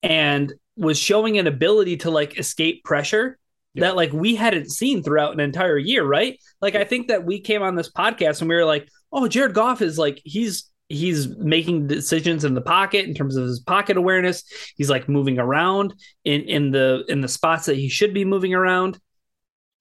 and 0.03 0.53
was 0.75 0.97
showing 0.97 1.37
an 1.37 1.47
ability 1.47 1.97
to 1.97 2.11
like 2.11 2.37
escape 2.37 2.83
pressure 2.83 3.37
That 3.75 3.95
like 3.95 4.13
we 4.13 4.35
hadn't 4.35 4.69
seen 4.69 5.01
throughout 5.01 5.33
an 5.33 5.39
entire 5.39 5.77
year, 5.77 6.05
right? 6.05 6.39
Like 6.61 6.75
I 6.75 6.83
think 6.83 7.07
that 7.07 7.25
we 7.25 7.39
came 7.39 7.63
on 7.63 7.75
this 7.75 7.91
podcast 7.91 8.41
and 8.41 8.49
we 8.49 8.55
were 8.55 8.65
like, 8.65 8.87
"Oh, 9.11 9.27
Jared 9.27 9.55
Goff 9.55 9.81
is 9.81 9.97
like 9.97 10.21
he's 10.23 10.69
he's 10.89 11.27
making 11.37 11.87
decisions 11.87 12.45
in 12.45 12.53
the 12.53 12.61
pocket 12.61 13.05
in 13.05 13.15
terms 13.15 13.35
of 13.35 13.45
his 13.45 13.59
pocket 13.61 13.97
awareness. 13.97 14.43
He's 14.77 14.91
like 14.91 15.09
moving 15.09 15.39
around 15.39 15.95
in 16.23 16.41
in 16.41 16.71
the 16.71 17.03
in 17.07 17.21
the 17.21 17.27
spots 17.27 17.65
that 17.65 17.77
he 17.77 17.89
should 17.89 18.13
be 18.13 18.25
moving 18.25 18.53
around." 18.53 18.99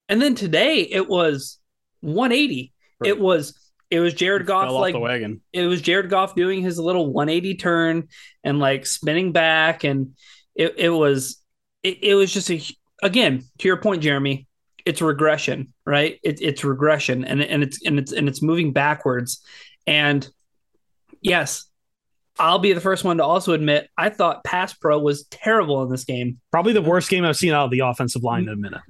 And 0.09 0.21
then 0.21 0.35
today 0.35 0.81
it 0.81 1.07
was 1.07 1.59
180. 2.01 2.73
Right. 2.99 3.09
It 3.09 3.19
was 3.19 3.59
it 3.89 3.99
was 3.99 4.15
Jared 4.15 4.47
Goff 4.47 4.71
like 4.71 4.93
the 4.93 4.99
wagon. 4.99 5.41
it 5.51 5.65
was 5.67 5.81
Jared 5.81 6.09
Goff 6.09 6.33
doing 6.33 6.61
his 6.61 6.79
little 6.79 7.13
180 7.13 7.55
turn 7.57 8.07
and 8.43 8.59
like 8.59 8.87
spinning 8.87 9.31
back 9.31 9.83
and 9.83 10.15
it, 10.55 10.73
it 10.77 10.89
was 10.89 11.39
it, 11.83 11.99
it 12.03 12.15
was 12.15 12.33
just 12.33 12.49
a 12.49 12.59
again 13.03 13.43
to 13.59 13.67
your 13.67 13.77
point 13.77 14.01
Jeremy 14.01 14.47
it's 14.85 15.01
regression 15.01 15.73
right? 15.85 16.19
It, 16.23 16.41
it's 16.41 16.63
regression 16.63 17.23
and 17.25 17.41
and 17.41 17.63
it's 17.63 17.85
and 17.85 17.99
it's 17.99 18.11
and 18.11 18.27
it's 18.27 18.41
moving 18.41 18.73
backwards. 18.73 19.41
And 19.87 20.27
yes 21.21 21.65
I'll 22.39 22.59
be 22.59 22.73
the 22.73 22.81
first 22.81 23.03
one 23.03 23.17
to 23.17 23.23
also 23.23 23.53
admit 23.53 23.89
I 23.97 24.09
thought 24.09 24.43
pass 24.43 24.73
pro 24.73 24.97
was 24.97 25.25
terrible 25.25 25.83
in 25.83 25.89
this 25.89 26.03
game. 26.03 26.39
Probably 26.51 26.73
the 26.73 26.81
worst 26.81 27.09
game 27.09 27.23
I've 27.25 27.37
seen 27.37 27.53
out 27.53 27.65
of 27.65 27.71
the 27.71 27.81
offensive 27.81 28.23
line 28.23 28.43
in 28.43 28.49
a 28.49 28.55
minute. 28.55 28.81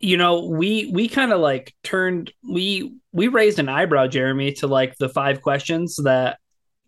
you 0.00 0.16
know 0.16 0.46
we 0.46 0.90
we 0.92 1.08
kind 1.08 1.32
of 1.32 1.40
like 1.40 1.74
turned 1.84 2.32
we 2.48 2.94
we 3.12 3.28
raised 3.28 3.58
an 3.58 3.68
eyebrow 3.68 4.06
jeremy 4.06 4.52
to 4.52 4.66
like 4.66 4.96
the 4.96 5.08
five 5.08 5.42
questions 5.42 5.96
that 5.96 6.38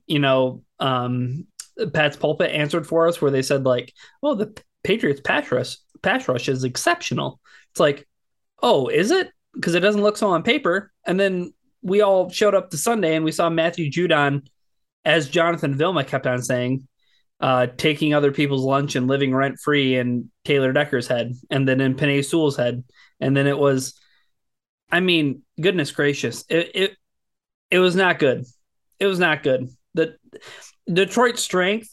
you 0.06 0.18
know 0.18 0.62
um 0.80 1.46
pat's 1.92 2.16
pulpit 2.16 2.50
answered 2.50 2.86
for 2.86 3.06
us 3.06 3.20
where 3.20 3.30
they 3.30 3.42
said 3.42 3.64
like 3.64 3.92
oh 4.22 4.34
the 4.34 4.58
patriots 4.82 5.20
pass 5.20 5.50
rush 5.52 5.76
pass 6.02 6.28
rush 6.28 6.48
is 6.48 6.64
exceptional 6.64 7.40
it's 7.70 7.80
like 7.80 8.06
oh 8.62 8.88
is 8.88 9.10
it 9.10 9.30
because 9.54 9.74
it 9.74 9.80
doesn't 9.80 10.02
look 10.02 10.16
so 10.16 10.28
on 10.28 10.42
paper 10.42 10.92
and 11.06 11.18
then 11.18 11.52
we 11.82 12.00
all 12.00 12.30
showed 12.30 12.54
up 12.54 12.70
to 12.70 12.76
sunday 12.76 13.14
and 13.16 13.24
we 13.24 13.32
saw 13.32 13.48
matthew 13.48 13.90
judon 13.90 14.46
as 15.04 15.28
jonathan 15.28 15.74
vilma 15.74 16.04
kept 16.04 16.26
on 16.26 16.42
saying 16.42 16.86
uh, 17.42 17.66
taking 17.76 18.14
other 18.14 18.30
people's 18.30 18.62
lunch 18.62 18.94
and 18.94 19.08
living 19.08 19.34
rent 19.34 19.58
free 19.58 19.96
in 19.96 20.30
Taylor 20.44 20.72
Decker's 20.72 21.08
head, 21.08 21.34
and 21.50 21.68
then 21.68 21.80
in 21.80 21.96
Penei 21.96 22.24
Sewell's 22.24 22.56
head, 22.56 22.84
and 23.18 23.36
then 23.36 23.48
it 23.48 23.58
was, 23.58 24.00
I 24.92 25.00
mean, 25.00 25.42
goodness 25.60 25.90
gracious, 25.90 26.44
it 26.48 26.70
it 26.72 26.96
it 27.72 27.80
was 27.80 27.96
not 27.96 28.20
good. 28.20 28.44
It 29.00 29.06
was 29.06 29.18
not 29.18 29.42
good. 29.42 29.68
The 29.94 30.16
Detroit 30.90 31.36
strength 31.36 31.88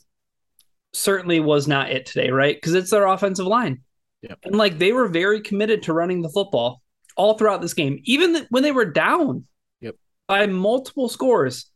certainly 0.93 1.39
was 1.39 1.67
not 1.67 1.89
it 1.89 2.06
today, 2.06 2.30
right? 2.30 2.56
Because 2.56 2.76
it's 2.76 2.91
their 2.91 3.08
offensive 3.08 3.48
line, 3.48 3.82
Yep. 4.21 4.39
and 4.43 4.55
like 4.55 4.77
they 4.77 4.91
were 4.91 5.08
very 5.08 5.39
committed 5.41 5.84
to 5.84 5.93
running 5.93 6.21
the 6.21 6.29
football 6.29 6.82
all 7.15 7.38
throughout 7.38 7.62
this 7.62 7.73
game, 7.73 7.99
even 8.03 8.34
th- 8.34 8.47
when 8.49 8.63
they 8.63 8.71
were 8.71 8.86
down, 8.86 9.45
Yep. 9.82 9.95
by 10.27 10.45
multiple 10.47 11.08
scores. 11.10 11.69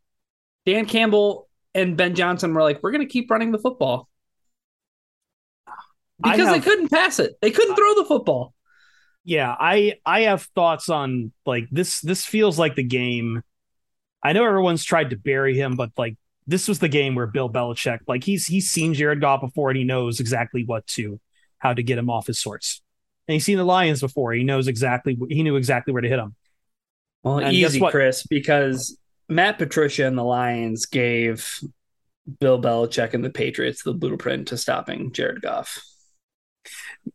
Dan 0.65 0.85
Campbell 0.85 1.47
and 1.73 1.95
Ben 1.97 2.15
Johnson 2.15 2.53
were 2.53 2.61
like, 2.61 2.81
"We're 2.83 2.91
going 2.91 3.05
to 3.05 3.11
keep 3.11 3.29
running 3.31 3.51
the 3.51 3.59
football." 3.59 4.09
Because 6.21 6.39
have- 6.47 6.51
they 6.55 6.59
couldn't 6.61 6.89
pass 6.89 7.19
it. 7.19 7.33
They 7.41 7.51
couldn't 7.51 7.75
throw 7.75 7.95
the 7.95 8.05
football. 8.05 8.53
Yeah, 9.25 9.55
I 9.57 9.95
I 10.05 10.21
have 10.21 10.43
thoughts 10.55 10.89
on 10.89 11.31
like 11.45 11.67
this. 11.71 12.01
This 12.01 12.25
feels 12.25 12.59
like 12.59 12.75
the 12.75 12.83
game. 12.83 13.41
I 14.21 14.33
know 14.33 14.45
everyone's 14.45 14.83
tried 14.83 15.09
to 15.11 15.17
bury 15.17 15.57
him, 15.57 15.75
but 15.75 15.91
like 15.97 16.17
this 16.45 16.67
was 16.67 16.79
the 16.79 16.89
game 16.89 17.15
where 17.15 17.27
Bill 17.27 17.49
Belichick, 17.49 17.99
like 18.07 18.23
he's 18.23 18.45
he's 18.45 18.69
seen 18.69 18.93
Jared 18.93 19.21
Goff 19.21 19.41
before 19.41 19.69
and 19.69 19.77
he 19.77 19.85
knows 19.85 20.19
exactly 20.19 20.63
what 20.65 20.85
to 20.87 21.19
how 21.63 21.73
to 21.73 21.81
get 21.81 21.97
him 21.97 22.09
off 22.09 22.27
his 22.27 22.39
sorts. 22.39 22.81
And 23.27 23.33
he's 23.33 23.45
seen 23.45 23.57
the 23.57 23.63
Lions 23.63 24.01
before. 24.01 24.33
He 24.33 24.43
knows 24.43 24.67
exactly 24.67 25.17
he 25.29 25.41
knew 25.41 25.55
exactly 25.55 25.93
where 25.93 26.01
to 26.01 26.09
hit 26.09 26.19
him. 26.19 26.35
Well, 27.23 27.39
And 27.39 27.55
easy? 27.55 27.79
Chris, 27.79 28.23
because 28.27 28.97
Matt 29.29 29.57
Patricia 29.57 30.05
and 30.05 30.17
the 30.17 30.23
Lions 30.23 30.85
gave 30.85 31.59
Bill 32.39 32.61
Belichick 32.61 33.13
and 33.13 33.23
the 33.23 33.29
Patriots 33.29 33.83
the 33.83 33.93
blueprint 33.93 34.49
to 34.49 34.57
stopping 34.57 35.13
Jared 35.13 35.41
Goff. 35.41 35.81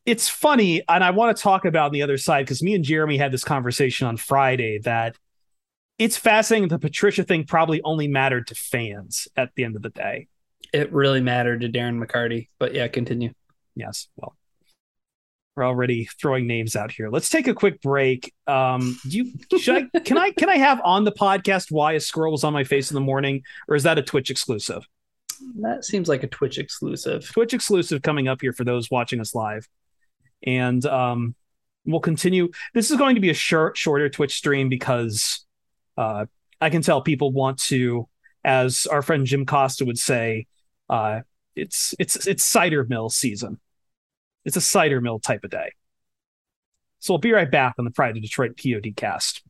it's 0.06 0.28
funny, 0.28 0.82
and 0.88 1.04
I 1.04 1.10
want 1.10 1.36
to 1.36 1.42
talk 1.42 1.64
about 1.66 1.92
the 1.92 2.02
other 2.02 2.16
side 2.16 2.44
because 2.46 2.62
me 2.62 2.74
and 2.74 2.84
Jeremy 2.84 3.18
had 3.18 3.32
this 3.32 3.44
conversation 3.44 4.06
on 4.06 4.16
Friday 4.16 4.78
that 4.80 5.16
it's 5.98 6.16
fascinating. 6.16 6.68
The 6.68 6.78
Patricia 6.78 7.24
thing 7.24 7.44
probably 7.44 7.82
only 7.82 8.08
mattered 8.08 8.46
to 8.48 8.54
fans 8.54 9.28
at 9.36 9.50
the 9.56 9.64
end 9.64 9.76
of 9.76 9.82
the 9.82 9.90
day. 9.90 10.28
It 10.72 10.92
really 10.92 11.20
mattered 11.20 11.62
to 11.62 11.68
Darren 11.68 12.02
McCarty. 12.02 12.48
But 12.58 12.74
yeah, 12.74 12.88
continue. 12.88 13.32
Yes, 13.78 14.08
well, 14.16 14.36
we're 15.54 15.64
already 15.64 16.08
throwing 16.20 16.46
names 16.46 16.76
out 16.76 16.92
here. 16.92 17.08
Let's 17.08 17.30
take 17.30 17.48
a 17.48 17.54
quick 17.54 17.80
break. 17.80 18.34
Um, 18.46 18.98
do 19.08 19.18
you 19.18 19.58
should 19.58 19.88
I 19.94 19.98
can 20.00 20.18
I 20.18 20.32
can 20.32 20.48
I 20.48 20.56
have 20.56 20.80
on 20.84 21.04
the 21.04 21.12
podcast 21.12 21.70
why 21.70 21.92
a 21.92 22.00
squirrel 22.00 22.32
was 22.32 22.44
on 22.44 22.52
my 22.52 22.64
face 22.64 22.90
in 22.90 22.96
the 22.96 23.00
morning, 23.00 23.42
or 23.68 23.76
is 23.76 23.84
that 23.84 23.98
a 23.98 24.02
Twitch 24.02 24.30
exclusive? 24.30 24.86
That 25.60 25.84
seems 25.84 26.08
like 26.08 26.22
a 26.24 26.26
Twitch 26.26 26.58
exclusive. 26.58 27.28
Twitch 27.30 27.54
exclusive 27.54 28.02
coming 28.02 28.28
up 28.28 28.40
here 28.40 28.52
for 28.52 28.64
those 28.64 28.90
watching 28.90 29.20
us 29.20 29.34
live. 29.34 29.68
And 30.44 30.84
um, 30.86 31.34
we'll 31.84 32.00
continue. 32.00 32.50
This 32.74 32.90
is 32.90 32.96
going 32.96 33.14
to 33.14 33.20
be 33.20 33.30
a 33.30 33.34
short, 33.34 33.76
shorter 33.76 34.08
Twitch 34.08 34.34
stream 34.34 34.68
because 34.68 35.46
uh, 35.96 36.26
I 36.60 36.70
can 36.70 36.82
tell 36.82 37.02
people 37.02 37.32
want 37.32 37.58
to, 37.64 38.08
as 38.44 38.86
our 38.86 39.02
friend 39.02 39.26
Jim 39.26 39.46
Costa 39.46 39.84
would 39.84 39.98
say, 39.98 40.46
uh, 40.88 41.20
it's 41.54 41.94
it's 41.98 42.26
it's 42.26 42.44
cider 42.44 42.84
mill 42.84 43.08
season. 43.08 43.58
It's 44.44 44.56
a 44.56 44.60
cider 44.60 45.00
mill 45.00 45.18
type 45.18 45.44
of 45.44 45.50
day. 45.50 45.72
So 47.00 47.12
we'll 47.12 47.18
be 47.18 47.32
right 47.32 47.50
back 47.50 47.74
on 47.78 47.84
the 47.84 47.90
Pride 47.90 48.16
of 48.16 48.22
Detroit 48.22 48.58
POD 48.62 48.96
cast. 48.96 49.42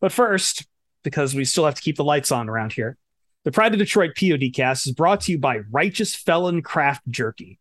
But 0.00 0.12
first, 0.12 0.66
because 1.02 1.34
we 1.34 1.44
still 1.44 1.64
have 1.64 1.74
to 1.74 1.82
keep 1.82 1.96
the 1.96 2.04
lights 2.04 2.32
on 2.32 2.48
around 2.48 2.72
here, 2.72 2.96
the 3.44 3.52
Pride 3.52 3.72
of 3.72 3.78
Detroit 3.78 4.12
POD 4.18 4.52
cast 4.54 4.86
is 4.86 4.92
brought 4.92 5.22
to 5.22 5.32
you 5.32 5.38
by 5.38 5.60
Righteous 5.70 6.14
Felon 6.14 6.62
Craft 6.62 7.02
Jerky. 7.08 7.58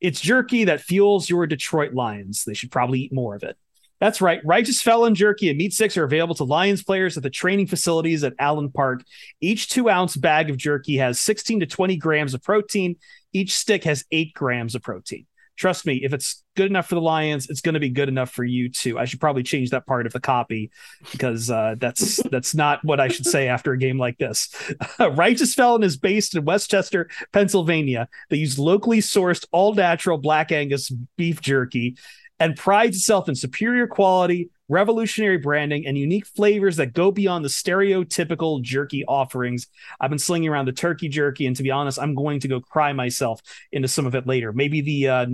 It's 0.00 0.20
jerky 0.20 0.64
that 0.64 0.80
fuels 0.80 1.28
your 1.28 1.46
Detroit 1.46 1.92
Lions. 1.92 2.44
They 2.44 2.54
should 2.54 2.70
probably 2.70 3.00
eat 3.00 3.12
more 3.12 3.36
of 3.36 3.42
it. 3.42 3.56
That's 4.00 4.22
right. 4.22 4.40
Righteous 4.44 4.80
Felon 4.80 5.14
Jerky 5.14 5.50
and 5.50 5.58
Meat 5.58 5.74
Sticks 5.74 5.96
are 5.96 6.04
available 6.04 6.34
to 6.36 6.44
Lions 6.44 6.82
players 6.82 7.16
at 7.16 7.22
the 7.22 7.30
training 7.30 7.66
facilities 7.66 8.24
at 8.24 8.32
Allen 8.38 8.70
Park. 8.70 9.04
Each 9.40 9.68
two 9.68 9.90
ounce 9.90 10.16
bag 10.16 10.48
of 10.48 10.56
jerky 10.56 10.96
has 10.96 11.20
16 11.20 11.60
to 11.60 11.66
20 11.66 11.96
grams 11.96 12.32
of 12.32 12.42
protein. 12.42 12.96
Each 13.32 13.54
stick 13.54 13.84
has 13.84 14.04
eight 14.10 14.32
grams 14.34 14.74
of 14.74 14.82
protein. 14.82 15.26
Trust 15.56 15.84
me, 15.84 15.96
if 16.02 16.14
it's 16.14 16.42
good 16.56 16.70
enough 16.70 16.88
for 16.88 16.94
the 16.94 17.02
Lions, 17.02 17.50
it's 17.50 17.60
going 17.60 17.74
to 17.74 17.80
be 17.80 17.90
good 17.90 18.08
enough 18.08 18.30
for 18.30 18.44
you 18.44 18.70
too. 18.70 18.98
I 18.98 19.04
should 19.04 19.20
probably 19.20 19.42
change 19.42 19.68
that 19.70 19.86
part 19.86 20.06
of 20.06 20.14
the 20.14 20.18
copy 20.18 20.70
because 21.12 21.50
uh, 21.50 21.74
that's 21.78 22.22
that's 22.30 22.54
not 22.54 22.82
what 22.82 22.98
I 22.98 23.08
should 23.08 23.26
say 23.26 23.48
after 23.48 23.72
a 23.72 23.78
game 23.78 23.98
like 23.98 24.16
this. 24.16 24.48
Righteous 24.98 25.54
Felon 25.54 25.82
is 25.82 25.98
based 25.98 26.34
in 26.34 26.46
Westchester, 26.46 27.10
Pennsylvania. 27.34 28.08
They 28.30 28.38
use 28.38 28.58
locally 28.58 29.00
sourced, 29.00 29.44
all 29.52 29.74
natural 29.74 30.16
Black 30.16 30.50
Angus 30.50 30.88
beef 31.18 31.42
jerky 31.42 31.98
and 32.40 32.56
prides 32.56 32.96
itself 32.96 33.28
in 33.28 33.34
superior 33.34 33.86
quality, 33.86 34.50
revolutionary 34.68 35.36
branding, 35.36 35.86
and 35.86 35.98
unique 35.98 36.26
flavors 36.26 36.76
that 36.76 36.94
go 36.94 37.12
beyond 37.12 37.44
the 37.44 37.50
stereotypical 37.50 38.62
jerky 38.62 39.04
offerings. 39.04 39.66
I've 40.00 40.08
been 40.08 40.18
slinging 40.18 40.48
around 40.48 40.64
the 40.64 40.72
turkey 40.72 41.08
jerky, 41.08 41.46
and 41.46 41.54
to 41.56 41.62
be 41.62 41.70
honest, 41.70 41.98
I'm 41.98 42.14
going 42.14 42.40
to 42.40 42.48
go 42.48 42.58
cry 42.58 42.94
myself 42.94 43.42
into 43.70 43.88
some 43.88 44.06
of 44.06 44.14
it 44.14 44.26
later. 44.26 44.54
Maybe 44.54 44.80
the 44.80 45.08
uh, 45.08 45.26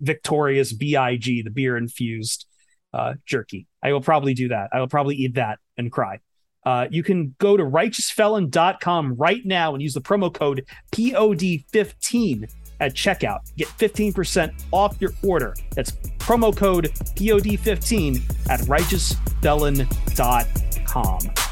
Victorious 0.00 0.72
BIG, 0.72 1.44
the 1.44 1.50
beer 1.52 1.76
infused 1.76 2.46
uh, 2.94 3.14
jerky. 3.26 3.66
I 3.82 3.92
will 3.92 4.00
probably 4.00 4.32
do 4.32 4.48
that. 4.48 4.70
I 4.72 4.78
will 4.78 4.88
probably 4.88 5.16
eat 5.16 5.34
that 5.34 5.58
and 5.76 5.90
cry. 5.90 6.20
Uh, 6.64 6.86
you 6.90 7.02
can 7.02 7.34
go 7.38 7.56
to 7.56 7.64
righteousfelon.com 7.64 9.14
right 9.16 9.44
now 9.44 9.74
and 9.74 9.82
use 9.82 9.94
the 9.94 10.00
promo 10.00 10.32
code 10.32 10.64
POD15 10.92 12.48
at 12.82 12.94
checkout. 12.94 13.40
Get 13.56 13.68
15% 13.68 14.52
off 14.72 14.96
your 15.00 15.12
order. 15.22 15.54
That's 15.74 15.92
promo 16.18 16.54
code 16.54 16.92
POD15 17.16 18.50
at 18.50 18.60
righteousfelon.com. 18.60 21.51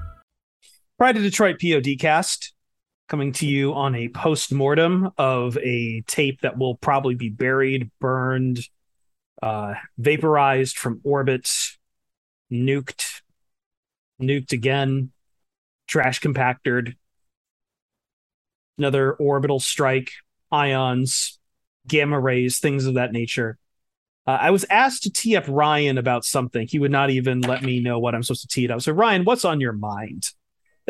Pride 1.01 1.17
of 1.17 1.23
Detroit 1.23 1.57
PODcast 1.57 2.51
coming 3.09 3.31
to 3.31 3.47
you 3.47 3.73
on 3.73 3.95
a 3.95 4.09
post 4.09 4.53
mortem 4.53 5.09
of 5.17 5.57
a 5.57 6.01
tape 6.01 6.41
that 6.41 6.59
will 6.59 6.75
probably 6.75 7.15
be 7.15 7.29
buried, 7.29 7.89
burned, 7.99 8.59
uh, 9.41 9.73
vaporized 9.97 10.77
from 10.77 11.01
orbit, 11.03 11.49
nuked, 12.51 13.23
nuked 14.21 14.51
again, 14.51 15.11
trash 15.87 16.21
compactored, 16.21 16.93
another 18.77 19.13
orbital 19.13 19.59
strike, 19.59 20.11
ions, 20.51 21.39
gamma 21.87 22.19
rays, 22.19 22.59
things 22.59 22.85
of 22.85 22.93
that 22.93 23.11
nature. 23.11 23.57
Uh, 24.27 24.37
I 24.39 24.51
was 24.51 24.65
asked 24.69 25.01
to 25.01 25.11
tee 25.11 25.35
up 25.35 25.45
Ryan 25.47 25.97
about 25.97 26.25
something. 26.25 26.67
He 26.67 26.77
would 26.77 26.91
not 26.91 27.09
even 27.09 27.41
let 27.41 27.63
me 27.63 27.79
know 27.79 27.97
what 27.97 28.13
I'm 28.13 28.21
supposed 28.21 28.41
to 28.41 28.47
tee 28.47 28.65
it 28.65 28.69
up. 28.69 28.83
So, 28.83 28.91
Ryan, 28.91 29.23
what's 29.23 29.45
on 29.45 29.59
your 29.59 29.73
mind? 29.73 30.29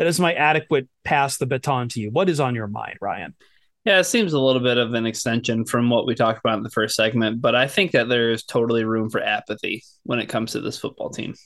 That 0.02 0.08
is 0.08 0.18
my 0.18 0.34
adequate 0.34 0.88
pass 1.04 1.36
the 1.36 1.46
baton 1.46 1.88
to 1.88 2.00
you. 2.00 2.10
What 2.10 2.28
is 2.28 2.40
on 2.40 2.56
your 2.56 2.66
mind, 2.66 2.98
Ryan? 3.00 3.36
Yeah, 3.84 4.00
it 4.00 4.04
seems 4.04 4.32
a 4.32 4.40
little 4.40 4.60
bit 4.60 4.76
of 4.76 4.94
an 4.94 5.06
extension 5.06 5.64
from 5.64 5.90
what 5.90 6.06
we 6.06 6.16
talked 6.16 6.40
about 6.40 6.56
in 6.56 6.64
the 6.64 6.70
first 6.70 6.96
segment, 6.96 7.40
but 7.40 7.54
I 7.54 7.68
think 7.68 7.92
that 7.92 8.08
there 8.08 8.32
is 8.32 8.42
totally 8.42 8.82
room 8.82 9.10
for 9.10 9.22
apathy 9.22 9.84
when 10.02 10.18
it 10.18 10.28
comes 10.28 10.52
to 10.52 10.60
this 10.60 10.76
football 10.76 11.10
team. 11.10 11.36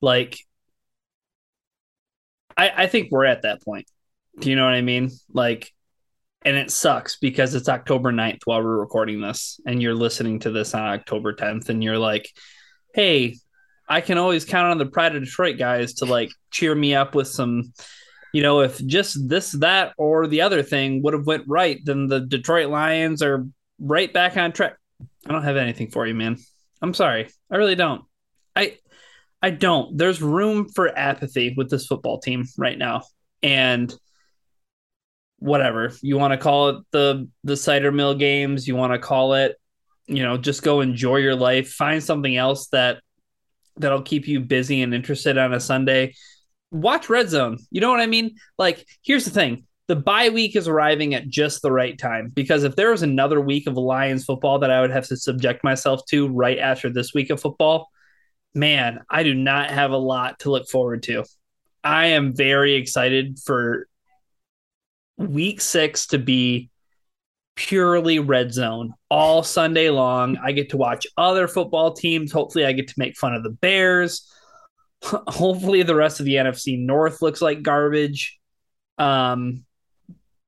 Like, 0.00 0.38
I, 2.56 2.72
I 2.74 2.86
think 2.86 3.08
we're 3.10 3.26
at 3.26 3.42
that 3.42 3.62
point. 3.62 3.84
Do 4.40 4.48
you 4.48 4.56
know 4.56 4.64
what 4.64 4.72
I 4.72 4.80
mean? 4.80 5.10
Like, 5.30 5.70
and 6.46 6.56
it 6.56 6.70
sucks 6.70 7.18
because 7.18 7.54
it's 7.54 7.68
October 7.68 8.12
9th 8.12 8.40
while 8.46 8.62
we're 8.62 8.80
recording 8.80 9.20
this, 9.20 9.60
and 9.66 9.82
you're 9.82 9.94
listening 9.94 10.38
to 10.38 10.50
this 10.50 10.72
on 10.72 10.88
October 10.88 11.34
10th, 11.34 11.68
and 11.68 11.84
you're 11.84 11.98
like, 11.98 12.30
hey, 12.94 13.36
I 13.92 14.00
can 14.00 14.16
always 14.16 14.46
count 14.46 14.70
on 14.70 14.78
the 14.78 14.86
Pride 14.86 15.14
of 15.14 15.22
Detroit 15.22 15.58
guys 15.58 15.92
to 15.96 16.06
like 16.06 16.32
cheer 16.50 16.74
me 16.74 16.94
up 16.94 17.14
with 17.14 17.28
some, 17.28 17.74
you 18.32 18.42
know, 18.42 18.60
if 18.60 18.82
just 18.86 19.28
this, 19.28 19.52
that, 19.52 19.92
or 19.98 20.26
the 20.26 20.40
other 20.40 20.62
thing 20.62 21.02
would 21.02 21.12
have 21.12 21.26
went 21.26 21.44
right, 21.46 21.78
then 21.84 22.06
the 22.06 22.20
Detroit 22.20 22.70
Lions 22.70 23.20
are 23.20 23.46
right 23.78 24.10
back 24.10 24.38
on 24.38 24.52
track. 24.52 24.78
I 25.26 25.32
don't 25.32 25.42
have 25.42 25.58
anything 25.58 25.90
for 25.90 26.06
you, 26.06 26.14
man. 26.14 26.38
I'm 26.80 26.94
sorry. 26.94 27.28
I 27.50 27.56
really 27.56 27.74
don't. 27.74 28.02
I 28.56 28.78
I 29.42 29.50
don't. 29.50 29.98
There's 29.98 30.22
room 30.22 30.70
for 30.70 30.88
apathy 30.88 31.52
with 31.54 31.68
this 31.68 31.86
football 31.86 32.18
team 32.18 32.46
right 32.56 32.78
now. 32.78 33.02
And 33.42 33.94
whatever. 35.38 35.92
You 36.00 36.16
want 36.16 36.32
to 36.32 36.38
call 36.38 36.70
it 36.70 36.76
the 36.92 37.28
the 37.44 37.58
cider 37.58 37.92
mill 37.92 38.14
games, 38.14 38.66
you 38.66 38.74
want 38.74 38.94
to 38.94 38.98
call 38.98 39.34
it, 39.34 39.56
you 40.06 40.22
know, 40.22 40.38
just 40.38 40.62
go 40.62 40.80
enjoy 40.80 41.16
your 41.16 41.36
life, 41.36 41.72
find 41.72 42.02
something 42.02 42.34
else 42.34 42.68
that 42.68 43.02
that'll 43.76 44.02
keep 44.02 44.26
you 44.26 44.40
busy 44.40 44.82
and 44.82 44.94
interested 44.94 45.38
on 45.38 45.52
a 45.52 45.60
Sunday. 45.60 46.14
Watch 46.70 47.08
Red 47.08 47.28
Zone. 47.28 47.58
You 47.70 47.80
know 47.80 47.90
what 47.90 48.00
I 48.00 48.06
mean? 48.06 48.36
Like, 48.58 48.86
here's 49.02 49.24
the 49.24 49.30
thing 49.30 49.66
the 49.88 49.96
bye 49.96 50.28
week 50.28 50.56
is 50.56 50.68
arriving 50.68 51.14
at 51.14 51.28
just 51.28 51.60
the 51.60 51.72
right 51.72 51.98
time 51.98 52.30
because 52.32 52.64
if 52.64 52.76
there 52.76 52.90
was 52.90 53.02
another 53.02 53.40
week 53.40 53.66
of 53.66 53.76
Lions 53.76 54.24
football 54.24 54.58
that 54.60 54.70
I 54.70 54.80
would 54.80 54.90
have 54.90 55.06
to 55.08 55.16
subject 55.16 55.64
myself 55.64 56.00
to 56.06 56.28
right 56.28 56.58
after 56.58 56.88
this 56.88 57.12
week 57.12 57.30
of 57.30 57.40
football, 57.40 57.90
man, 58.54 59.00
I 59.10 59.22
do 59.22 59.34
not 59.34 59.70
have 59.70 59.90
a 59.90 59.96
lot 59.96 60.38
to 60.40 60.50
look 60.50 60.68
forward 60.68 61.02
to. 61.04 61.24
I 61.84 62.06
am 62.06 62.34
very 62.34 62.74
excited 62.74 63.38
for 63.44 63.86
week 65.18 65.60
six 65.60 66.06
to 66.08 66.18
be 66.18 66.70
purely 67.54 68.18
red 68.18 68.52
zone 68.52 68.94
all 69.10 69.42
Sunday 69.42 69.90
long. 69.90 70.36
I 70.38 70.52
get 70.52 70.70
to 70.70 70.76
watch 70.76 71.06
other 71.16 71.48
football 71.48 71.92
teams. 71.92 72.32
Hopefully, 72.32 72.64
I 72.64 72.72
get 72.72 72.88
to 72.88 72.94
make 72.96 73.16
fun 73.16 73.34
of 73.34 73.42
the 73.42 73.50
Bears. 73.50 74.30
Hopefully, 75.02 75.82
the 75.82 75.94
rest 75.94 76.20
of 76.20 76.26
the 76.26 76.36
NFC 76.36 76.78
North 76.78 77.22
looks 77.22 77.42
like 77.42 77.62
garbage. 77.62 78.38
Um, 78.98 79.64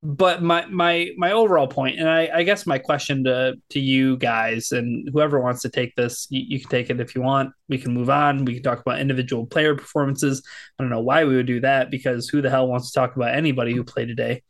but 0.05 0.43
my 0.43 0.67
my 0.67 1.11
my 1.17 1.33
overall 1.33 1.67
point, 1.67 1.99
and 1.99 2.09
I, 2.09 2.29
I 2.33 2.43
guess 2.43 2.67
my 2.67 2.79
question 2.79 3.25
to 3.25 3.55
to 3.71 3.81
you 3.81 4.19
guys 4.19 4.71
and 4.71 5.09
whoever 5.11 5.41
wants 5.41 5.63
to 5.63 5.71
take 5.71 5.97
this, 5.97 6.27
you, 6.29 6.43
you 6.47 6.61
can 6.61 6.69
take 6.69 6.91
it 6.91 7.01
if 7.01 7.15
you 7.15 7.23
want. 7.23 7.53
We 7.71 7.79
can 7.79 7.95
move 7.95 8.11
on. 8.11 8.45
We 8.45 8.55
can 8.55 8.63
talk 8.63 8.81
about 8.81 9.01
individual 9.01 9.47
player 9.47 9.75
performances. 9.75 10.43
I 10.79 10.83
don't 10.83 10.91
know 10.91 11.01
why 11.01 11.25
we 11.25 11.37
would 11.37 11.47
do 11.47 11.61
that 11.61 11.91
because 11.91 12.29
who 12.29 12.43
the 12.43 12.51
hell 12.51 12.69
wants 12.69 12.91
to 12.93 13.01
talk 13.01 13.17
about 13.17 13.35
anybody 13.35 13.73
who 13.73 13.83
played 13.83 14.09
today? 14.09 14.43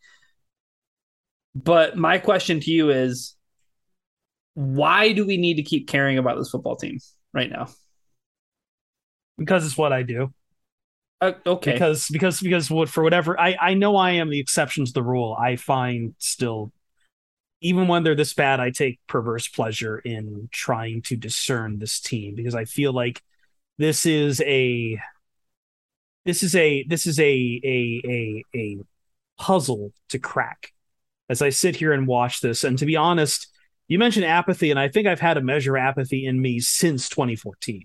But 1.54 1.96
my 1.96 2.18
question 2.18 2.60
to 2.60 2.70
you 2.70 2.90
is 2.90 3.36
why 4.54 5.12
do 5.12 5.26
we 5.26 5.36
need 5.36 5.54
to 5.54 5.62
keep 5.62 5.88
caring 5.88 6.18
about 6.18 6.38
this 6.38 6.50
football 6.50 6.76
team 6.76 6.98
right 7.32 7.50
now? 7.50 7.68
Because 9.38 9.64
it's 9.66 9.76
what 9.76 9.92
I 9.92 10.02
do. 10.02 10.32
Uh, 11.20 11.32
okay. 11.46 11.72
Because 11.72 12.08
because 12.08 12.40
because 12.40 12.70
what 12.70 12.88
for 12.88 13.02
whatever 13.02 13.38
I 13.38 13.56
I 13.60 13.74
know 13.74 13.96
I 13.96 14.12
am 14.12 14.30
the 14.30 14.40
exception 14.40 14.84
to 14.84 14.92
the 14.92 15.02
rule. 15.02 15.36
I 15.38 15.56
find 15.56 16.14
still 16.18 16.72
even 17.60 17.88
when 17.88 18.02
they're 18.02 18.14
this 18.14 18.34
bad, 18.34 18.60
I 18.60 18.70
take 18.70 19.00
perverse 19.06 19.48
pleasure 19.48 19.98
in 19.98 20.50
trying 20.52 21.00
to 21.02 21.16
discern 21.16 21.78
this 21.78 21.98
team 21.98 22.34
because 22.34 22.54
I 22.54 22.66
feel 22.66 22.92
like 22.92 23.22
this 23.78 24.04
is 24.04 24.42
a 24.42 25.00
this 26.24 26.42
is 26.42 26.54
a 26.54 26.84
this 26.84 27.06
is 27.06 27.18
a 27.18 27.60
a 27.64 28.02
a 28.04 28.44
a 28.54 28.78
puzzle 29.38 29.92
to 30.10 30.18
crack 30.18 30.72
as 31.28 31.42
I 31.42 31.50
sit 31.50 31.76
here 31.76 31.92
and 31.92 32.06
watch 32.06 32.40
this. 32.40 32.64
And 32.64 32.78
to 32.78 32.86
be 32.86 32.96
honest, 32.96 33.48
you 33.88 33.98
mentioned 33.98 34.24
apathy, 34.24 34.70
and 34.70 34.80
I 34.80 34.88
think 34.88 35.06
I've 35.06 35.20
had 35.20 35.36
a 35.36 35.42
measure 35.42 35.76
of 35.76 35.82
apathy 35.82 36.26
in 36.26 36.40
me 36.40 36.60
since 36.60 37.08
2014, 37.08 37.84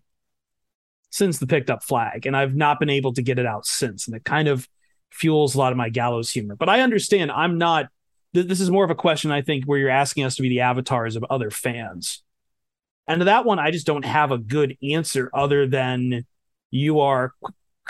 since 1.10 1.40
the 1.40 1.48
picked 1.48 1.70
up 1.70 1.84
flag, 1.84 2.26
and 2.26 2.36
I've 2.36 2.56
not 2.56 2.80
been 2.80 2.90
able 2.90 3.14
to 3.14 3.22
get 3.22 3.40
it 3.40 3.46
out 3.46 3.66
since. 3.66 4.08
And 4.08 4.16
it 4.16 4.24
kind 4.24 4.48
of 4.48 4.68
fuels 5.12 5.56
a 5.56 5.58
lot 5.58 5.72
of 5.72 5.78
my 5.78 5.90
gallows 5.90 6.32
humor. 6.32 6.56
But 6.56 6.70
I 6.70 6.82
understand 6.82 7.32
I'm 7.32 7.58
not 7.58 7.88
th- 8.34 8.48
this 8.48 8.62
is 8.62 8.70
more 8.70 8.84
of 8.84 8.92
a 8.92 8.96
question 8.96 9.32
I 9.32 9.42
think 9.42 9.66
where 9.66 9.80
you're 9.80 9.90
asking 9.90 10.24
us 10.24 10.36
to 10.36 10.42
be 10.42 10.50
the 10.50 10.62
avatars 10.62 11.16
of 11.16 11.26
other 11.30 11.50
fans. 11.50 12.24
And 13.08 13.22
to 13.22 13.26
that 13.26 13.46
one, 13.46 13.60
I 13.60 13.72
just 13.72 13.88
don't 13.88 14.06
have 14.06 14.32
a 14.32 14.38
good 14.38 14.78
answer 14.84 15.32
other 15.34 15.68
than 15.68 16.26
you 16.70 17.00
are. 17.00 17.34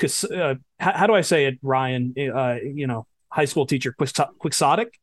Uh, 0.02 0.56
how, 0.80 0.94
how, 0.94 1.08
do 1.08 1.14
I 1.14 1.22
say 1.22 1.46
it, 1.46 1.60
Ryan? 1.62 2.14
Uh, 2.18 2.56
you 2.64 2.88
know, 2.88 3.06
high 3.30 3.46
school 3.46 3.66
teacher, 3.66 3.92
quixotic. 3.92 4.98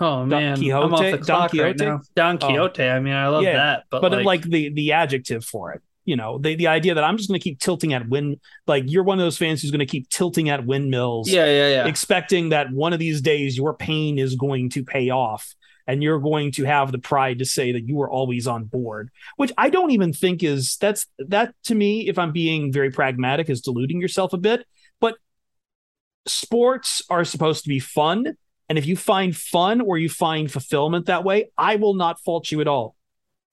Oh 0.00 0.24
man, 0.24 0.56
Quixote, 0.56 0.72
I'm 0.72 0.94
off 0.94 1.00
the 1.00 1.18
clock 1.18 1.26
Don 1.26 1.48
Quixote. 1.50 1.64
Right 1.64 1.78
now. 1.78 2.00
Don 2.16 2.38
oh. 2.40 2.46
Quixote. 2.46 2.82
Oh. 2.82 2.90
I 2.90 3.00
mean, 3.00 3.14
I 3.14 3.28
love 3.28 3.42
yeah, 3.42 3.52
that, 3.52 3.84
but, 3.90 4.02
but 4.02 4.12
like... 4.12 4.24
like 4.24 4.42
the 4.42 4.70
the 4.70 4.92
adjective 4.92 5.44
for 5.44 5.72
it 5.72 5.82
you 6.04 6.16
know 6.16 6.38
the, 6.38 6.54
the 6.54 6.66
idea 6.66 6.94
that 6.94 7.04
i'm 7.04 7.16
just 7.16 7.28
going 7.28 7.38
to 7.38 7.42
keep 7.42 7.58
tilting 7.58 7.92
at 7.92 8.08
wind 8.08 8.38
like 8.66 8.84
you're 8.86 9.02
one 9.02 9.18
of 9.18 9.24
those 9.24 9.38
fans 9.38 9.62
who's 9.62 9.70
going 9.70 9.80
to 9.80 9.86
keep 9.86 10.08
tilting 10.08 10.48
at 10.48 10.66
windmills 10.66 11.30
yeah 11.30 11.46
yeah 11.46 11.68
yeah 11.68 11.86
expecting 11.86 12.50
that 12.50 12.70
one 12.72 12.92
of 12.92 12.98
these 12.98 13.20
days 13.20 13.56
your 13.56 13.74
pain 13.74 14.18
is 14.18 14.36
going 14.36 14.70
to 14.70 14.84
pay 14.84 15.10
off 15.10 15.54
and 15.86 16.02
you're 16.02 16.18
going 16.18 16.50
to 16.52 16.64
have 16.64 16.92
the 16.92 16.98
pride 16.98 17.38
to 17.38 17.44
say 17.44 17.72
that 17.72 17.86
you 17.86 17.96
were 17.96 18.10
always 18.10 18.46
on 18.46 18.64
board 18.64 19.10
which 19.36 19.52
i 19.56 19.70
don't 19.70 19.90
even 19.90 20.12
think 20.12 20.42
is 20.42 20.76
that's 20.76 21.06
that 21.18 21.54
to 21.64 21.74
me 21.74 22.08
if 22.08 22.18
i'm 22.18 22.32
being 22.32 22.72
very 22.72 22.90
pragmatic 22.90 23.48
is 23.48 23.60
deluding 23.60 24.00
yourself 24.00 24.32
a 24.32 24.38
bit 24.38 24.66
but 25.00 25.16
sports 26.26 27.02
are 27.10 27.24
supposed 27.24 27.64
to 27.64 27.68
be 27.68 27.78
fun 27.78 28.36
and 28.68 28.78
if 28.78 28.86
you 28.86 28.96
find 28.96 29.36
fun 29.36 29.80
or 29.80 29.98
you 29.98 30.08
find 30.08 30.50
fulfillment 30.50 31.06
that 31.06 31.24
way 31.24 31.50
i 31.56 31.76
will 31.76 31.94
not 31.94 32.20
fault 32.20 32.50
you 32.50 32.60
at 32.60 32.68
all. 32.68 32.96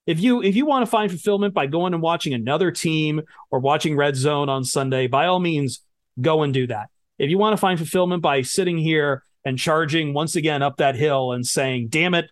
If 0.08 0.20
you 0.20 0.42
if 0.42 0.56
you 0.56 0.66
want 0.66 0.84
to 0.84 0.90
find 0.90 1.12
fulfillment 1.12 1.54
by 1.54 1.68
going 1.68 1.94
and 1.94 2.02
watching 2.02 2.34
another 2.34 2.72
team 2.72 3.22
or 3.52 3.60
watching 3.60 3.96
red 3.96 4.16
zone 4.16 4.50
on 4.50 4.64
sunday 4.64 5.08
by 5.08 5.28
all 5.28 5.40
means 5.40 5.82
go 6.20 6.44
and 6.44 6.54
do 6.54 6.68
that. 6.68 6.90
If 7.18 7.30
you 7.30 7.38
want 7.38 7.54
to 7.54 7.58
find 7.58 7.78
fulfillment 7.78 8.22
by 8.22 8.42
sitting 8.42 8.78
here 8.78 9.24
and 9.46 9.58
charging 9.58 10.14
once 10.14 10.36
again 10.36 10.62
up 10.62 10.78
that 10.78 10.96
hill 10.96 11.32
and 11.32 11.46
saying 11.46 11.88
damn 11.90 12.14
it 12.14 12.30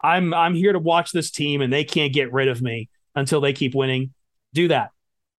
i'm 0.00 0.32
i'm 0.34 0.54
here 0.54 0.72
to 0.72 0.78
watch 0.78 1.12
this 1.12 1.30
team 1.30 1.60
and 1.60 1.72
they 1.72 1.84
can't 1.84 2.12
get 2.12 2.32
rid 2.32 2.48
of 2.48 2.62
me 2.62 2.88
until 3.14 3.40
they 3.40 3.52
keep 3.52 3.74
winning 3.74 4.12
do 4.52 4.68
that 4.68 4.90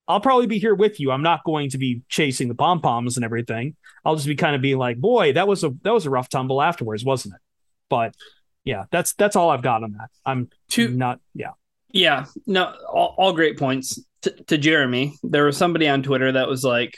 i'll 0.08 0.20
probably 0.20 0.48
be 0.48 0.60
here 0.60 0.76
with 0.76 1.00
you 1.00 1.12
i'm 1.12 1.24
not 1.24 1.44
going 1.46 1.70
to 1.70 1.78
be 1.78 2.02
chasing 2.10 2.48
the 2.48 2.56
pom 2.56 2.82
poms 2.82 3.18
and 3.18 3.24
everything 3.24 3.76
i'll 4.06 4.16
just 4.16 4.28
be 4.28 4.36
kind 4.36 4.56
of 4.56 4.62
being 4.62 4.78
like 4.78 4.98
boy 4.98 5.34
that 5.34 5.48
was 5.48 5.63
a 5.63 5.70
that 5.84 5.94
was 5.94 6.06
a 6.06 6.10
rough 6.10 6.30
tumble 6.30 6.62
afterwards 6.62 7.06
wasn't 7.06 7.34
it 7.34 7.42
but 7.89 8.16
yeah 8.63 8.86
that's 8.92 9.13
that's 9.13 9.36
all 9.36 9.50
i've 9.50 9.62
got 9.62 9.84
on 9.84 9.94
that 9.94 10.10
i'm 10.26 10.50
too 10.70 10.89
not 10.89 11.20
yeah 11.34 11.52
yeah, 11.94 12.26
no, 12.48 12.74
all, 12.92 13.16
all 13.18 13.34
great 13.34 13.58
points. 13.58 14.04
T- 14.24 14.32
to 14.48 14.58
Jeremy, 14.58 15.16
there 15.22 15.46
was 15.46 15.56
somebody 15.56 15.88
on 15.88 16.02
Twitter 16.04 16.32
that 16.32 16.50
was 16.50 16.63
like, 16.63 16.98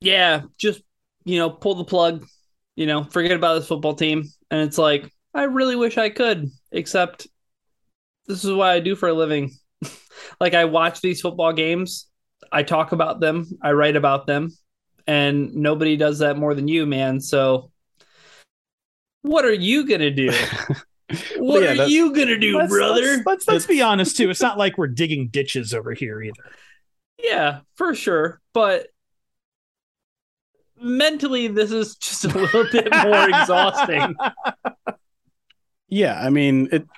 "Yeah, 0.00 0.42
just 0.58 0.82
you 1.24 1.38
know, 1.38 1.50
pull 1.50 1.74
the 1.74 1.84
plug, 1.84 2.24
you 2.76 2.86
know, 2.86 3.04
forget 3.04 3.32
about 3.32 3.54
this 3.54 3.68
football 3.68 3.94
team." 3.94 4.24
And 4.50 4.60
it's 4.60 4.78
like, 4.78 5.10
I 5.32 5.44
really 5.44 5.76
wish 5.76 5.96
I 5.96 6.10
could, 6.10 6.50
except 6.70 7.26
this 8.26 8.44
is 8.44 8.52
what 8.52 8.68
I 8.68 8.80
do 8.80 8.94
for 8.94 9.08
a 9.08 9.14
living. 9.14 9.52
like 10.40 10.52
I 10.54 10.66
watch 10.66 11.00
these 11.00 11.22
football 11.22 11.54
games, 11.54 12.06
I 12.52 12.62
talk 12.62 12.92
about 12.92 13.20
them, 13.20 13.46
I 13.62 13.72
write 13.72 13.96
about 13.96 14.26
them, 14.26 14.50
and 15.06 15.54
nobody 15.54 15.96
does 15.96 16.20
that 16.20 16.38
more 16.38 16.54
than 16.54 16.68
you, 16.68 16.86
man. 16.86 17.20
So 17.20 17.70
what 19.22 19.44
are 19.44 19.52
you 19.52 19.86
gonna 19.86 20.10
do? 20.10 20.30
What 21.36 21.62
yeah, 21.62 21.84
are 21.84 21.86
you 21.86 22.14
gonna 22.14 22.38
do, 22.38 22.56
let's, 22.56 22.72
brother? 22.72 23.02
Let's, 23.02 23.26
let's, 23.26 23.48
let's 23.48 23.66
be 23.66 23.82
honest 23.82 24.16
too. 24.16 24.30
It's 24.30 24.40
not 24.40 24.56
like 24.56 24.78
we're 24.78 24.88
digging 24.88 25.28
ditches 25.28 25.74
over 25.74 25.92
here 25.92 26.20
either. 26.22 26.42
Yeah, 27.22 27.60
for 27.74 27.94
sure. 27.94 28.40
But 28.54 28.88
mentally, 30.80 31.48
this 31.48 31.70
is 31.70 31.96
just 31.96 32.24
a 32.24 32.28
little 32.28 32.64
bit 32.72 32.88
more 33.04 33.28
exhausting. 33.28 34.16
Yeah, 35.88 36.18
I 36.20 36.30
mean 36.30 36.68
it. 36.72 36.88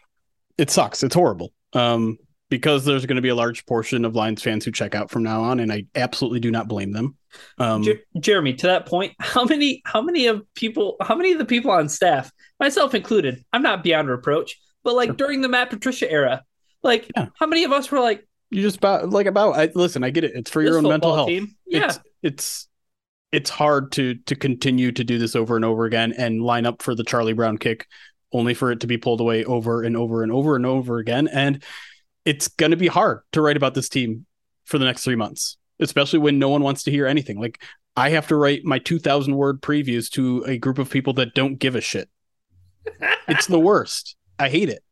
It 0.56 0.70
sucks. 0.70 1.02
It's 1.02 1.14
horrible. 1.14 1.52
Um, 1.74 2.16
because 2.48 2.84
there's 2.84 3.06
going 3.06 3.16
to 3.16 3.22
be 3.22 3.28
a 3.28 3.34
large 3.34 3.66
portion 3.66 4.04
of 4.04 4.14
Lions 4.14 4.42
fans 4.42 4.64
who 4.64 4.70
check 4.70 4.94
out 4.94 5.10
from 5.10 5.22
now 5.22 5.42
on, 5.42 5.60
and 5.60 5.72
I 5.72 5.86
absolutely 5.94 6.40
do 6.40 6.50
not 6.50 6.68
blame 6.68 6.92
them. 6.92 7.16
Um, 7.58 7.82
Jer- 7.82 8.00
Jeremy, 8.20 8.54
to 8.54 8.66
that 8.68 8.86
point, 8.86 9.14
how 9.20 9.44
many, 9.44 9.82
how 9.84 10.00
many 10.00 10.26
of 10.26 10.42
people, 10.54 10.96
how 11.00 11.16
many 11.16 11.32
of 11.32 11.38
the 11.38 11.44
people 11.44 11.70
on 11.70 11.88
staff, 11.88 12.30
myself 12.60 12.94
included, 12.94 13.44
I'm 13.52 13.62
not 13.62 13.82
beyond 13.82 14.08
reproach, 14.08 14.58
but 14.84 14.94
like 14.94 15.08
sure. 15.08 15.16
during 15.16 15.40
the 15.40 15.48
Matt 15.48 15.70
Patricia 15.70 16.10
era, 16.10 16.42
like 16.82 17.10
yeah. 17.16 17.26
how 17.38 17.46
many 17.46 17.64
of 17.64 17.72
us 17.72 17.90
were 17.90 18.00
like, 18.00 18.26
you 18.50 18.62
just 18.62 18.76
about 18.76 19.10
like 19.10 19.26
about, 19.26 19.56
I, 19.56 19.70
listen, 19.74 20.04
I 20.04 20.10
get 20.10 20.22
it. 20.22 20.32
It's 20.36 20.50
for 20.50 20.62
your 20.62 20.78
own 20.78 20.84
mental 20.84 21.14
health. 21.14 21.28
Team? 21.28 21.56
Yeah. 21.66 21.86
It's, 21.86 21.98
it's, 22.22 22.68
it's 23.32 23.50
hard 23.50 23.90
to 23.92 24.14
to 24.14 24.36
continue 24.36 24.92
to 24.92 25.02
do 25.02 25.18
this 25.18 25.34
over 25.34 25.56
and 25.56 25.64
over 25.64 25.84
again 25.84 26.14
and 26.16 26.40
line 26.40 26.64
up 26.64 26.80
for 26.80 26.94
the 26.94 27.02
Charlie 27.02 27.32
Brown 27.32 27.58
kick 27.58 27.86
only 28.32 28.54
for 28.54 28.70
it 28.70 28.80
to 28.80 28.86
be 28.86 28.98
pulled 28.98 29.20
away 29.20 29.44
over 29.44 29.82
and 29.82 29.96
over 29.96 30.22
and 30.22 30.32
over 30.32 30.56
and 30.56 30.66
over 30.66 30.98
again. 30.98 31.28
And 31.28 31.62
it's 32.26 32.48
going 32.48 32.72
to 32.72 32.76
be 32.76 32.88
hard 32.88 33.20
to 33.32 33.40
write 33.40 33.56
about 33.56 33.72
this 33.72 33.88
team 33.88 34.26
for 34.64 34.78
the 34.78 34.84
next 34.84 35.04
three 35.04 35.16
months, 35.16 35.56
especially 35.80 36.18
when 36.18 36.38
no 36.38 36.50
one 36.50 36.62
wants 36.62 36.82
to 36.82 36.90
hear 36.90 37.06
anything. 37.06 37.40
Like 37.40 37.62
I 37.96 38.10
have 38.10 38.26
to 38.28 38.36
write 38.36 38.64
my 38.64 38.78
2000 38.78 39.34
word 39.34 39.62
previews 39.62 40.10
to 40.10 40.44
a 40.46 40.58
group 40.58 40.78
of 40.78 40.90
people 40.90 41.14
that 41.14 41.34
don't 41.34 41.56
give 41.58 41.76
a 41.76 41.80
shit. 41.80 42.10
it's 43.28 43.46
the 43.46 43.60
worst. 43.60 44.16
I 44.38 44.50
hate 44.50 44.68
it. 44.68 44.82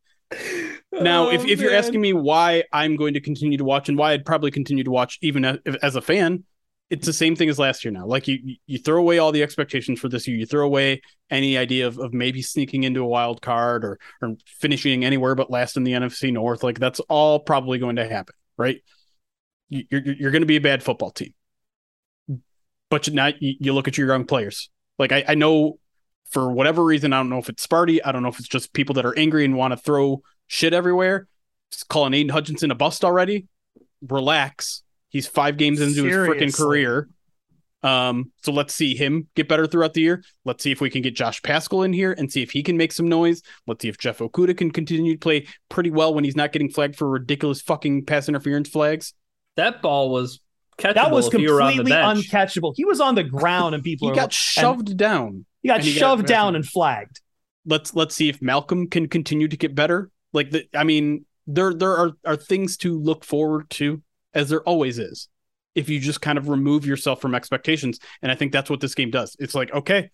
Now, 0.91 1.27
oh, 1.27 1.31
if, 1.31 1.45
if 1.45 1.59
you're 1.59 1.73
asking 1.73 1.99
me 1.99 2.13
why 2.13 2.63
I'm 2.71 2.95
going 2.95 3.13
to 3.15 3.21
continue 3.21 3.57
to 3.57 3.65
watch 3.65 3.89
and 3.89 3.97
why 3.97 4.13
I'd 4.13 4.25
probably 4.25 4.49
continue 4.49 4.83
to 4.85 4.91
watch 4.91 5.19
even 5.21 5.43
as, 5.43 5.59
as 5.83 5.95
a 5.97 6.01
fan, 6.01 6.45
it's 6.95 7.05
the 7.05 7.13
same 7.13 7.35
thing 7.35 7.49
as 7.49 7.59
last 7.59 7.83
year 7.83 7.91
now. 7.91 8.05
Like 8.05 8.25
you 8.25 8.55
you 8.65 8.77
throw 8.77 8.99
away 8.99 9.17
all 9.17 9.33
the 9.33 9.43
expectations 9.43 9.99
for 9.99 10.07
this 10.07 10.29
year. 10.29 10.37
You 10.37 10.45
throw 10.45 10.65
away 10.65 11.01
any 11.29 11.57
idea 11.57 11.87
of, 11.87 11.99
of 11.99 12.13
maybe 12.13 12.41
sneaking 12.41 12.83
into 12.83 13.01
a 13.01 13.05
wild 13.05 13.41
card 13.41 13.83
or 13.83 13.99
or 14.21 14.35
finishing 14.45 15.03
anywhere 15.03 15.35
but 15.35 15.51
last 15.51 15.75
in 15.75 15.83
the 15.83 15.91
NFC 15.91 16.31
North. 16.31 16.63
Like 16.63 16.79
that's 16.79 17.01
all 17.01 17.39
probably 17.39 17.79
going 17.79 17.97
to 17.97 18.07
happen, 18.07 18.33
right? 18.57 18.81
You're 19.67 20.01
you're 20.05 20.31
going 20.31 20.41
to 20.41 20.47
be 20.47 20.55
a 20.55 20.61
bad 20.61 20.83
football 20.83 21.11
team, 21.11 21.33
but 22.89 23.11
now 23.11 23.31
you, 23.39 23.55
you 23.59 23.73
look 23.73 23.89
at 23.89 23.97
your 23.97 24.07
young 24.07 24.25
players. 24.25 24.69
Like 24.97 25.11
I, 25.11 25.25
I 25.27 25.35
know 25.35 25.79
for 26.31 26.49
whatever 26.49 26.81
reason, 26.81 27.11
I 27.11 27.17
don't 27.17 27.29
know 27.29 27.39
if 27.39 27.49
it's 27.49 27.67
Sparty, 27.67 27.99
I 28.05 28.13
don't 28.13 28.23
know 28.23 28.29
if 28.29 28.39
it's 28.39 28.47
just 28.47 28.71
people 28.71 28.95
that 28.95 29.05
are 29.05 29.17
angry 29.19 29.43
and 29.43 29.57
want 29.57 29.73
to 29.73 29.77
throw 29.77 30.21
shit 30.47 30.73
everywhere. 30.73 31.27
Just 31.71 31.89
calling 31.89 32.13
Aidan 32.13 32.29
Hutchinson 32.29 32.71
a 32.71 32.75
bust 32.75 33.03
already. 33.03 33.47
Relax 34.01 34.83
He's 35.15 35.27
five 35.27 35.55
games 35.55 35.79
into 35.79 35.93
Seriously. 35.93 36.43
his 36.43 36.53
freaking 36.53 36.57
career. 36.57 37.07
Um, 37.83 38.33
so 38.43 38.51
let's 38.51 38.73
see 38.73 38.97
him 38.97 39.29
get 39.33 39.47
better 39.47 39.65
throughout 39.65 39.93
the 39.93 40.01
year. 40.01 40.25
Let's 40.43 40.61
see 40.61 40.73
if 40.73 40.81
we 40.81 40.89
can 40.89 41.01
get 41.01 41.15
Josh 41.15 41.41
Paschal 41.41 41.83
in 41.83 41.93
here 41.93 42.13
and 42.17 42.29
see 42.29 42.41
if 42.41 42.51
he 42.51 42.61
can 42.61 42.75
make 42.75 42.91
some 42.91 43.07
noise. 43.07 43.41
Let's 43.65 43.81
see 43.81 43.87
if 43.87 43.97
Jeff 43.97 44.17
Okudah 44.17 44.57
can 44.57 44.71
continue 44.71 45.13
to 45.13 45.17
play 45.17 45.47
pretty 45.69 45.89
well 45.89 46.13
when 46.13 46.25
he's 46.25 46.35
not 46.35 46.51
getting 46.51 46.69
flagged 46.69 46.97
for 46.97 47.09
ridiculous 47.09 47.61
fucking 47.61 48.03
pass 48.03 48.27
interference 48.27 48.67
flags. 48.67 49.13
That 49.55 49.81
ball 49.81 50.09
was 50.09 50.41
catchable. 50.77 50.95
That 50.95 51.11
was 51.11 51.29
completely 51.29 51.93
uncatchable. 51.93 52.73
He 52.75 52.83
was 52.83 52.99
on 52.99 53.15
the 53.15 53.23
ground 53.23 53.73
and 53.73 53.81
people 53.85 54.09
he 54.09 54.15
got 54.15 54.33
shoved 54.33 54.89
and, 54.89 54.99
down. 54.99 55.45
He 55.61 55.69
got 55.69 55.81
shoved 55.81 56.23
got 56.23 56.27
down 56.27 56.55
and 56.57 56.67
flagged. 56.67 57.21
Let's 57.65 57.95
let's 57.95 58.15
see 58.15 58.27
if 58.27 58.41
Malcolm 58.41 58.89
can 58.89 59.07
continue 59.07 59.47
to 59.47 59.55
get 59.55 59.75
better. 59.75 60.11
Like 60.33 60.51
the, 60.51 60.65
I 60.75 60.83
mean, 60.83 61.25
there 61.47 61.73
there 61.73 61.95
are 61.95 62.11
are 62.25 62.35
things 62.35 62.75
to 62.79 62.99
look 62.99 63.23
forward 63.23 63.69
to 63.69 64.01
as 64.35 64.49
there 64.49 64.61
always 64.61 64.99
is 64.99 65.29
if 65.73 65.89
you 65.89 65.99
just 65.99 66.21
kind 66.21 66.37
of 66.37 66.47
remove 66.47 66.85
yourself 66.85 67.21
from 67.21 67.35
expectations. 67.35 67.99
And 68.21 68.31
i 68.31 68.35
think 68.35 68.51
that's 68.51 68.69
what 68.69 68.79
this 68.79 68.95
game 68.95 69.11
does. 69.11 69.35
It's 69.39 69.55
like 69.55 69.73
okay 69.73 70.11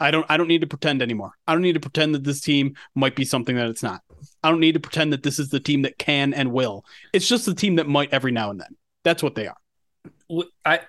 i 0.00 0.10
don't 0.10 0.26
i 0.28 0.36
don't 0.36 0.48
need 0.48 0.62
to 0.62 0.66
pretend 0.66 1.02
anymore. 1.02 1.32
I 1.46 1.52
don't 1.52 1.62
need 1.62 1.74
to 1.74 1.80
pretend 1.80 2.14
that 2.14 2.24
this 2.24 2.40
team 2.40 2.74
might 2.94 3.16
be 3.16 3.24
something 3.24 3.56
that 3.56 3.68
it's 3.68 3.82
not. 3.82 4.00
I 4.42 4.50
don't 4.50 4.60
need 4.60 4.74
to 4.74 4.80
pretend 4.80 5.12
that 5.12 5.22
this 5.22 5.38
is 5.38 5.48
the 5.48 5.60
team 5.60 5.82
that 5.82 5.98
can 5.98 6.34
and 6.34 6.52
will. 6.52 6.84
It's 7.12 7.28
just 7.28 7.46
the 7.46 7.54
team 7.54 7.76
that 7.76 7.88
might 7.88 8.12
every 8.12 8.32
now 8.32 8.50
and 8.50 8.60
then. 8.60 8.76
That's 9.04 9.22
what 9.22 9.34
they 9.34 9.48
are. 9.48 10.44
I 10.64 10.80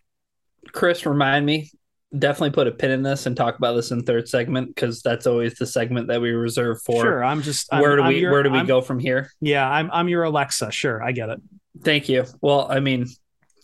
chris 0.72 1.06
remind 1.06 1.46
me 1.46 1.70
definitely 2.18 2.52
put 2.52 2.68
a 2.68 2.72
pin 2.72 2.92
in 2.92 3.02
this 3.02 3.26
and 3.26 3.36
talk 3.36 3.58
about 3.58 3.74
this 3.74 3.92
in 3.92 4.04
third 4.04 4.30
segment 4.30 4.68
because 4.68 5.02
that's 5.02 5.28
always 5.28 5.56
the 5.56 5.66
segment 5.66 6.08
that 6.08 6.22
we 6.22 6.32
reserve 6.32 6.82
for. 6.84 7.02
Sure 7.02 7.24
i'm 7.24 7.42
just 7.42 7.72
where 7.72 7.94
I'm, 7.94 7.98
do 7.98 8.04
I'm 8.04 8.10
we 8.10 8.20
your, 8.20 8.32
where 8.32 8.44
do 8.44 8.52
we 8.52 8.60
I'm, 8.60 8.66
go 8.66 8.82
from 8.82 9.00
here? 9.00 9.32
Yeah 9.42 9.68
i'm 9.70 9.90
i'm 9.92 10.08
your 10.08 10.24
alexa. 10.24 10.72
Sure 10.72 11.04
i 11.04 11.12
get 11.12 11.30
it 11.30 11.40
Thank 11.82 12.10
you. 12.10 12.26
Well, 12.42 12.68
I 12.70 12.80
mean, 12.80 13.08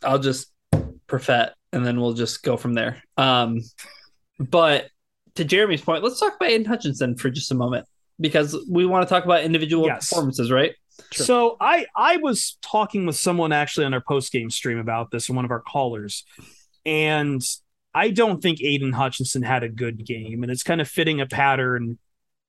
I'll 0.03 0.19
just 0.19 0.51
perfect 1.07 1.53
and 1.71 1.85
then 1.85 1.99
we'll 1.99 2.13
just 2.13 2.43
go 2.43 2.57
from 2.57 2.73
there. 2.73 3.03
Um, 3.17 3.61
but 4.39 4.89
to 5.35 5.45
Jeremy's 5.45 5.81
point, 5.81 6.03
let's 6.03 6.19
talk 6.19 6.35
about 6.35 6.49
Aidan 6.49 6.65
Hutchinson 6.65 7.15
for 7.15 7.29
just 7.29 7.51
a 7.51 7.55
moment 7.55 7.85
because 8.19 8.57
we 8.69 8.85
want 8.85 9.07
to 9.07 9.13
talk 9.13 9.25
about 9.25 9.43
individual 9.43 9.85
yes. 9.85 10.09
performances, 10.09 10.51
right? 10.51 10.73
Sure. 11.11 11.25
So 11.25 11.57
I 11.61 11.85
I 11.95 12.17
was 12.17 12.57
talking 12.61 13.05
with 13.05 13.15
someone 13.15 13.53
actually 13.53 13.85
on 13.85 13.93
our 13.93 14.01
post 14.01 14.31
game 14.31 14.49
stream 14.49 14.79
about 14.79 15.11
this, 15.11 15.29
and 15.29 15.35
one 15.35 15.45
of 15.45 15.51
our 15.51 15.61
callers, 15.61 16.25
and 16.85 17.41
I 17.93 18.09
don't 18.09 18.41
think 18.41 18.61
Aidan 18.61 18.91
Hutchinson 18.91 19.41
had 19.41 19.63
a 19.63 19.69
good 19.69 20.05
game, 20.05 20.43
and 20.43 20.51
it's 20.51 20.63
kind 20.63 20.81
of 20.81 20.89
fitting 20.89 21.21
a 21.21 21.25
pattern 21.25 21.97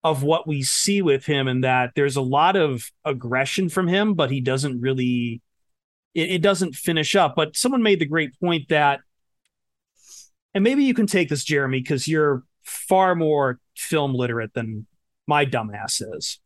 of 0.02 0.22
what 0.22 0.48
we 0.48 0.62
see 0.62 1.00
with 1.00 1.24
him, 1.26 1.46
and 1.46 1.62
that 1.62 1.92
there's 1.94 2.16
a 2.16 2.22
lot 2.22 2.56
of 2.56 2.90
aggression 3.04 3.68
from 3.68 3.86
him, 3.86 4.14
but 4.14 4.30
he 4.30 4.40
doesn't 4.40 4.80
really 4.80 5.40
it, 6.14 6.30
it 6.30 6.42
doesn't 6.42 6.74
finish 6.74 7.16
up. 7.16 7.34
But 7.36 7.56
someone 7.56 7.82
made 7.82 7.98
the 7.98 8.06
great 8.06 8.38
point 8.40 8.68
that, 8.68 9.00
and 10.54 10.64
maybe 10.64 10.84
you 10.84 10.94
can 10.94 11.06
take 11.06 11.28
this, 11.28 11.44
Jeremy, 11.44 11.80
because 11.80 12.08
you're 12.08 12.42
far 12.62 13.14
more 13.14 13.58
film 13.76 14.14
literate 14.14 14.54
than 14.54 14.86
my 15.26 15.46
dumbass 15.46 16.02
is. 16.16 16.40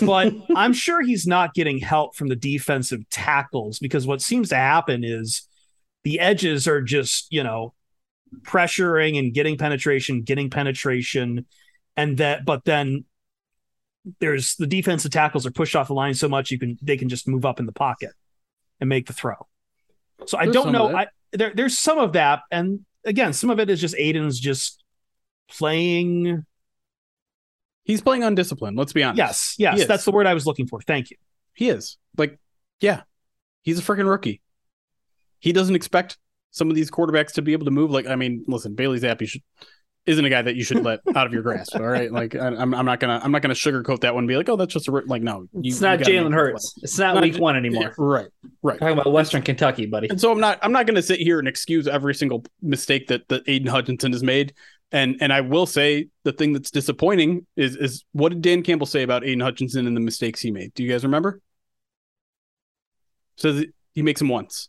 But 0.00 0.34
I'm 0.56 0.72
sure 0.72 1.02
he's 1.02 1.26
not 1.26 1.54
getting 1.54 1.78
help 1.78 2.16
from 2.16 2.28
the 2.28 2.36
defensive 2.36 3.08
tackles 3.10 3.78
because 3.78 4.06
what 4.06 4.20
seems 4.20 4.50
to 4.50 4.56
happen 4.56 5.04
is 5.04 5.46
the 6.04 6.20
edges 6.20 6.68
are 6.68 6.82
just, 6.82 7.26
you 7.30 7.42
know, 7.42 7.74
pressuring 8.42 9.18
and 9.18 9.32
getting 9.32 9.56
penetration, 9.56 10.22
getting 10.22 10.50
penetration, 10.50 11.46
and 11.96 12.18
that 12.18 12.44
but 12.44 12.64
then 12.64 13.04
there's 14.20 14.54
the 14.56 14.66
defensive 14.66 15.10
tackles 15.10 15.44
are 15.44 15.50
pushed 15.50 15.76
off 15.76 15.88
the 15.88 15.94
line 15.94 16.14
so 16.14 16.28
much 16.28 16.50
you 16.50 16.58
can 16.58 16.78
they 16.80 16.96
can 16.96 17.08
just 17.08 17.28
move 17.28 17.44
up 17.44 17.60
in 17.60 17.66
the 17.66 17.72
pocket 17.72 18.12
and 18.80 18.88
make 18.88 19.06
the 19.06 19.12
throw. 19.12 19.46
So 20.26 20.38
I 20.38 20.46
don't 20.46 20.72
know. 20.72 20.94
I 20.94 21.06
there 21.32 21.52
there's 21.54 21.78
some 21.78 21.98
of 21.98 22.14
that, 22.14 22.40
and 22.50 22.84
again, 23.04 23.32
some 23.32 23.50
of 23.50 23.60
it 23.60 23.70
is 23.70 23.80
just 23.80 23.94
Aidan's 23.96 24.40
just 24.40 24.82
playing. 25.50 26.44
He's 27.84 28.02
playing 28.02 28.22
undisciplined. 28.22 28.76
Let's 28.76 28.92
be 28.92 29.02
honest. 29.02 29.18
Yes, 29.18 29.54
yes, 29.58 29.86
that's 29.86 30.04
the 30.04 30.12
word 30.12 30.26
I 30.26 30.34
was 30.34 30.46
looking 30.46 30.66
for. 30.66 30.80
Thank 30.80 31.10
you. 31.10 31.16
He 31.54 31.70
is. 31.70 31.96
Like, 32.16 32.38
yeah, 32.80 33.02
he's 33.62 33.78
a 33.78 33.82
freaking 33.82 34.08
rookie. 34.08 34.42
He 35.38 35.52
doesn't 35.52 35.74
expect 35.74 36.18
some 36.50 36.68
of 36.68 36.76
these 36.76 36.90
quarterbacks 36.90 37.32
to 37.34 37.42
be 37.42 37.52
able 37.52 37.64
to 37.64 37.70
move. 37.70 37.90
Like, 37.90 38.06
I 38.06 38.16
mean, 38.16 38.44
listen, 38.46 38.74
Bailey 38.74 39.00
Zappe 39.00 39.26
should, 39.28 39.42
isn't 40.08 40.24
a 40.24 40.30
guy 40.30 40.42
that 40.42 40.56
you 40.56 40.64
should 40.64 40.82
let 40.82 41.00
out 41.14 41.26
of 41.26 41.32
your 41.32 41.42
grasp. 41.42 41.76
All 41.76 41.82
right, 41.86 42.10
like 42.10 42.34
I, 42.34 42.48
I'm, 42.48 42.74
I'm 42.74 42.84
not 42.86 42.98
gonna, 42.98 43.20
I'm 43.22 43.30
not 43.30 43.42
gonna 43.42 43.54
sugarcoat 43.54 44.00
that 44.00 44.14
one. 44.14 44.22
And 44.22 44.28
be 44.28 44.36
like, 44.36 44.48
oh, 44.48 44.56
that's 44.56 44.72
just 44.72 44.88
a 44.88 44.92
rook-" 44.92 45.06
like, 45.06 45.22
no, 45.22 45.46
you- 45.52 45.70
it's 45.72 45.80
not 45.80 45.98
gotta 45.98 46.10
Jalen 46.10 46.32
Hurts. 46.34 46.74
It's 46.82 46.98
not, 46.98 47.14
Not 47.14 47.22
week 47.22 47.34
J- 47.34 47.40
one 47.40 47.54
Yeah, 47.54 47.58
anymore. 47.58 47.94
right, 47.98 48.26
right. 48.62 48.78
Talking 48.80 48.98
about 48.98 49.12
Western 49.12 49.42
Kentucky, 49.42 49.86
buddy. 49.86 50.08
And 50.08 50.20
so 50.20 50.32
I'm 50.32 50.40
not, 50.40 50.58
I'm 50.62 50.72
not 50.72 50.86
gonna 50.86 51.02
sit 51.02 51.20
here 51.20 51.38
and 51.38 51.46
excuse 51.46 51.86
every 51.86 52.14
single 52.14 52.44
mistake 52.62 53.06
that 53.08 53.28
that 53.28 53.42
Aidan 53.46 53.68
Hutchinson 53.68 54.12
has 54.12 54.22
made. 54.22 54.54
And 54.90 55.16
and 55.20 55.32
I 55.34 55.42
will 55.42 55.66
say 55.66 56.08
the 56.24 56.32
thing 56.32 56.54
that's 56.54 56.70
disappointing 56.70 57.46
is 57.56 57.76
is 57.76 58.04
what 58.12 58.30
did 58.30 58.40
Dan 58.40 58.62
Campbell 58.62 58.86
say 58.86 59.02
about 59.02 59.22
Aiden 59.22 59.42
Hutchinson 59.42 59.86
and 59.86 59.94
the 59.94 60.00
mistakes 60.00 60.40
he 60.40 60.50
made? 60.50 60.72
Do 60.74 60.82
you 60.82 60.90
guys 60.90 61.04
remember? 61.04 61.40
Says 63.36 63.66
he 63.94 64.02
makes 64.02 64.18
them 64.20 64.28
once. 64.28 64.68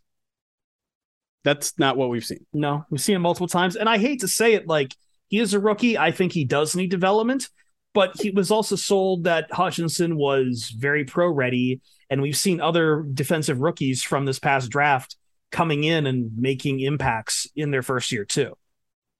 That's 1.45 1.77
not 1.79 1.95
what 1.95 2.09
we've 2.09 2.25
seen. 2.25 2.45
No, 2.53 2.83
we've 2.89 2.99
seen 3.01 3.15
him 3.15 3.21
multiple 3.21 3.47
times, 3.47 3.75
and 3.77 3.87
I 3.87 3.97
hate 3.97 4.19
to 4.21 4.27
say 4.27 4.53
it, 4.55 4.67
like 4.67 4.93
he 5.29 5.39
is 5.39 5.53
a 5.53 5.59
rookie. 5.59 5.97
I 5.97 6.11
think 6.11 6.33
he 6.33 6.43
does 6.43 6.75
need 6.75 6.91
development, 6.91 7.49
but 7.93 8.19
he 8.19 8.31
was 8.31 8.51
also 8.51 8.75
sold 8.75 9.23
that 9.23 9.51
Hutchinson 9.51 10.17
was 10.17 10.73
very 10.77 11.05
pro 11.05 11.29
ready, 11.29 11.81
and 12.09 12.21
we've 12.21 12.37
seen 12.37 12.59
other 12.59 13.05
defensive 13.13 13.61
rookies 13.61 14.03
from 14.03 14.25
this 14.25 14.39
past 14.39 14.69
draft 14.69 15.15
coming 15.51 15.83
in 15.83 16.05
and 16.05 16.31
making 16.37 16.79
impacts 16.81 17.47
in 17.55 17.71
their 17.71 17.81
first 17.81 18.11
year 18.11 18.25
too. 18.25 18.55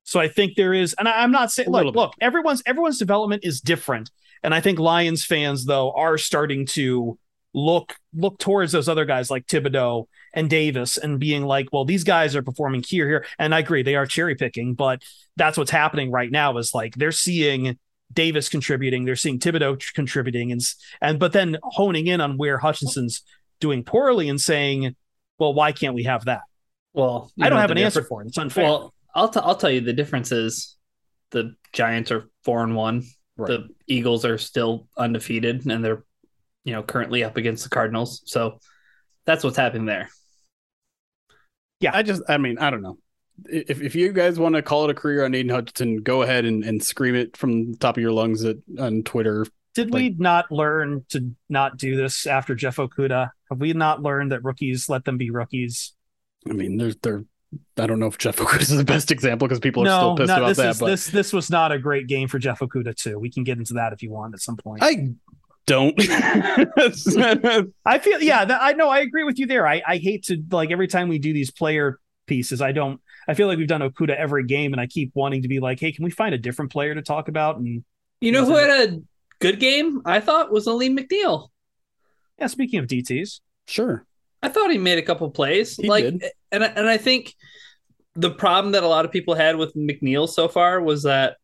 So 0.03 0.20
I 0.20 0.28
think 0.28 0.55
there 0.55 0.74
is, 0.74 0.95
and 0.97 1.07
I, 1.07 1.22
I'm 1.24 1.32
not 1.32 1.51
saying 1.51 1.70
look, 1.70 1.86
bit. 1.86 1.95
look, 1.95 2.14
everyone's 2.20 2.64
everyone's 2.66 2.97
development 2.97 3.45
is 3.45 3.62
different, 3.62 4.10
and 4.43 4.53
I 4.53 4.62
think 4.62 4.80
Lions 4.80 5.24
fans 5.24 5.66
though 5.66 5.91
are 5.91 6.18
starting 6.18 6.66
to 6.68 7.18
look 7.53 7.95
look 8.14 8.39
towards 8.39 8.72
those 8.72 8.89
other 8.89 9.05
guys 9.05 9.30
like 9.30 9.45
Thibodeaux 9.45 10.07
and 10.34 10.49
Davis 10.49 10.97
and 10.97 11.19
being 11.19 11.43
like, 11.43 11.67
well, 11.71 11.86
these 11.86 12.03
guys 12.03 12.36
are 12.36 12.41
performing 12.41 12.84
here, 12.88 13.07
here. 13.07 13.25
And 13.38 13.53
I 13.53 13.59
agree, 13.59 13.84
they 13.84 13.95
are 13.95 14.05
cherry 14.05 14.36
picking, 14.36 14.73
but 14.73 15.01
that's 15.36 15.57
what's 15.57 15.71
happening 15.71 16.11
right 16.11 16.32
now 16.32 16.57
is 16.57 16.73
like 16.73 16.95
they're 16.95 17.11
seeing 17.11 17.77
Davis 18.13 18.49
contributing, 18.49 19.05
they're 19.05 19.15
seeing 19.15 19.39
Thibodeaux 19.39 19.80
tr- 19.80 19.93
contributing, 19.93 20.51
and 20.51 20.61
and 21.01 21.19
but 21.19 21.32
then 21.32 21.57
honing 21.61 22.07
in 22.07 22.21
on 22.21 22.38
where 22.38 22.57
Hutchinson's 22.57 23.21
doing 23.59 23.84
poorly 23.84 24.30
and 24.30 24.39
saying, 24.41 24.95
well, 25.38 25.53
why 25.53 25.71
can't 25.71 25.93
we 25.93 26.03
have 26.03 26.25
that? 26.25 26.41
Well, 26.93 27.32
I 27.39 27.49
don't 27.49 27.59
have 27.59 27.71
an 27.71 27.77
answer 27.77 28.03
for 28.03 28.23
it. 28.23 28.27
It's 28.27 28.38
unfair. 28.38 28.65
Well, 28.65 28.93
I'll 29.13 29.30
t- 29.30 29.39
I'll 29.43 29.55
tell 29.55 29.69
you 29.69 29.82
the 29.82 29.93
difference 29.93 30.32
is 30.32 30.75
the 31.32 31.55
Giants 31.71 32.11
are 32.11 32.30
four 32.43 32.63
and 32.63 32.75
one. 32.75 33.03
Right. 33.38 33.47
The 33.47 33.69
Eagles 33.88 34.25
are 34.25 34.38
still 34.38 34.88
undefeated, 34.97 35.65
and 35.65 35.84
they're 35.84 36.03
you 36.63 36.73
know 36.73 36.84
currently 36.84 37.23
up 37.23 37.38
against 37.38 37.63
the 37.63 37.69
Cardinals. 37.69 38.21
So 38.25 38.59
that's 39.30 39.43
what's 39.43 39.57
happening 39.57 39.86
there. 39.86 40.09
Yeah, 41.80 41.91
I 41.93 42.01
just, 42.01 42.23
I 42.27 42.38
mean, 42.38 42.57
I 42.57 42.71
don't 42.71 42.82
know. 42.82 42.97
If 43.45 43.80
if 43.80 43.93
you 43.93 44.11
guys 44.11 44.39
want 44.39 44.55
to 44.55 44.63
call 44.63 44.86
it 44.86 44.89
a 44.89 44.93
career 44.95 45.23
on 45.23 45.36
Aidan 45.36 45.49
Hutchinson, 45.49 45.97
go 45.97 46.23
ahead 46.23 46.45
and, 46.45 46.63
and 46.63 46.84
scream 46.84 47.13
it 47.13 47.38
from 47.38 47.71
the 47.71 47.77
top 47.77 47.95
of 47.95 48.01
your 48.01 48.11
lungs 48.11 48.43
at, 48.43 48.57
on 48.80 49.03
Twitter. 49.03 49.45
Did 49.75 49.93
we 49.93 50.09
not 50.09 50.51
learn 50.51 51.05
to 51.09 51.32
not 51.47 51.77
do 51.77 51.95
this 51.95 52.25
after 52.25 52.55
Jeff 52.55 52.77
Okudah? 52.77 53.30
Have 53.49 53.59
we 53.59 53.71
not 53.73 54.01
learned 54.01 54.32
that 54.32 54.43
rookies 54.43 54.89
let 54.89 55.05
them 55.05 55.17
be 55.17 55.30
rookies? 55.30 55.93
I 56.49 56.53
mean, 56.53 56.77
there's 56.77 56.97
there. 56.97 57.23
I 57.77 57.88
don't 57.88 57.99
know 57.99 58.07
if 58.07 58.17
Jeff 58.17 58.38
Okudah 58.38 58.61
is 58.61 58.75
the 58.75 58.84
best 58.84 59.11
example 59.11 59.47
because 59.47 59.59
people 59.59 59.84
are 59.84 59.86
no, 59.86 59.99
still 59.99 60.17
pissed 60.17 60.27
no, 60.27 60.38
about 60.38 60.47
this 60.47 60.57
that. 60.57 60.69
is 60.71 60.80
but 60.80 60.86
this 60.88 61.07
this 61.07 61.32
was 61.32 61.49
not 61.51 61.71
a 61.71 61.77
great 61.77 62.07
game 62.07 62.27
for 62.27 62.39
Jeff 62.39 62.59
Okudah 62.59 62.95
too. 62.95 63.19
We 63.19 63.30
can 63.30 63.43
get 63.43 63.59
into 63.59 63.75
that 63.75 63.93
if 63.93 64.01
you 64.01 64.09
want 64.09 64.34
at 64.34 64.41
some 64.41 64.57
point. 64.57 64.84
I 64.84 65.13
don't. 65.70 65.93
I 67.86 67.99
feel 67.99 68.22
yeah, 68.22 68.45
that, 68.45 68.59
I 68.61 68.74
know 68.74 68.89
I 68.89 68.99
agree 68.99 69.24
with 69.24 69.38
you 69.39 69.45
there. 69.45 69.67
I, 69.67 69.82
I 69.88 69.97
hate 69.97 70.24
to 70.26 70.43
like 70.51 70.72
every 70.72 70.88
time 70.88 71.07
we 71.09 71.20
do 71.20 71.32
these 71.34 71.51
player 71.51 71.99
pieces, 72.26 72.61
I 72.61 72.72
don't 72.72 72.99
I 73.28 73.36
feel 73.36 73.47
like 73.47 73.57
we've 73.57 73.67
done 73.67 73.82
Okudah 73.82 74.15
every 74.15 74.45
game 74.45 74.74
and 74.74 74.82
I 74.82 74.88
keep 74.88 75.11
wanting 75.13 75.43
to 75.43 75.47
be 75.47 75.59
like, 75.59 75.80
hey, 75.80 75.91
can 75.91 76.03
we 76.03 76.09
find 76.11 76.34
a 76.34 76.38
different 76.38 76.72
player 76.72 76.95
to 76.95 77.01
talk 77.01 77.28
about? 77.28 77.57
And 77.57 77.84
You 78.22 78.32
know 78.32 78.45
who 78.45 78.55
had 78.55 78.89
a 78.89 79.01
good 79.39 79.59
game? 79.59 80.01
I 80.05 80.20
thought 80.20 80.51
was 80.51 80.67
Alim 80.67 80.97
McNeill. 80.97 81.49
yeah, 82.39 82.47
speaking 82.47 82.80
of 82.80 82.88
DTs, 82.88 83.41
sure. 83.67 84.05
I 84.41 84.49
thought 84.49 84.72
he 84.72 84.78
made 84.78 84.97
a 84.97 85.03
couple 85.03 85.30
plays. 85.32 85.76
He 85.76 85.88
like, 85.88 86.05
did. 86.05 86.24
and 86.51 86.63
I- 86.63 86.74
and 86.76 86.89
I 86.89 86.97
think 86.97 87.36
the 88.15 88.32
problem 88.32 88.72
that 88.72 88.84
a 88.84 88.88
lot 88.88 89.05
of 89.05 89.11
people 89.11 89.36
had 89.36 89.55
with 89.55 89.76
McNeill 89.76 90.28
so 90.28 90.47
far 90.47 90.82
was 90.82 91.03
that 91.03 91.38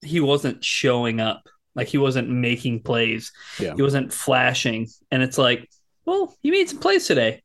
he 0.00 0.20
wasn't 0.20 0.64
showing 0.64 1.20
up. 1.20 1.42
Like 1.78 1.86
he 1.88 1.96
wasn't 1.96 2.28
making 2.28 2.82
plays. 2.82 3.30
Yeah. 3.60 3.74
He 3.76 3.82
wasn't 3.82 4.12
flashing. 4.12 4.88
And 5.12 5.22
it's 5.22 5.38
like, 5.38 5.70
well, 6.04 6.34
he 6.42 6.50
made 6.50 6.68
some 6.68 6.80
plays 6.80 7.06
today. 7.06 7.42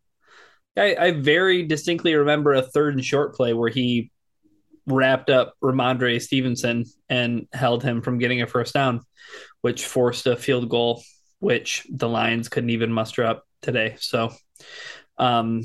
I, 0.76 0.96
I 0.96 1.12
very 1.12 1.64
distinctly 1.68 2.16
remember 2.16 2.54
a 2.54 2.64
third 2.64 2.96
and 2.96 3.06
short 3.06 3.36
play 3.36 3.54
where 3.54 3.70
he 3.70 4.10
wrapped 4.88 5.30
up 5.30 5.54
Rhamondre 5.64 6.20
Stevenson 6.20 6.86
and 7.10 7.48
held 7.54 7.84
him 7.84 8.02
from 8.02 8.18
getting 8.18 8.42
a 8.42 8.48
first 8.48 8.74
down, 8.74 9.02
which 9.62 9.86
forced 9.86 10.26
a 10.26 10.36
field 10.36 10.68
goal, 10.68 11.04
which 11.40 11.86
the 11.92 12.10
Lions 12.10 12.50
couldn't 12.50 12.72
even 12.72 12.92
muster 12.92 13.24
up 13.24 13.44
today. 13.62 13.98
So, 14.00 14.34
um, 15.20 15.62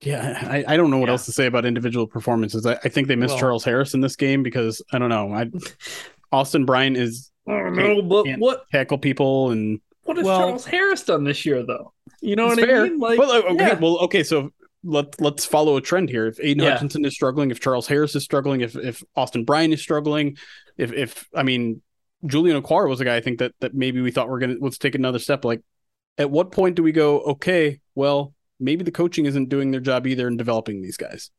Yeah, 0.00 0.38
I, 0.50 0.64
I 0.66 0.76
don't 0.76 0.90
know 0.90 0.98
what 0.98 1.06
Yeah. 1.06 1.12
else 1.12 1.26
to 1.26 1.32
say 1.32 1.46
about 1.46 1.64
individual 1.64 2.06
performances. 2.06 2.66
I, 2.66 2.74
I 2.82 2.88
think 2.88 3.06
they 3.06 3.16
missed 3.16 3.32
Well- 3.34 3.40
Charles 3.40 3.64
Harris 3.64 3.94
in 3.94 4.00
this 4.00 4.16
game 4.16 4.42
because 4.42 4.82
I 4.92 4.98
don't 4.98 5.10
know. 5.10 5.32
I 5.32 5.50
Austin 6.32 6.64
Bryant 6.64 6.96
is 6.96 7.30
I 7.46 7.58
don't 7.58 7.76
know, 7.76 8.02
but 8.02 8.24
Can't- 8.24 8.40
what 8.40 8.64
tackle 8.70 8.98
people 8.98 9.50
and 9.50 9.80
what 10.04 10.16
has 10.16 10.24
Well- 10.26 10.38
Charles 10.38 10.64
Harris 10.66 11.04
done 11.04 11.24
this 11.24 11.44
year 11.46 11.62
though? 11.64 11.92
You 12.20 12.36
know 12.36 12.46
what 12.46 12.58
fair. 12.60 12.82
I 12.82 12.88
mean? 12.88 12.98
Like, 13.00 13.18
well, 13.18 13.32
okay, 13.32 13.54
yeah. 13.56 13.78
well, 13.78 13.98
okay. 13.98 14.22
So 14.22 14.50
let 14.84 15.20
let's 15.20 15.44
follow 15.44 15.76
a 15.76 15.80
trend 15.80 16.08
here. 16.08 16.26
If 16.26 16.38
Aidan 16.40 16.64
Yeah. 16.64 16.72
Hutchinson 16.72 17.04
is 17.04 17.14
struggling, 17.14 17.50
if 17.50 17.60
Charles 17.60 17.86
Harris 17.88 18.14
is 18.14 18.22
struggling, 18.24 18.60
if 18.60 18.76
if 18.76 19.02
Austin 19.16 19.44
Bryant 19.44 19.74
is 19.74 19.80
struggling, 19.80 20.36
if 20.76 20.92
if 20.92 21.28
I 21.34 21.42
mean 21.42 21.82
Julian 22.26 22.60
Okwara 22.62 22.88
was 22.88 23.00
a 23.00 23.04
guy 23.04 23.16
I 23.16 23.20
think 23.20 23.40
that 23.40 23.52
that 23.60 23.74
maybe 23.74 24.00
we 24.00 24.10
thought 24.12 24.28
we're 24.28 24.38
gonna 24.38 24.56
let's 24.60 24.78
take 24.78 24.94
another 24.94 25.18
step. 25.18 25.44
Like, 25.44 25.62
at 26.18 26.30
what 26.30 26.52
point 26.52 26.76
do 26.76 26.82
we 26.84 26.92
go? 26.92 27.20
Okay, 27.20 27.80
well, 27.96 28.34
maybe 28.60 28.84
the 28.84 28.92
coaching 28.92 29.26
isn't 29.26 29.48
doing 29.48 29.72
their 29.72 29.80
job 29.80 30.06
either 30.06 30.28
in 30.28 30.36
developing 30.36 30.80
these 30.82 30.96
guys. 30.96 31.30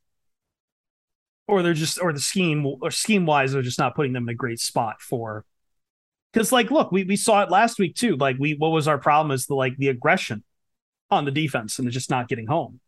Or 1.46 1.62
they're 1.62 1.74
just 1.74 2.00
or 2.00 2.12
the 2.12 2.20
scheme 2.20 2.64
or 2.64 2.90
scheme 2.90 3.26
wise, 3.26 3.52
they're 3.52 3.62
just 3.62 3.78
not 3.78 3.94
putting 3.94 4.12
them 4.12 4.24
in 4.24 4.30
a 4.30 4.34
great 4.34 4.60
spot 4.60 5.00
for. 5.00 5.44
Because 6.32 6.52
like, 6.52 6.70
look, 6.70 6.90
we 6.90 7.04
we 7.04 7.16
saw 7.16 7.42
it 7.42 7.50
last 7.50 7.78
week 7.78 7.94
too. 7.94 8.16
Like, 8.16 8.36
we 8.38 8.54
what 8.54 8.70
was 8.70 8.88
our 8.88 8.98
problem 8.98 9.30
is 9.30 9.46
the 9.46 9.54
like 9.54 9.76
the 9.76 9.88
aggression 9.88 10.42
on 11.10 11.24
the 11.26 11.30
defense 11.30 11.78
and 11.78 11.86
they're 11.86 11.92
just 11.92 12.10
not 12.10 12.28
getting 12.28 12.46
home. 12.46 12.80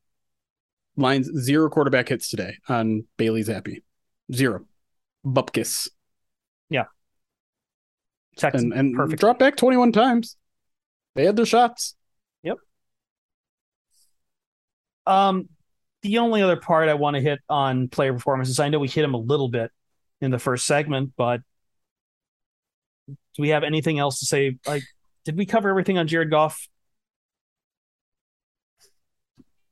lines 0.97 1.31
zero 1.39 1.69
quarterback 1.69 2.09
hits 2.09 2.31
today 2.31 2.57
on 2.69 3.05
Bailey 3.19 3.45
Zappe, 3.45 3.83
zero. 4.33 4.65
Bupkis 5.25 5.89
Texans 8.37 8.65
and 8.65 8.73
and 8.73 8.95
perfect. 8.95 9.21
drop 9.21 9.39
back 9.39 9.57
twenty 9.57 9.77
one 9.77 9.93
times. 9.93 10.37
They 11.15 11.25
had 11.25 11.37
their 11.37 11.47
shots. 11.47 11.95
Yep 12.43 12.59
um, 15.07 15.49
the 16.07 16.19
only 16.19 16.43
other 16.43 16.57
part 16.57 16.89
I 16.89 16.95
want 16.95 17.17
to 17.17 17.21
hit 17.21 17.41
on 17.49 17.89
player 17.89 18.13
performances, 18.13 18.61
I 18.61 18.69
know 18.69 18.79
we 18.79 18.89
hit 18.89 19.05
him 19.05 19.15
a 19.15 19.19
little 19.19 19.49
bit 19.49 19.71
in 20.21 20.31
the 20.31 20.39
first 20.39 20.67
segment, 20.67 21.13
but 21.17 21.41
do 23.09 23.43
we 23.43 23.51
have 23.51 23.65
anything 23.65 23.99
else 23.99 24.21
to 24.21 24.27
say? 24.27 24.59
Like, 24.67 24.83
did 25.25 25.37
we 25.37 25.47
cover 25.47 25.69
everything 25.69 25.99
on 25.99 26.07
Jared 26.07 26.31
Goff? 26.31 26.69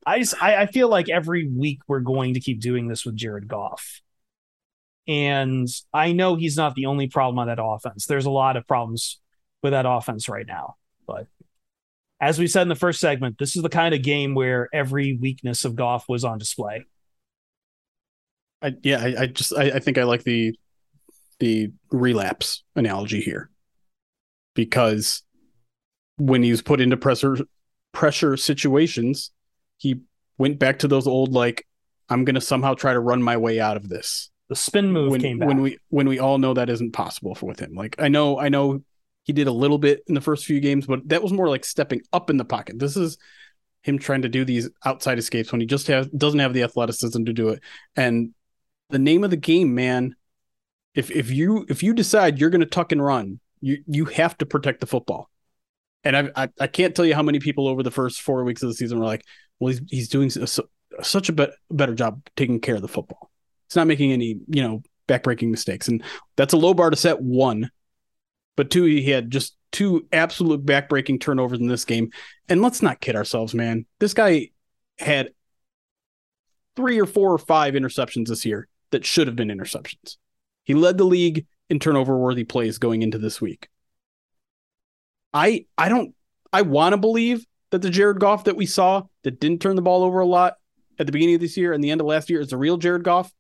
I 0.07 0.19
just 0.19 0.41
I, 0.43 0.57
I 0.63 0.67
feel 0.67 0.89
like 0.89 1.09
every 1.09 1.49
week 1.49 1.81
we're 1.89 2.01
going 2.01 2.35
to 2.35 2.41
keep 2.41 2.61
doing 2.61 2.89
this 2.89 3.07
with 3.07 3.17
Jared 3.17 3.49
Goff. 3.49 4.03
And 5.07 5.69
I 5.93 6.13
know 6.13 6.35
he's 6.35 6.57
not 6.57 6.75
the 6.75 6.87
only 6.87 7.09
problem 7.09 7.39
on 7.39 7.49
that 7.49 7.63
offense. 7.63 8.07
There's 8.07 8.27
a 8.27 8.31
lot 8.31 8.57
of 8.57 8.67
problems 8.67 9.21
with 9.63 9.73
that 9.73 9.87
offense 9.87 10.29
right 10.29 10.47
now. 10.47 10.77
But 11.07 11.27
as 12.25 12.39
we 12.39 12.47
said 12.47 12.63
in 12.63 12.69
the 12.69 12.75
first 12.75 13.01
segment, 13.01 13.37
this 13.39 13.55
is 13.55 13.63
the 13.63 13.69
kind 13.69 13.95
of 13.95 14.01
game 14.01 14.35
where 14.35 14.71
every 14.73 15.19
weakness 15.21 15.67
of 15.67 15.77
Goff 15.77 16.09
was 16.09 16.25
on 16.25 16.39
display. 16.39 16.87
I 18.63 18.73
yeah, 18.83 18.99
I, 18.99 19.23
I 19.23 19.27
just 19.27 19.53
I, 19.55 19.73
I 19.73 19.79
think 19.79 19.99
I 19.99 20.05
like 20.05 20.25
the 20.25 20.59
the 21.39 21.71
relapse 21.91 22.65
analogy 22.77 23.21
here 23.21 23.51
because 24.55 25.23
when 26.17 26.43
he 26.43 26.51
was 26.51 26.63
put 26.63 26.81
into 26.81 26.97
pressure 26.97 27.37
pressure 27.93 28.39
situations, 28.39 29.31
he 29.77 30.01
went 30.39 30.59
back 30.59 30.79
to 30.79 30.89
those 30.89 31.07
old 31.07 31.35
like 31.35 31.67
I'm 32.09 32.25
going 32.25 32.37
to 32.37 32.41
somehow 32.41 32.73
try 32.73 32.95
to 32.95 33.01
run 33.01 33.23
my 33.23 33.37
way 33.37 33.61
out 33.61 33.77
of 33.77 33.91
this. 33.91 34.31
The 34.49 34.57
spin 34.57 34.91
move 34.91 35.11
when, 35.11 35.21
came 35.21 35.39
back. 35.39 35.49
when 35.49 35.61
we 35.61 35.79
when 35.91 36.09
we 36.09 36.19
all 36.19 36.39
know 36.39 36.55
that 36.55 36.71
isn't 36.71 36.93
possible 36.93 37.35
for 37.35 37.45
with 37.45 37.61
him. 37.61 37.75
Like 37.75 37.97
I 37.99 38.09
know 38.09 38.41
I 38.41 38.49
know 38.49 38.83
he 39.25 39.33
did 39.33 39.47
a 39.47 39.53
little 39.53 39.79
bit 39.79 40.03
in 40.07 40.15
the 40.15 40.21
first 40.21 40.45
few 40.45 40.61
games, 40.61 40.87
but 40.87 41.09
that 41.09 41.23
was 41.23 41.33
more 41.33 41.49
like 41.49 41.65
stepping 41.65 42.03
up 42.13 42.31
in 42.31 42.37
the 42.37 42.45
pocket. 42.45 42.79
This 42.79 42.97
is 42.97 43.19
him 43.83 43.99
trying 43.99 44.23
to 44.23 44.29
do 44.29 44.45
these 44.45 44.69
outside 44.85 45.19
escapes 45.19 45.53
when 45.53 45.61
he 45.61 45.67
just 45.67 45.87
has 45.89 46.07
doesn't 46.09 46.41
have 46.41 46.55
the 46.55 46.63
athleticism 46.63 47.25
to 47.25 47.33
do 47.33 47.49
it. 47.51 47.63
And 47.97 48.35
the 48.91 48.99
name 48.99 49.25
of 49.25 49.31
the 49.31 49.37
game, 49.37 49.75
man, 49.75 50.15
if 50.95 51.11
if 51.11 51.31
you 51.31 51.67
if 51.69 51.83
you 51.83 51.95
decide 51.95 52.39
you're 52.39 52.51
going 52.51 52.61
to 52.61 52.67
tuck 52.67 52.93
and 52.93 53.05
run, 53.05 53.41
you 53.61 53.83
you 53.87 54.05
have 54.07 54.37
to 54.39 54.47
protect 54.47 54.81
the 54.81 54.87
football. 54.87 55.31
And 56.05 56.17
I, 56.17 56.31
I 56.37 56.49
I 56.61 56.67
can't 56.67 56.95
tell 56.95 57.07
you 57.07 57.15
how 57.15 57.23
many 57.23 57.41
people 57.41 57.67
over 57.67 57.83
the 57.83 57.91
first 57.91 58.23
four 58.23 58.45
weeks 58.45 58.63
of 58.63 58.69
the 58.69 58.75
season 58.75 58.99
were 58.99 59.07
like, 59.07 59.25
well, 59.59 59.73
he's 59.73 59.83
he's 59.89 60.09
doing 60.09 60.31
so, 60.31 60.65
such 61.03 61.29
a 61.29 61.33
bet, 61.33 61.51
better 61.71 61.95
job 61.95 62.23
taking 62.37 62.61
care 62.61 62.77
of 62.77 62.83
the 62.83 62.89
football. 62.89 63.31
It's 63.67 63.77
not 63.77 63.87
making 63.87 64.13
any 64.13 64.39
you 64.49 64.63
know 64.63 64.83
backbreaking 65.09 65.51
mistakes, 65.51 65.89
and 65.89 66.03
that's 66.37 66.53
a 66.53 66.59
low 66.59 66.75
bar 66.75 66.91
to 66.91 66.97
set. 66.97 67.21
One, 67.21 67.71
but 68.57 68.71
two, 68.71 68.85
he 68.85 69.11
had 69.11 69.31
just 69.31 69.57
two 69.73 70.07
absolute 70.13 70.65
backbreaking 70.65 71.21
turnovers 71.21 71.59
in 71.59 71.67
this 71.67 71.85
game. 71.85 72.11
And 72.49 72.63
let's 72.63 72.83
not 72.83 73.01
kid 73.01 73.17
ourselves, 73.17 73.55
man. 73.55 73.87
This 73.99 74.15
guy 74.15 74.51
had 74.99 75.31
three 76.77 77.01
or 77.01 77.07
four 77.07 77.33
or 77.33 77.39
five 77.39 77.75
interceptions 77.75 78.29
this 78.29 78.45
year 78.45 78.69
that 78.91 79.05
should 79.05 79.27
have 79.27 79.37
been 79.37 79.49
interceptions. 79.49 80.17
He 80.65 80.75
led 80.75 80.99
the 80.99 81.05
league 81.05 81.47
in 81.69 81.79
turnover 81.79 82.17
worthy 82.17 82.45
plays 82.45 82.79
going 82.79 83.03
into 83.03 83.19
this 83.19 83.41
week. 83.41 83.69
I 85.33 85.67
I 85.77 85.89
don't 85.89 86.15
I 86.53 86.63
want 86.63 86.93
to 86.93 86.97
believe 86.97 87.45
that 87.71 87.83
the 87.83 87.91
Jared 87.91 88.21
Goff 88.21 88.45
that 88.45 88.57
we 88.57 88.67
saw 88.67 89.03
that 89.25 89.41
didn't 89.41 89.61
turn 89.61 89.77
the 89.77 89.83
ball 89.83 90.05
over 90.05 90.21
a 90.21 90.27
lot 90.27 90.55
at 90.99 91.07
the 91.07 91.13
beginning 91.13 91.35
of 91.35 91.41
this 91.41 91.57
year 91.57 91.73
and 91.73 91.83
the 91.83 91.91
end 91.91 92.01
of 92.01 92.07
last 92.07 92.31
year 92.31 92.41
is 92.41 92.49
the 92.49 92.57
real 92.57 92.77
Jared 92.77 93.03
Goff. 93.03 93.33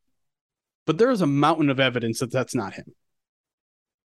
But 0.86 0.98
there 0.98 1.10
is 1.10 1.20
a 1.20 1.26
mountain 1.26 1.70
of 1.70 1.80
evidence 1.80 2.18
that 2.18 2.32
that's 2.32 2.54
not 2.54 2.74
him. 2.74 2.92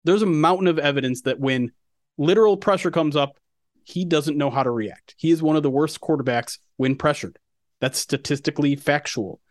There's 0.07 0.21
a 0.21 0.25
mountain 0.25 0.67
of 0.67 0.79
evidence 0.79 1.23
that 1.23 1.37
when 1.37 1.73
literal 2.17 2.55
pressure 2.55 2.91
comes 2.91 3.17
up, 3.17 3.37
he 3.83 4.05
doesn't 4.05 4.37
know 4.37 4.49
how 4.49 4.63
to 4.63 4.71
react. 4.71 5.15
He 5.17 5.31
is 5.31 5.41
one 5.43 5.57
of 5.57 5.63
the 5.63 5.69
worst 5.69 5.99
quarterbacks 5.99 6.59
when 6.77 6.95
pressured. 6.95 7.37
That's 7.81 7.99
statistically 7.99 8.77
factual. 8.77 9.41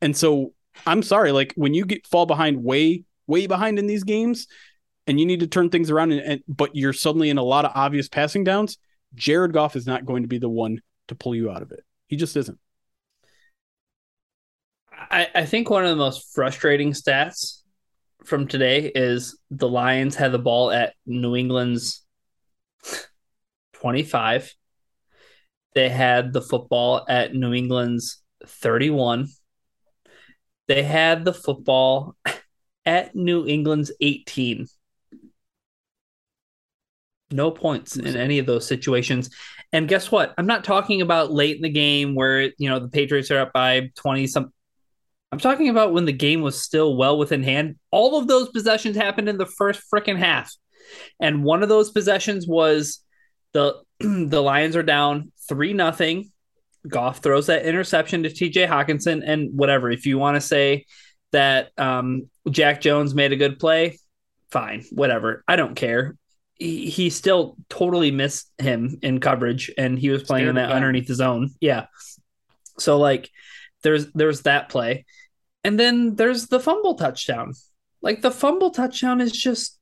And 0.00 0.16
so 0.16 0.54
I'm 0.86 1.02
sorry, 1.02 1.32
like 1.32 1.52
when 1.54 1.74
you 1.74 1.84
get 1.84 2.06
fall 2.06 2.24
behind 2.24 2.64
way, 2.64 3.04
way 3.26 3.46
behind 3.46 3.78
in 3.78 3.86
these 3.86 4.04
games 4.04 4.46
and 5.06 5.20
you 5.20 5.26
need 5.26 5.40
to 5.40 5.46
turn 5.46 5.68
things 5.68 5.90
around 5.90 6.12
and, 6.12 6.22
and 6.22 6.42
but 6.48 6.74
you're 6.74 6.94
suddenly 6.94 7.28
in 7.28 7.36
a 7.36 7.42
lot 7.42 7.66
of 7.66 7.72
obvious 7.74 8.08
passing 8.08 8.42
downs, 8.42 8.78
Jared 9.14 9.52
Goff 9.52 9.76
is 9.76 9.86
not 9.86 10.06
going 10.06 10.22
to 10.22 10.28
be 10.28 10.38
the 10.38 10.48
one 10.48 10.80
to 11.08 11.14
pull 11.14 11.34
you 11.34 11.50
out 11.50 11.60
of 11.60 11.72
it. 11.72 11.84
He 12.06 12.16
just 12.16 12.38
isn't. 12.38 12.58
I, 14.90 15.28
I 15.34 15.44
think 15.44 15.68
one 15.68 15.84
of 15.84 15.90
the 15.90 15.96
most 15.96 16.34
frustrating 16.34 16.92
stats 16.92 17.60
from 18.26 18.48
today 18.48 18.90
is 18.94 19.38
the 19.50 19.68
Lions 19.68 20.16
had 20.16 20.32
the 20.32 20.38
ball 20.38 20.70
at 20.70 20.94
New 21.06 21.36
England's 21.36 22.04
25. 23.74 24.54
They 25.74 25.88
had 25.88 26.32
the 26.32 26.42
football 26.42 27.04
at 27.08 27.34
New 27.34 27.52
England's 27.52 28.22
31. 28.46 29.28
They 30.68 30.82
had 30.82 31.24
the 31.24 31.34
football 31.34 32.16
at 32.84 33.14
New 33.14 33.46
England's 33.46 33.92
18. 34.00 34.66
No 37.30 37.50
points 37.50 37.96
in 37.96 38.16
any 38.16 38.38
of 38.38 38.46
those 38.46 38.66
situations. 38.66 39.30
And 39.72 39.88
guess 39.88 40.10
what? 40.10 40.32
I'm 40.38 40.46
not 40.46 40.64
talking 40.64 41.02
about 41.02 41.32
late 41.32 41.56
in 41.56 41.62
the 41.62 41.68
game 41.68 42.14
where, 42.14 42.42
you 42.58 42.68
know, 42.68 42.78
the 42.78 42.88
Patriots 42.88 43.30
are 43.30 43.40
up 43.40 43.52
by 43.52 43.90
20 43.96 44.26
some 44.28 44.52
I'm 45.32 45.38
talking 45.38 45.68
about 45.68 45.92
when 45.92 46.04
the 46.04 46.12
game 46.12 46.40
was 46.42 46.62
still 46.62 46.96
well 46.96 47.18
within 47.18 47.42
hand. 47.42 47.76
All 47.90 48.18
of 48.18 48.28
those 48.28 48.48
possessions 48.50 48.96
happened 48.96 49.28
in 49.28 49.38
the 49.38 49.46
first 49.46 49.82
freaking 49.92 50.18
half. 50.18 50.52
And 51.20 51.42
one 51.42 51.62
of 51.62 51.68
those 51.68 51.90
possessions 51.90 52.46
was 52.46 53.00
the 53.52 53.82
the 54.00 54.42
Lions 54.42 54.76
are 54.76 54.82
down 54.82 55.32
3 55.48 55.72
nothing. 55.72 56.30
Goff 56.86 57.18
throws 57.18 57.46
that 57.46 57.66
interception 57.66 58.22
to 58.22 58.28
TJ 58.28 58.68
Hockenson 58.68 59.22
and 59.26 59.50
whatever. 59.52 59.90
If 59.90 60.06
you 60.06 60.18
want 60.18 60.36
to 60.36 60.40
say 60.40 60.86
that 61.32 61.70
um, 61.76 62.30
Jack 62.48 62.80
Jones 62.80 63.14
made 63.14 63.32
a 63.32 63.36
good 63.36 63.58
play, 63.58 63.98
fine, 64.50 64.84
whatever. 64.92 65.42
I 65.48 65.56
don't 65.56 65.74
care. 65.74 66.16
He, 66.54 66.88
he 66.88 67.10
still 67.10 67.56
totally 67.68 68.12
missed 68.12 68.50
him 68.58 68.98
in 69.02 69.18
coverage 69.18 69.72
and 69.76 69.98
he 69.98 70.10
was 70.10 70.22
playing 70.22 70.46
in 70.46 70.54
that 70.54 70.70
underneath 70.70 71.08
the 71.08 71.14
zone. 71.14 71.50
Yeah. 71.60 71.86
So 72.78 72.98
like 72.98 73.30
there's 73.86 74.10
there's 74.12 74.42
that 74.42 74.68
play. 74.68 75.04
And 75.62 75.78
then 75.78 76.16
there's 76.16 76.48
the 76.48 76.58
fumble 76.58 76.96
touchdown. 76.96 77.52
Like 78.02 78.20
the 78.20 78.32
fumble 78.32 78.70
touchdown 78.70 79.20
is 79.20 79.30
just 79.30 79.78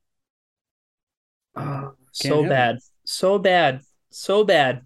oh, 1.57 1.93
so 2.13 2.47
bad. 2.47 2.81
So 3.05 3.39
bad. 3.39 3.81
So 4.11 4.45
bad. 4.45 4.83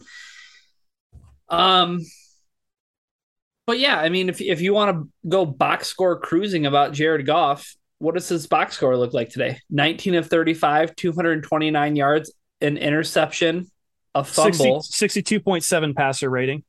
Um 1.49 2.01
but 3.67 3.81
yeah, 3.81 3.99
I 3.99 4.09
mean 4.09 4.29
if 4.29 4.41
if 4.41 4.61
you 4.61 4.73
want 4.73 4.97
to 4.97 5.29
go 5.29 5.45
box 5.45 5.89
score 5.89 6.21
cruising 6.21 6.67
about 6.67 6.93
Jared 6.93 7.27
Goff, 7.27 7.75
what 7.99 8.15
does 8.15 8.29
his 8.29 8.47
box 8.47 8.77
score 8.77 8.97
look 8.97 9.15
like 9.15 9.31
today? 9.31 9.59
19 9.69 10.15
of 10.15 10.29
35, 10.29 10.95
229 10.95 11.97
yards, 11.97 12.33
an 12.61 12.77
interception, 12.77 13.69
a 14.15 14.23
fumble, 14.23 14.81
60, 14.81 15.39
62.7 15.41 15.97
passer 15.97 16.31
rating. 16.31 16.63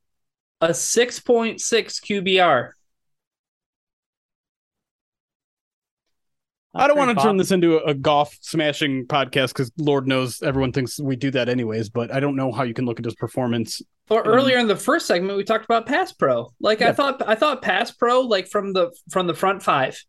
A 0.62 0.70
6.6 0.70 1.56
QBR. 1.62 2.72
I 6.76 6.88
don't 6.88 6.98
want 6.98 7.10
to 7.10 7.16
Bob. 7.16 7.26
turn 7.26 7.38
this 7.38 7.52
into 7.52 7.78
a, 7.78 7.92
a 7.92 7.94
Goff 7.94 8.38
smashing 8.42 9.08
podcast 9.08 9.50
because 9.50 9.72
Lord 9.78 10.08
knows 10.08 10.42
everyone 10.44 10.72
thinks 10.72 11.00
we 11.00 11.16
do 11.16 11.32
that 11.32 11.50
anyways. 11.50 11.90
But 11.90 12.14
I 12.14 12.20
don't 12.20 12.36
know 12.36 12.52
how 12.52 12.64
you 12.64 12.74
can 12.74 12.86
look 12.86 13.00
at 13.00 13.06
his 13.06 13.16
performance. 13.16 13.82
Or 14.10 14.22
um, 14.22 14.28
earlier 14.28 14.58
in 14.60 14.68
the 14.68 14.76
first 14.76 15.08
segment, 15.08 15.38
we 15.38 15.44
talked 15.44 15.66
about 15.66 15.88
pass 15.88 16.12
pro. 16.12 16.54
Like 16.60 16.82
I 16.82 16.94
thought, 16.94 17.28
I 17.28 17.36
thought 17.36 17.62
pass 17.62 17.92
pro, 17.92 18.22
like 18.22 18.48
from 18.48 18.74
the 18.74 18.92
from 19.10 19.26
the 19.28 19.34
front 19.34 19.64
five, 19.64 20.00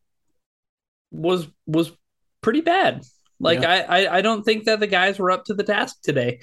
was 1.10 1.48
was 1.66 1.92
pretty 2.42 2.60
bad. 2.60 3.04
Like 3.38 3.64
I, 3.64 3.80
I 3.80 4.16
I 4.18 4.20
don't 4.20 4.42
think 4.42 4.64
that 4.64 4.80
the 4.80 4.86
guys 4.86 5.18
were 5.18 5.30
up 5.30 5.46
to 5.46 5.54
the 5.54 5.64
task 5.64 5.96
today, 6.02 6.40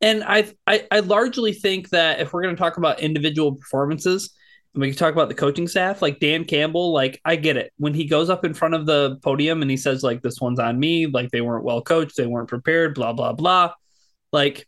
and 0.00 0.24
I 0.24 0.52
I, 0.66 0.86
I 0.90 1.00
largely 1.00 1.52
think 1.52 1.90
that 1.90 2.20
if 2.20 2.32
we're 2.32 2.42
going 2.42 2.54
to 2.54 2.60
talk 2.60 2.76
about 2.76 3.00
individual 3.00 3.54
performances, 3.54 4.30
and 4.74 4.80
we 4.80 4.88
can 4.88 4.96
talk 4.96 5.12
about 5.12 5.28
the 5.28 5.34
coaching 5.34 5.68
staff, 5.68 6.00
like 6.00 6.20
Dan 6.20 6.44
Campbell, 6.44 6.92
like 6.92 7.20
I 7.24 7.36
get 7.36 7.56
it 7.56 7.72
when 7.76 7.94
he 7.94 8.04
goes 8.04 8.30
up 8.30 8.44
in 8.44 8.54
front 8.54 8.74
of 8.74 8.86
the 8.86 9.18
podium 9.22 9.62
and 9.62 9.70
he 9.70 9.76
says 9.76 10.02
like 10.02 10.22
this 10.22 10.40
one's 10.40 10.60
on 10.60 10.78
me, 10.78 11.06
like 11.06 11.30
they 11.30 11.40
weren't 11.40 11.64
well 11.64 11.82
coached, 11.82 12.16
they 12.16 12.26
weren't 12.26 12.48
prepared, 12.48 12.94
blah 12.94 13.12
blah 13.12 13.32
blah, 13.32 13.72
like 14.32 14.66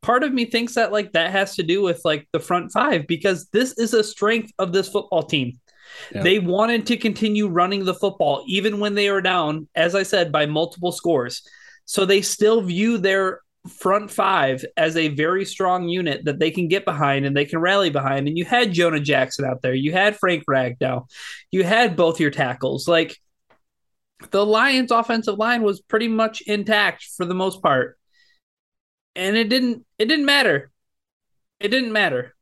part 0.00 0.22
of 0.22 0.32
me 0.32 0.44
thinks 0.44 0.74
that 0.74 0.92
like 0.92 1.12
that 1.12 1.30
has 1.30 1.56
to 1.56 1.62
do 1.62 1.82
with 1.82 2.00
like 2.04 2.26
the 2.32 2.40
front 2.40 2.72
five 2.72 3.06
because 3.06 3.48
this 3.52 3.76
is 3.78 3.92
a 3.94 4.04
strength 4.04 4.52
of 4.58 4.72
this 4.72 4.88
football 4.88 5.22
team. 5.22 5.52
Yeah. 6.14 6.22
They 6.22 6.38
wanted 6.38 6.86
to 6.86 6.96
continue 6.96 7.48
running 7.48 7.84
the 7.84 7.94
football 7.94 8.44
even 8.46 8.78
when 8.78 8.94
they 8.94 9.10
were 9.10 9.22
down, 9.22 9.68
as 9.74 9.94
I 9.94 10.02
said, 10.02 10.30
by 10.30 10.46
multiple 10.46 10.92
scores. 10.92 11.42
So 11.84 12.04
they 12.04 12.22
still 12.22 12.60
view 12.60 12.98
their 12.98 13.40
front 13.68 14.10
five 14.10 14.64
as 14.76 14.96
a 14.96 15.08
very 15.08 15.44
strong 15.44 15.88
unit 15.88 16.24
that 16.24 16.38
they 16.38 16.50
can 16.50 16.68
get 16.68 16.84
behind 16.84 17.26
and 17.26 17.36
they 17.36 17.44
can 17.44 17.60
rally 17.60 17.90
behind. 17.90 18.26
And 18.26 18.36
you 18.36 18.44
had 18.44 18.72
Jonah 18.72 19.00
Jackson 19.00 19.44
out 19.44 19.62
there, 19.62 19.74
you 19.74 19.92
had 19.92 20.16
Frank 20.16 20.44
Ragnow, 20.48 21.08
you 21.50 21.64
had 21.64 21.96
both 21.96 22.20
your 22.20 22.30
tackles. 22.30 22.88
Like 22.88 23.16
the 24.30 24.44
Lions' 24.44 24.90
offensive 24.90 25.38
line 25.38 25.62
was 25.62 25.80
pretty 25.80 26.08
much 26.08 26.40
intact 26.42 27.04
for 27.16 27.24
the 27.24 27.34
most 27.34 27.62
part. 27.62 27.98
And 29.14 29.36
it 29.36 29.48
didn't 29.48 29.84
it 29.98 30.06
didn't 30.06 30.26
matter. 30.26 30.70
It 31.60 31.68
didn't 31.68 31.92
matter. 31.92 32.34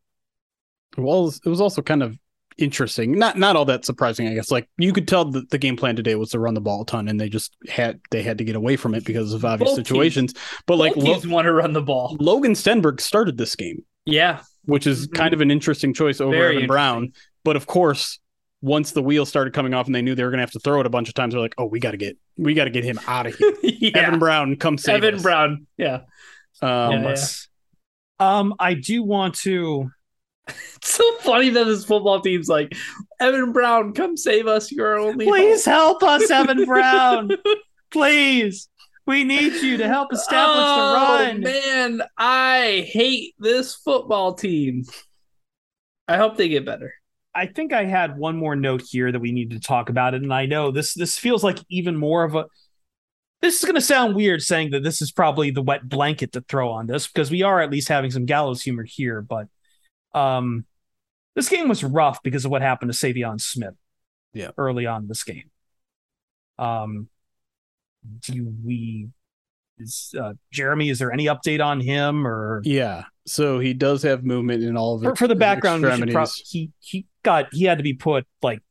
Well, 0.97 1.29
it 1.29 1.49
was 1.49 1.61
also 1.61 1.83
kind 1.83 2.03
of 2.03 2.17
interesting. 2.59 3.19
Not 3.19 3.39
not 3.39 3.57
all 3.57 3.65
that 3.67 3.85
surprising, 3.85 4.29
I 4.29 4.35
guess. 4.35 4.51
Like 4.51 4.69
you 4.79 4.93
could 4.93 5.07
tell 5.09 5.25
that 5.33 5.51
the 5.51 5.59
game 5.59 5.77
plan 5.77 5.97
today 5.97 6.15
was 6.15 6.31
to 6.31 6.39
run 6.39 6.55
the 6.55 6.61
ball 6.61 6.83
a 6.83 6.87
ton, 6.87 7.09
and 7.09 7.21
they 7.21 7.29
just 7.29 7.57
had 7.69 8.01
they 8.11 8.23
had 8.23 8.39
to 8.39 8.45
get 8.45 8.57
away 8.57 8.77
from 8.77 8.95
it 8.95 9.05
because 9.05 9.33
of 9.33 9.45
obvious 9.45 9.71
Both 9.71 9.77
teams. 9.79 9.89
situations. 9.89 10.35
But 10.67 10.77
like 10.79 10.95
Both 10.95 11.05
Lo- 11.05 11.13
teams 11.15 11.27
want 11.27 11.45
to 11.47 11.53
run 11.53 11.73
the 11.73 11.83
ball 11.83 12.17
Logan 12.21 12.53
Stenberg 12.53 13.01
started 13.01 13.37
this 13.39 13.57
game, 13.57 13.85
yeah 14.05 14.41
which 14.65 14.87
is 14.87 15.07
Mhm. 15.07 15.15
kind 15.15 15.33
of 15.35 15.41
an 15.41 15.51
interesting 15.53 15.95
choice 15.95 16.21
over 16.21 16.33
Very 16.37 16.57
Evan 16.57 16.67
Brown. 16.67 17.13
But 17.45 17.55
of 17.55 17.67
course, 17.67 18.19
once 18.63 18.91
the 18.91 19.03
wheels 19.03 19.29
started 19.29 19.53
coming 19.55 19.75
off 19.75 19.87
and 19.87 19.95
they 19.95 20.03
knew 20.03 20.17
they 20.17 20.25
were 20.25 20.31
going 20.31 20.39
to 20.39 20.43
have 20.43 20.51
to 20.53 20.59
throw 20.59 20.81
it 20.81 20.87
a 20.87 20.91
bunch 20.91 21.07
of 21.09 21.15
times, 21.15 21.35
they're 21.35 21.41
like, 21.41 21.55
"Oh, 21.57 21.67
we 21.67 21.79
got 21.79 21.93
to 21.93 21.97
get 21.97 22.17
we 22.37 22.53
got 22.55 22.65
to 22.65 22.71
get 22.71 22.83
him 22.83 22.99
out 23.07 23.27
of 23.27 23.37
here." 23.37 23.53
yeah 23.63 23.91
Evan 23.99 24.19
Brown, 24.19 24.57
come 24.57 24.77
save 24.79 25.05
Evan 25.05 25.15
us. 25.17 25.23
brown 25.23 25.67
yeah 25.79 26.01
Um, 26.63 26.93
Yeah, 26.93 27.15
yeah. 27.15 27.17
Um, 28.19 28.55
I 28.59 28.75
do 28.75 29.03
want 29.03 29.35
to. 29.41 29.91
it's 30.77 30.91
so 30.91 31.17
funny 31.19 31.51
that 31.51 31.65
this 31.65 31.85
football 31.85 32.21
team's 32.21 32.49
like 32.49 32.75
evan 33.21 33.53
brown 33.53 33.93
come 33.93 34.17
save 34.17 34.47
us 34.47 34.71
you're 34.71 34.93
our 34.93 34.99
only 34.99 35.27
Please 35.27 35.65
help 35.65 36.03
us, 36.03 36.31
Evan 36.31 36.65
Brown. 36.65 37.31
Please, 37.91 38.69
we 39.07 39.25
need 39.25 39.55
you 39.55 39.77
to 39.79 39.89
help 39.89 40.13
establish 40.13 40.65
oh, 40.67 40.93
the 40.93 41.27
run. 41.27 41.41
man, 41.41 42.03
I 42.17 42.89
hate 42.89 43.35
this 43.39 43.75
football 43.75 44.35
team. 44.35 44.85
I 46.09 46.17
hope 46.17 46.37
they 46.37 46.49
get 46.49 46.65
better. 46.65 46.93
I 47.35 47.47
think 47.47 47.73
I 47.73 47.85
had 47.85 48.17
one 48.17 48.37
more 48.37 48.57
note 48.57 48.83
here 48.89 49.13
that 49.13 49.21
we 49.21 49.33
need 49.33 49.51
to 49.51 49.61
talk 49.61 49.89
about 49.89 50.15
it, 50.15 50.23
and 50.23 50.33
I 50.33 50.47
know 50.47 50.71
this 50.71 50.95
this 50.95 51.19
feels 51.19 51.45
like 51.45 51.59
even 51.69 51.97
more 51.97 52.25
of 52.25 52.35
a. 52.35 52.47
This 53.43 53.59
is 53.59 53.65
going 53.65 53.75
to 53.75 53.83
sound 53.83 54.15
weird 54.15 54.43
saying 54.43 54.71
that 54.71 54.83
this 54.83 55.03
is 55.03 55.13
probably 55.13 55.51
the 55.51 55.63
wet 55.63 55.89
blanket 55.89 56.33
to 56.33 56.41
throw 56.41 56.71
on 56.71 56.87
this 56.87 57.07
because 57.07 57.31
we 57.31 57.43
are 57.43 57.61
at 57.61 57.71
least 57.71 57.89
having 57.89 58.11
some 58.11 58.25
gallows 58.25 58.63
humor 58.63 58.85
here, 58.85 59.21
but 59.21 59.49
um, 60.15 60.65
this 61.35 61.49
game 61.49 61.69
was 61.69 61.85
rough 61.85 62.23
because 62.23 62.45
of 62.45 62.51
what 62.51 62.63
happened 62.63 62.93
to 62.93 62.97
Saivion 62.99 63.41
Smith. 63.41 63.75
Yeah. 64.33 64.51
early 64.59 64.85
on 64.85 65.03
in 65.03 65.09
this 65.09 65.25
game. 65.25 65.51
Um, 66.59 67.09
do 68.21 68.53
we? 68.65 69.09
Is 69.79 70.15
uh, 70.19 70.35
Jeremy? 70.53 70.91
Is 70.91 70.99
there 70.99 71.11
any 71.13 71.27
update 71.27 71.65
on 71.65 71.81
him 71.81 72.27
or? 72.27 72.61
Yeah. 72.65 73.05
So 73.27 73.59
he 73.59 73.75
does 73.75 74.03
have 74.03 74.25
movement 74.25 74.63
in 74.63 74.77
all 74.77 74.97
of 74.97 75.03
for, 75.03 75.17
for 75.17 75.29
the 75.29 75.35
background, 75.35 75.83
prob- 76.13 76.29
he 76.45 76.71
he 76.81 77.07
got 77.23 77.53
he 77.53 77.65
had 77.65 77.79
to 77.79 77.85
be 77.85 77.95
put 77.95 78.27
like 78.43 78.63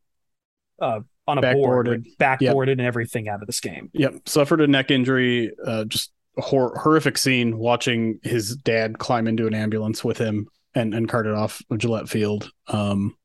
uh 0.79 1.01
on 1.27 1.39
a 1.39 1.53
board, 1.53 1.87
Backboarded. 1.87 2.05
like, 2.19 2.39
backboarded, 2.39 2.71
and 2.73 2.81
everything 2.81 3.27
out 3.27 3.41
of 3.41 3.47
this 3.47 3.59
game. 3.59 3.89
Yep, 3.93 4.29
suffered 4.29 4.61
a 4.61 4.67
neck 4.67 4.91
injury. 4.91 5.51
Uh, 5.65 5.85
just 5.85 6.11
a 6.37 6.41
hor- 6.41 6.77
horrific 6.77 7.17
scene 7.17 7.57
watching 7.57 8.19
his 8.23 8.55
dad 8.57 8.99
climb 8.99 9.27
into 9.27 9.47
an 9.47 9.53
ambulance 9.53 10.03
with 10.03 10.17
him 10.17 10.47
and 10.75 10.93
and 10.93 11.09
carted 11.09 11.33
off 11.33 11.61
of 11.71 11.77
Gillette 11.77 12.09
Field. 12.09 12.51
Um, 12.67 13.17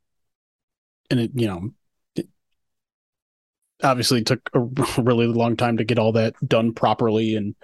and 1.11 1.21
it, 1.21 1.33
you 1.35 1.49
know, 1.49 1.71
it 2.15 2.29
obviously 3.83 4.23
took 4.23 4.49
a 4.55 4.61
really 5.03 5.27
long 5.27 5.57
time 5.57 5.77
to 5.79 5.85
get 5.85 5.99
all 5.99 6.13
that 6.13 6.35
done 6.47 6.73
properly, 6.73 7.35
and 7.35 7.55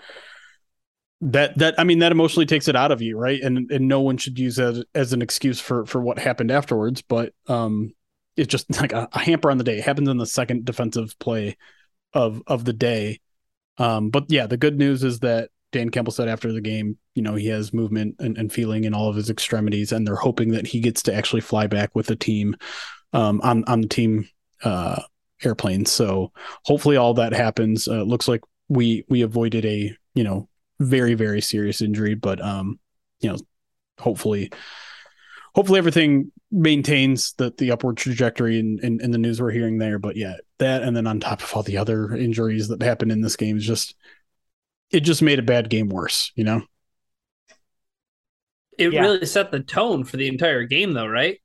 that 1.20 1.56
that 1.58 1.76
I 1.78 1.84
mean 1.84 2.00
that 2.00 2.12
emotionally 2.12 2.46
takes 2.46 2.68
it 2.68 2.76
out 2.76 2.92
of 2.92 3.00
you, 3.00 3.16
right? 3.16 3.40
And 3.40 3.70
and 3.70 3.88
no 3.88 4.00
one 4.00 4.16
should 4.16 4.38
use 4.38 4.56
that 4.56 4.84
as 4.94 5.12
an 5.12 5.22
excuse 5.22 5.60
for 5.60 5.86
for 5.86 6.00
what 6.00 6.18
happened 6.18 6.50
afterwards, 6.50 7.00
but 7.02 7.32
um, 7.46 7.94
it's 8.36 8.50
just 8.50 8.70
like 8.80 8.92
a, 8.92 9.08
a 9.12 9.20
hamper 9.20 9.50
on 9.50 9.58
the 9.58 9.64
day. 9.64 9.78
It 9.78 9.84
happens 9.84 10.08
in 10.08 10.18
the 10.18 10.26
second 10.26 10.64
defensive 10.64 11.18
play 11.18 11.56
of 12.12 12.42
of 12.46 12.64
the 12.64 12.72
day. 12.72 13.20
Um, 13.78 14.10
but 14.10 14.24
yeah, 14.28 14.46
the 14.46 14.56
good 14.56 14.78
news 14.78 15.04
is 15.04 15.20
that 15.20 15.50
Dan 15.70 15.90
Campbell 15.90 16.12
said 16.12 16.28
after 16.28 16.50
the 16.52 16.62
game, 16.62 16.96
you 17.16 17.22
know, 17.22 17.34
he 17.34 17.48
has 17.48 17.72
movement 17.72 18.14
and, 18.20 18.36
and 18.36 18.52
feeling 18.52 18.84
in 18.84 18.94
all 18.94 19.08
of 19.08 19.16
his 19.16 19.30
extremities, 19.30 19.90
and 19.90 20.06
they're 20.06 20.14
hoping 20.14 20.50
that 20.50 20.66
he 20.66 20.80
gets 20.80 21.02
to 21.04 21.14
actually 21.14 21.40
fly 21.40 21.66
back 21.66 21.94
with 21.94 22.06
the 22.06 22.16
team 22.16 22.54
um, 23.12 23.40
on 23.42 23.64
on 23.64 23.80
the 23.80 23.88
team 23.88 24.28
uh, 24.62 25.00
airplane. 25.42 25.86
So 25.86 26.30
hopefully 26.64 26.96
all 26.96 27.14
that 27.14 27.32
happens. 27.32 27.88
Uh, 27.88 28.02
looks 28.02 28.28
like 28.28 28.42
we 28.68 29.04
we 29.08 29.22
avoided 29.22 29.64
a 29.64 29.96
you 30.14 30.24
know 30.24 30.48
very 30.78 31.14
very 31.14 31.40
serious 31.40 31.80
injury, 31.80 32.14
but 32.14 32.40
um, 32.40 32.78
you 33.20 33.30
know, 33.30 33.38
hopefully 33.98 34.52
hopefully 35.54 35.78
everything 35.78 36.30
maintains 36.52 37.32
the 37.38 37.52
the 37.56 37.70
upward 37.70 37.96
trajectory 37.96 38.58
in, 38.58 38.78
in, 38.82 39.00
in 39.00 39.10
the 39.10 39.18
news 39.18 39.40
we're 39.40 39.50
hearing 39.50 39.78
there. 39.78 39.98
But 39.98 40.16
yeah, 40.16 40.34
that 40.58 40.82
and 40.82 40.94
then 40.94 41.06
on 41.06 41.18
top 41.18 41.42
of 41.42 41.54
all 41.54 41.62
the 41.62 41.78
other 41.78 42.14
injuries 42.14 42.68
that 42.68 42.82
happened 42.82 43.10
in 43.10 43.22
this 43.22 43.36
game 43.36 43.56
is 43.56 43.66
just 43.66 43.94
it 44.90 45.00
just 45.00 45.22
made 45.22 45.38
a 45.38 45.42
bad 45.42 45.68
game 45.68 45.88
worse, 45.88 46.32
you 46.36 46.44
know? 46.44 46.62
It 48.78 48.92
Yeah. 48.92 49.00
really 49.02 49.26
set 49.26 49.50
the 49.50 49.60
tone 49.60 50.04
for 50.04 50.16
the 50.16 50.28
entire 50.28 50.64
game, 50.64 50.92
though, 50.92 51.06
right? 51.06 51.40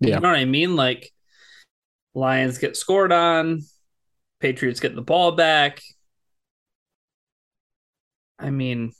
Yeah. 0.00 0.16
You 0.16 0.20
know 0.20 0.28
what 0.28 0.38
I 0.38 0.44
mean? 0.44 0.76
Like, 0.76 1.10
Lions 2.14 2.58
get 2.58 2.76
scored 2.76 3.12
on, 3.12 3.62
Patriots 4.40 4.80
get 4.80 4.94
the 4.94 5.02
ball 5.02 5.32
back. 5.32 5.80
I 8.38 8.50
mean, 8.50 8.92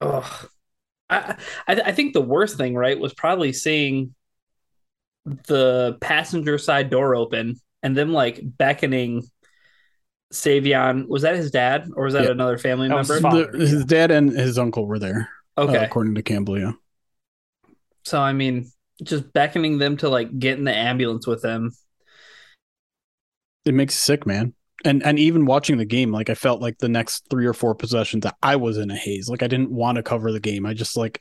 oh, 0.00 0.48
I, 1.08 1.36
I 1.68 1.74
I 1.86 1.92
think 1.92 2.14
the 2.14 2.20
worst 2.20 2.56
thing, 2.56 2.74
right, 2.74 2.98
was 2.98 3.14
probably 3.14 3.52
seeing 3.52 4.14
the 5.24 5.96
passenger 6.00 6.58
side 6.58 6.90
door 6.90 7.14
open 7.14 7.56
and 7.82 7.96
them 7.96 8.12
like 8.12 8.40
beckoning 8.42 9.22
Saivion. 10.32 11.06
Was 11.08 11.22
that 11.22 11.36
his 11.36 11.50
dad 11.52 11.90
or 11.94 12.04
was 12.04 12.14
that 12.14 12.24
Yeah. 12.24 12.30
another 12.30 12.58
family 12.58 12.88
member? 12.88 13.20
The- 13.20 13.50
his 13.58 13.84
dad 13.84 14.10
and 14.10 14.30
his 14.30 14.58
uncle 14.58 14.86
were 14.86 14.98
there, 14.98 15.28
uh, 15.56 15.62
Okay. 15.62 15.84
according 15.84 16.14
to 16.16 16.22
Campbell. 16.22 16.58
Yeah. 16.58 16.72
So 18.04 18.20
I 18.20 18.32
mean, 18.32 18.70
just 19.02 19.32
beckoning 19.32 19.78
them 19.78 19.96
to 19.98 20.08
like 20.08 20.38
get 20.38 20.58
in 20.58 20.64
the 20.64 20.74
ambulance 20.74 21.26
with 21.26 21.42
them. 21.42 21.72
It 23.64 23.74
makes 23.74 23.94
you 23.94 23.98
sick, 24.00 24.26
man. 24.26 24.54
And 24.84 25.02
and 25.02 25.18
even 25.18 25.46
watching 25.46 25.78
the 25.78 25.84
game, 25.84 26.12
like 26.12 26.30
I 26.30 26.34
felt 26.34 26.60
like 26.60 26.78
the 26.78 26.88
next 26.88 27.26
three 27.30 27.46
or 27.46 27.54
four 27.54 27.74
possessions, 27.74 28.24
I 28.42 28.56
was 28.56 28.78
in 28.78 28.90
a 28.90 28.96
haze. 28.96 29.28
Like 29.28 29.42
I 29.42 29.48
didn't 29.48 29.70
want 29.70 29.96
to 29.96 30.02
cover 30.02 30.30
the 30.30 30.40
game. 30.40 30.66
I 30.66 30.74
just 30.74 30.96
like, 30.96 31.20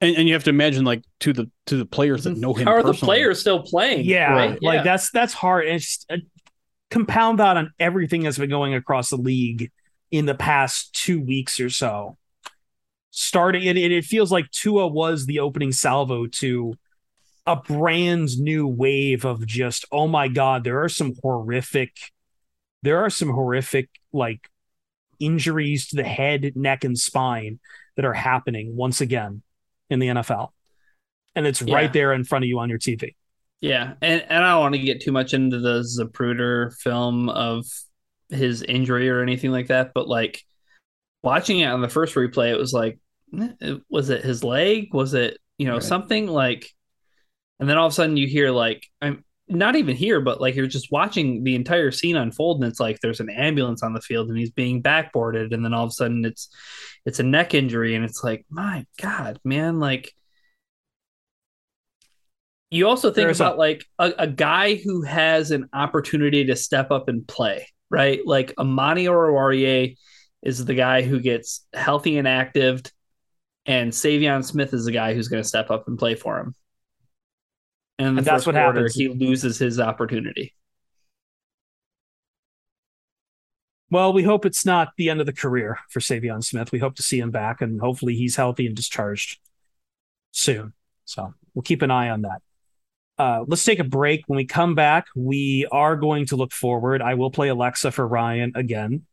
and, 0.00 0.16
and 0.16 0.26
you 0.28 0.34
have 0.34 0.44
to 0.44 0.50
imagine 0.50 0.84
like 0.84 1.02
to 1.20 1.32
the 1.32 1.50
to 1.66 1.76
the 1.76 1.84
players 1.84 2.24
that 2.24 2.38
know 2.38 2.54
him. 2.54 2.66
How 2.66 2.74
are 2.74 2.82
the 2.82 2.94
players 2.94 3.40
still 3.40 3.62
playing? 3.62 4.06
Yeah, 4.06 4.32
right? 4.32 4.62
like 4.62 4.78
Yeah. 4.78 4.82
that's 4.82 5.10
that's 5.10 5.34
hard. 5.34 5.66
And 5.66 5.76
it's 5.76 6.06
uh, 6.08 6.16
compound 6.90 7.40
that 7.40 7.56
on 7.56 7.72
everything 7.78 8.22
that's 8.22 8.38
been 8.38 8.48
going 8.50 8.74
across 8.74 9.10
the 9.10 9.16
league 9.16 9.70
in 10.10 10.24
the 10.24 10.34
past 10.34 10.94
two 10.94 11.20
weeks 11.20 11.60
or 11.60 11.68
so. 11.68 12.16
Starting, 13.16 13.68
and, 13.68 13.78
it, 13.78 13.92
it 13.92 14.04
feels 14.04 14.32
like 14.32 14.50
Tua 14.50 14.88
was 14.88 15.24
the 15.24 15.38
opening 15.38 15.70
salvo 15.70 16.26
to 16.26 16.74
a 17.46 17.54
brand 17.54 18.36
new 18.38 18.66
wave 18.66 19.24
of 19.24 19.46
just, 19.46 19.84
oh 19.92 20.08
my 20.08 20.26
God, 20.26 20.64
there 20.64 20.82
are 20.82 20.88
some 20.88 21.14
horrific, 21.22 21.92
there 22.82 23.04
are 23.04 23.10
some 23.10 23.30
horrific 23.30 23.88
like 24.12 24.48
injuries 25.20 25.86
to 25.88 25.96
the 25.96 26.02
head, 26.02 26.56
neck, 26.56 26.82
and 26.82 26.98
spine 26.98 27.60
that 27.94 28.04
are 28.04 28.14
happening 28.14 28.74
once 28.74 29.00
again 29.00 29.42
in 29.88 30.00
the 30.00 30.08
NFL. 30.08 30.52
And 31.36 31.46
it's 31.46 31.62
Yeah. 31.62 31.74
right 31.74 31.92
there 31.92 32.12
in 32.12 32.24
front 32.24 32.44
of 32.44 32.48
you 32.48 32.58
on 32.58 32.68
your 32.68 32.78
TV. 32.78 33.14
Yeah, 33.60 33.94
and 34.02 34.24
and 34.28 34.44
I 34.44 34.52
don't 34.52 34.60
want 34.60 34.74
to 34.74 34.80
get 34.80 35.02
too 35.02 35.12
much 35.12 35.34
into 35.34 35.60
the 35.60 35.80
Zapruder 35.82 36.74
film 36.78 37.28
of 37.28 37.64
his 38.28 38.62
injury 38.62 39.08
or 39.08 39.22
anything 39.22 39.52
like 39.52 39.68
that, 39.68 39.92
but 39.94 40.08
like 40.08 40.42
watching 41.22 41.60
it 41.60 41.66
on 41.66 41.80
the 41.80 41.88
first 41.88 42.14
replay, 42.16 42.50
it 42.50 42.58
was 42.58 42.72
like, 42.72 42.98
was 43.90 44.10
it 44.10 44.24
his 44.24 44.44
leg? 44.44 44.92
Was 44.92 45.14
it 45.14 45.38
you 45.58 45.66
know 45.66 45.74
Right. 45.74 45.82
something 45.82 46.26
like? 46.26 46.68
And 47.60 47.68
then 47.68 47.78
all 47.78 47.86
of 47.86 47.92
a 47.92 47.94
sudden 47.94 48.16
you 48.16 48.26
hear 48.26 48.50
like 48.50 48.84
I'm 49.00 49.24
not 49.48 49.76
even 49.76 49.94
here, 49.96 50.20
but 50.20 50.40
like 50.40 50.54
you're 50.54 50.66
just 50.66 50.90
watching 50.90 51.44
the 51.44 51.54
entire 51.54 51.90
scene 51.90 52.16
unfold, 52.16 52.62
and 52.62 52.70
it's 52.70 52.80
like 52.80 53.00
there's 53.00 53.20
an 53.20 53.30
ambulance 53.30 53.82
on 53.82 53.92
the 53.92 54.00
field 54.00 54.28
and 54.28 54.38
he's 54.38 54.50
being 54.50 54.82
backboarded, 54.82 55.52
and 55.54 55.64
then 55.64 55.74
all 55.74 55.84
of 55.84 55.90
a 55.90 55.92
sudden 55.92 56.24
it's 56.24 56.48
it's 57.06 57.20
a 57.20 57.24
neck 57.24 57.54
injury, 57.54 57.94
and 57.94 58.04
it's 58.04 58.24
like 58.24 58.44
my 58.50 58.86
god, 59.00 59.38
man, 59.44 59.80
like 59.80 60.12
you 62.70 62.88
also 62.88 63.08
think 63.12 63.26
There's 63.26 63.40
a- 63.40 63.44
about 63.44 63.58
like 63.58 63.84
a, 63.98 64.12
a 64.18 64.26
guy 64.26 64.74
who 64.76 65.02
has 65.02 65.50
an 65.50 65.68
opportunity 65.72 66.46
to 66.46 66.56
step 66.56 66.90
up 66.90 67.08
and 67.08 67.26
play, 67.26 67.68
right? 67.90 68.20
Like 68.24 68.52
Amani 68.58 69.04
Oruwariye 69.06 69.96
is 70.42 70.64
the 70.64 70.74
guy 70.74 71.02
who 71.02 71.20
gets 71.20 71.66
healthy 71.72 72.18
and 72.18 72.26
active, 72.26 72.82
and 73.66 73.92
Saivion 73.92 74.44
Smith 74.44 74.74
is 74.74 74.84
the 74.84 74.92
guy 74.92 75.14
who's 75.14 75.28
going 75.28 75.42
to 75.42 75.48
step 75.48 75.70
up 75.70 75.88
and 75.88 75.98
play 75.98 76.14
for 76.14 76.38
him. 76.38 76.54
And, 77.98 78.18
And 78.18 78.26
that's 78.26 78.46
what 78.46 78.54
quarter, 78.54 78.80
happens. 78.80 78.94
He 78.94 79.08
loses 79.08 79.58
his 79.58 79.78
opportunity. 79.78 80.54
Well, 83.90 84.12
we 84.12 84.24
hope 84.24 84.44
it's 84.44 84.66
not 84.66 84.92
the 84.96 85.08
end 85.08 85.20
of 85.20 85.26
the 85.26 85.32
career 85.32 85.78
for 85.88 86.00
Saivion 86.00 86.42
Smith. 86.42 86.72
We 86.72 86.80
hope 86.80 86.96
to 86.96 87.02
see 87.02 87.20
him 87.20 87.30
back, 87.30 87.60
and 87.60 87.80
hopefully 87.80 88.16
he's 88.16 88.34
healthy 88.34 88.66
and 88.66 88.74
discharged 88.74 89.38
soon. 90.32 90.72
So 91.04 91.34
we'll 91.54 91.62
keep 91.62 91.82
an 91.82 91.92
eye 91.92 92.10
on 92.10 92.22
that. 92.22 92.42
Uh, 93.16 93.44
let's 93.46 93.62
take 93.62 93.78
a 93.78 93.84
break. 93.84 94.24
When 94.26 94.38
we 94.38 94.46
come 94.46 94.74
back, 94.74 95.06
we 95.14 95.68
are 95.70 95.94
going 95.94 96.26
to 96.26 96.36
look 96.36 96.50
forward. 96.50 97.02
I 97.02 97.14
will 97.14 97.30
play 97.30 97.48
Alexa 97.48 97.92
for 97.92 98.06
Ryan 98.06 98.52
again, 98.56 99.06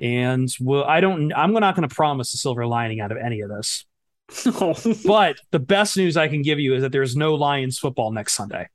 and 0.00 0.48
we'll, 0.60 0.84
I 0.84 1.00
don't. 1.00 1.32
I'm 1.34 1.52
not 1.52 1.76
going 1.76 1.88
to 1.88 1.94
promise 1.94 2.34
a 2.34 2.36
silver 2.36 2.66
lining 2.66 3.00
out 3.00 3.12
of 3.12 3.18
any 3.18 3.40
of 3.40 3.50
this. 3.50 3.84
But 5.06 5.36
the 5.50 5.58
best 5.58 5.96
news 5.96 6.16
I 6.16 6.28
can 6.28 6.42
give 6.42 6.58
you 6.58 6.74
is 6.74 6.82
that 6.82 6.92
there's 6.92 7.14
no 7.14 7.34
Lions 7.34 7.78
football 7.78 8.10
next 8.12 8.32
Sunday. 8.34 8.68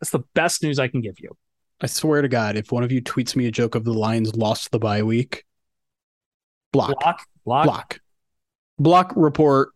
That's 0.00 0.10
the 0.10 0.24
best 0.34 0.62
news 0.62 0.78
I 0.78 0.88
can 0.88 1.00
give 1.00 1.18
you. 1.20 1.36
I 1.80 1.86
swear 1.86 2.20
to 2.22 2.28
God, 2.28 2.56
if 2.56 2.70
one 2.72 2.84
of 2.84 2.92
you 2.92 3.00
tweets 3.02 3.34
me 3.34 3.46
a 3.46 3.50
joke 3.50 3.74
of 3.74 3.84
the 3.84 3.92
Lions 3.94 4.34
lost 4.34 4.70
the 4.70 4.78
bye 4.78 5.02
week, 5.02 5.44
block, 6.72 6.98
Block, 7.00 7.26
block. 7.44 7.64
block, 7.64 8.00
block 8.78 9.12
report. 9.16 9.70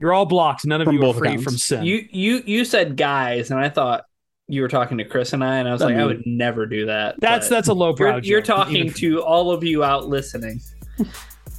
You're 0.00 0.12
all 0.14 0.26
blocked. 0.26 0.64
None 0.66 0.80
of 0.80 0.86
From 0.86 0.96
you 0.96 1.06
are 1.06 1.14
free 1.14 1.28
accounts. 1.28 1.44
from 1.44 1.58
sin. 1.58 1.84
you 1.84 2.06
you 2.10 2.42
you 2.44 2.64
said 2.64 2.96
guys, 2.96 3.50
and 3.50 3.60
I 3.60 3.68
thought 3.68 4.04
you 4.52 4.60
were 4.60 4.68
talking 4.68 4.98
to 4.98 5.04
Chris 5.04 5.32
and 5.32 5.42
I, 5.42 5.56
and 5.56 5.66
I 5.66 5.72
was 5.72 5.80
like, 5.80 5.96
I 5.96 6.04
would 6.04 6.26
never 6.26 6.66
do 6.66 6.84
that. 6.84 7.18
that's 7.18 7.48
that's 7.48 7.68
a 7.68 7.72
low 7.72 7.94
brow. 7.94 8.16
you're, 8.16 8.24
you're 8.24 8.42
talking 8.42 8.76
even- 8.76 8.92
to 8.94 9.22
all 9.22 9.50
of 9.50 9.64
you 9.64 9.82
out 9.82 10.08
listening. 10.08 10.60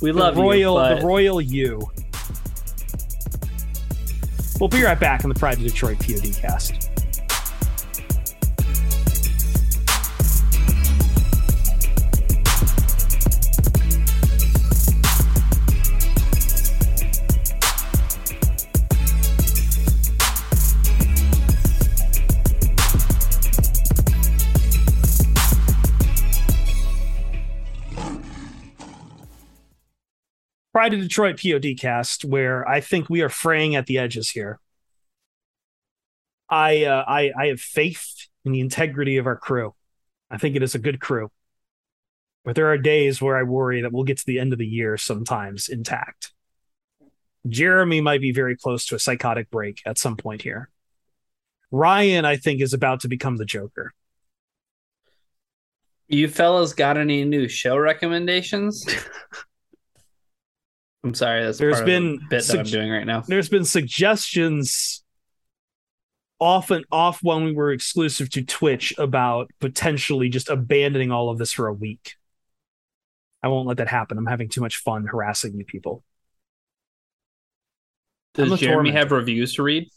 We 0.01 0.11
the 0.11 0.17
love 0.19 0.35
royal, 0.35 0.73
you, 0.73 0.95
but 0.95 0.99
the 0.99 1.05
royal 1.05 1.39
you. 1.39 1.79
We'll 4.59 4.67
be 4.67 4.83
right 4.83 4.99
back 4.99 5.23
on 5.23 5.29
the 5.29 5.35
Pride 5.39 5.53
of 5.59 5.63
Detroit 5.63 5.97
POD 5.99 6.33
cast. 6.35 6.82
Pride 30.83 30.95
of 30.95 30.99
Detroit 30.99 31.41
POD 31.41 31.79
cast, 31.79 32.25
where 32.25 32.67
I 32.67 32.81
think 32.81 33.09
we 33.09 33.21
are 33.21 33.29
fraying 33.29 33.73
at 33.73 33.85
the 33.85 33.97
edges 33.97 34.29
here. 34.29 34.59
I 36.49 36.83
uh, 36.83 37.05
I 37.07 37.31
I 37.39 37.45
have 37.47 37.61
faith 37.61 38.27
in 38.43 38.51
the 38.51 38.59
integrity 38.59 39.15
of 39.15 39.25
our 39.25 39.37
crew. 39.37 39.75
I 40.29 40.37
think 40.37 40.57
it 40.57 40.61
is 40.61 40.75
a 40.75 40.79
good 40.79 40.99
crew. 40.99 41.31
But 42.43 42.57
there 42.57 42.69
are 42.69 42.77
days 42.77 43.21
where 43.21 43.37
I 43.37 43.43
worry 43.43 43.79
that 43.81 43.93
we'll 43.93 44.03
get 44.03 44.17
to 44.17 44.25
the 44.25 44.39
end 44.39 44.51
of 44.51 44.59
the 44.59 44.67
year 44.67 44.97
sometimes 44.97 45.69
intact. 45.69 46.33
Jeremy 47.47 48.01
might 48.01 48.19
be 48.19 48.33
very 48.33 48.57
close 48.57 48.85
to 48.87 48.95
a 48.95 48.99
psychotic 48.99 49.49
break 49.49 49.79
at 49.85 49.97
some 49.97 50.17
point 50.17 50.41
here. 50.41 50.69
Ryan, 51.71 52.25
I 52.25 52.35
think, 52.35 52.59
is 52.59 52.73
about 52.73 52.99
to 52.99 53.07
become 53.07 53.37
the 53.37 53.45
Joker. 53.45 53.93
You 56.09 56.27
fellas 56.27 56.73
got 56.73 56.97
any 56.97 57.23
new 57.23 57.47
show 57.47 57.77
recommendations? 57.77 58.85
I'm 61.03 61.13
sorry, 61.13 61.43
that's 61.43 61.57
There's 61.57 61.75
part 61.75 61.85
been 61.85 62.13
of 62.13 62.19
the 62.21 62.25
bit 62.29 62.47
that 62.47 62.59
I'm 62.59 62.65
doing 62.65 62.89
right 62.89 63.05
now. 63.05 63.21
There's 63.27 63.49
been 63.49 63.65
suggestions 63.65 65.03
off 66.39 66.71
and 66.71 66.85
off 66.91 67.19
when 67.21 67.43
we 67.43 67.53
were 67.53 67.71
exclusive 67.71 68.29
to 68.31 68.43
Twitch 68.43 68.93
about 68.97 69.49
potentially 69.59 70.29
just 70.29 70.49
abandoning 70.49 71.11
all 71.11 71.29
of 71.29 71.37
this 71.37 71.51
for 71.51 71.67
a 71.67 71.73
week. 71.73 72.13
I 73.41 73.49
won't 73.49 73.67
let 73.67 73.77
that 73.77 73.89
happen. 73.89 74.17
I'm 74.17 74.25
having 74.25 74.47
too 74.49 74.61
much 74.61 74.77
fun 74.77 75.05
harassing 75.05 75.57
you 75.57 75.65
people. 75.65 76.03
Does 78.33 78.59
Jeremy 78.59 78.89
tormentor. 78.91 78.97
have 78.99 79.11
reviews 79.11 79.53
to 79.55 79.63
read? 79.63 79.89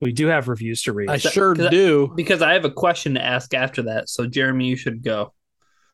We 0.00 0.12
do 0.12 0.26
have 0.26 0.48
reviews 0.48 0.82
to 0.82 0.92
read. 0.92 1.08
I 1.08 1.16
sure 1.16 1.30
sure 1.32 1.54
'cause 1.54 1.66
I- 1.66 1.70
do. 1.70 2.12
Because 2.14 2.42
I 2.42 2.52
have 2.54 2.64
a 2.64 2.70
question 2.70 3.14
to 3.14 3.24
ask 3.24 3.54
after 3.54 3.82
that. 3.84 4.08
So 4.08 4.26
Jeremy, 4.26 4.66
you 4.66 4.76
should 4.76 5.02
go. 5.02 5.32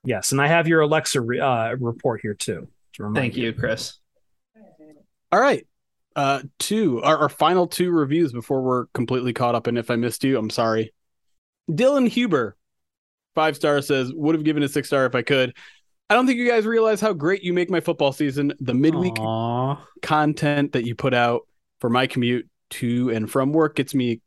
yes, 0.03 0.33
and 0.33 0.41
I 0.41 0.47
have 0.49 0.67
your 0.67 0.81
Alexa 0.81 1.21
re- 1.21 1.41
uh, 1.41 1.77
report 1.79 2.21
here 2.23 2.35
too. 2.35 2.67
to 2.95 3.03
remind 3.05 3.17
Thank 3.23 3.37
you, 3.37 3.53
Chris. 3.53 3.99
All 5.33 5.41
right. 5.41 5.67
Uh 6.17 6.43
two 6.59 7.01
our, 7.03 7.19
our 7.19 7.29
final 7.29 7.69
two 7.69 7.93
reviews 7.93 8.33
before 8.33 8.63
we're 8.63 8.87
completely 8.87 9.33
caught 9.33 9.55
up 9.55 9.69
and 9.69 9.79
if 9.79 9.91
I 9.91 9.97
missed 9.97 10.25
you, 10.25 10.37
I'm 10.37 10.51
sorry. 10.51 10.93
Dylan 11.71 12.09
Huber, 12.09 12.57
five 13.35 13.55
star 13.57 13.81
says, 13.81 14.13
would 14.13 14.35
have 14.35 14.45
given 14.45 14.63
a 14.63 14.69
six 14.69 14.89
star 14.89 15.07
if 15.07 15.15
I 15.15 15.23
could. 15.23 15.55
I 16.09 16.15
don't 16.15 16.27
think 16.27 16.39
you 16.39 16.49
guys 16.49 16.67
realize 16.67 17.01
how 17.01 17.13
great 17.13 17.45
you 17.45 17.53
make 17.53 17.71
my 17.71 17.79
football 17.79 18.13
season. 18.13 18.53
The 18.59 18.75
midweek 18.75 19.19
Aw. 19.21 19.77
content 20.03 20.73
that 20.73 20.85
you 20.85 20.97
put 20.97 21.15
out 21.15 21.43
for 21.79 21.89
my 21.89 22.09
commute 22.09 22.49
to 22.71 23.11
and 23.11 23.31
from 23.31 23.53
work 23.53 23.77
gets 23.77 23.95
me 23.95 24.21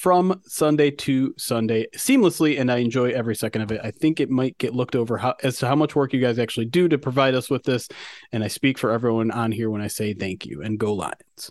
from 0.00 0.40
Sunday 0.46 0.90
to 0.90 1.34
Sunday 1.36 1.86
seamlessly, 1.94 2.58
and 2.58 2.72
I 2.72 2.78
enjoy 2.78 3.10
every 3.10 3.36
second 3.36 3.60
of 3.60 3.70
it. 3.70 3.82
I 3.84 3.90
think 3.90 4.18
it 4.18 4.30
might 4.30 4.56
get 4.56 4.74
looked 4.74 4.96
over 4.96 5.18
how, 5.18 5.34
as 5.42 5.58
to 5.58 5.66
how 5.66 5.74
much 5.74 5.94
work 5.94 6.14
you 6.14 6.22
guys 6.22 6.38
actually 6.38 6.64
do 6.64 6.88
to 6.88 6.96
provide 6.96 7.34
us 7.34 7.50
with 7.50 7.64
this, 7.64 7.86
and 8.32 8.42
I 8.42 8.48
speak 8.48 8.78
for 8.78 8.92
everyone 8.92 9.30
on 9.30 9.52
here 9.52 9.68
when 9.68 9.82
I 9.82 9.88
say 9.88 10.14
thank 10.14 10.46
you 10.46 10.62
and 10.62 10.78
go 10.78 10.94
Lions. 10.94 11.50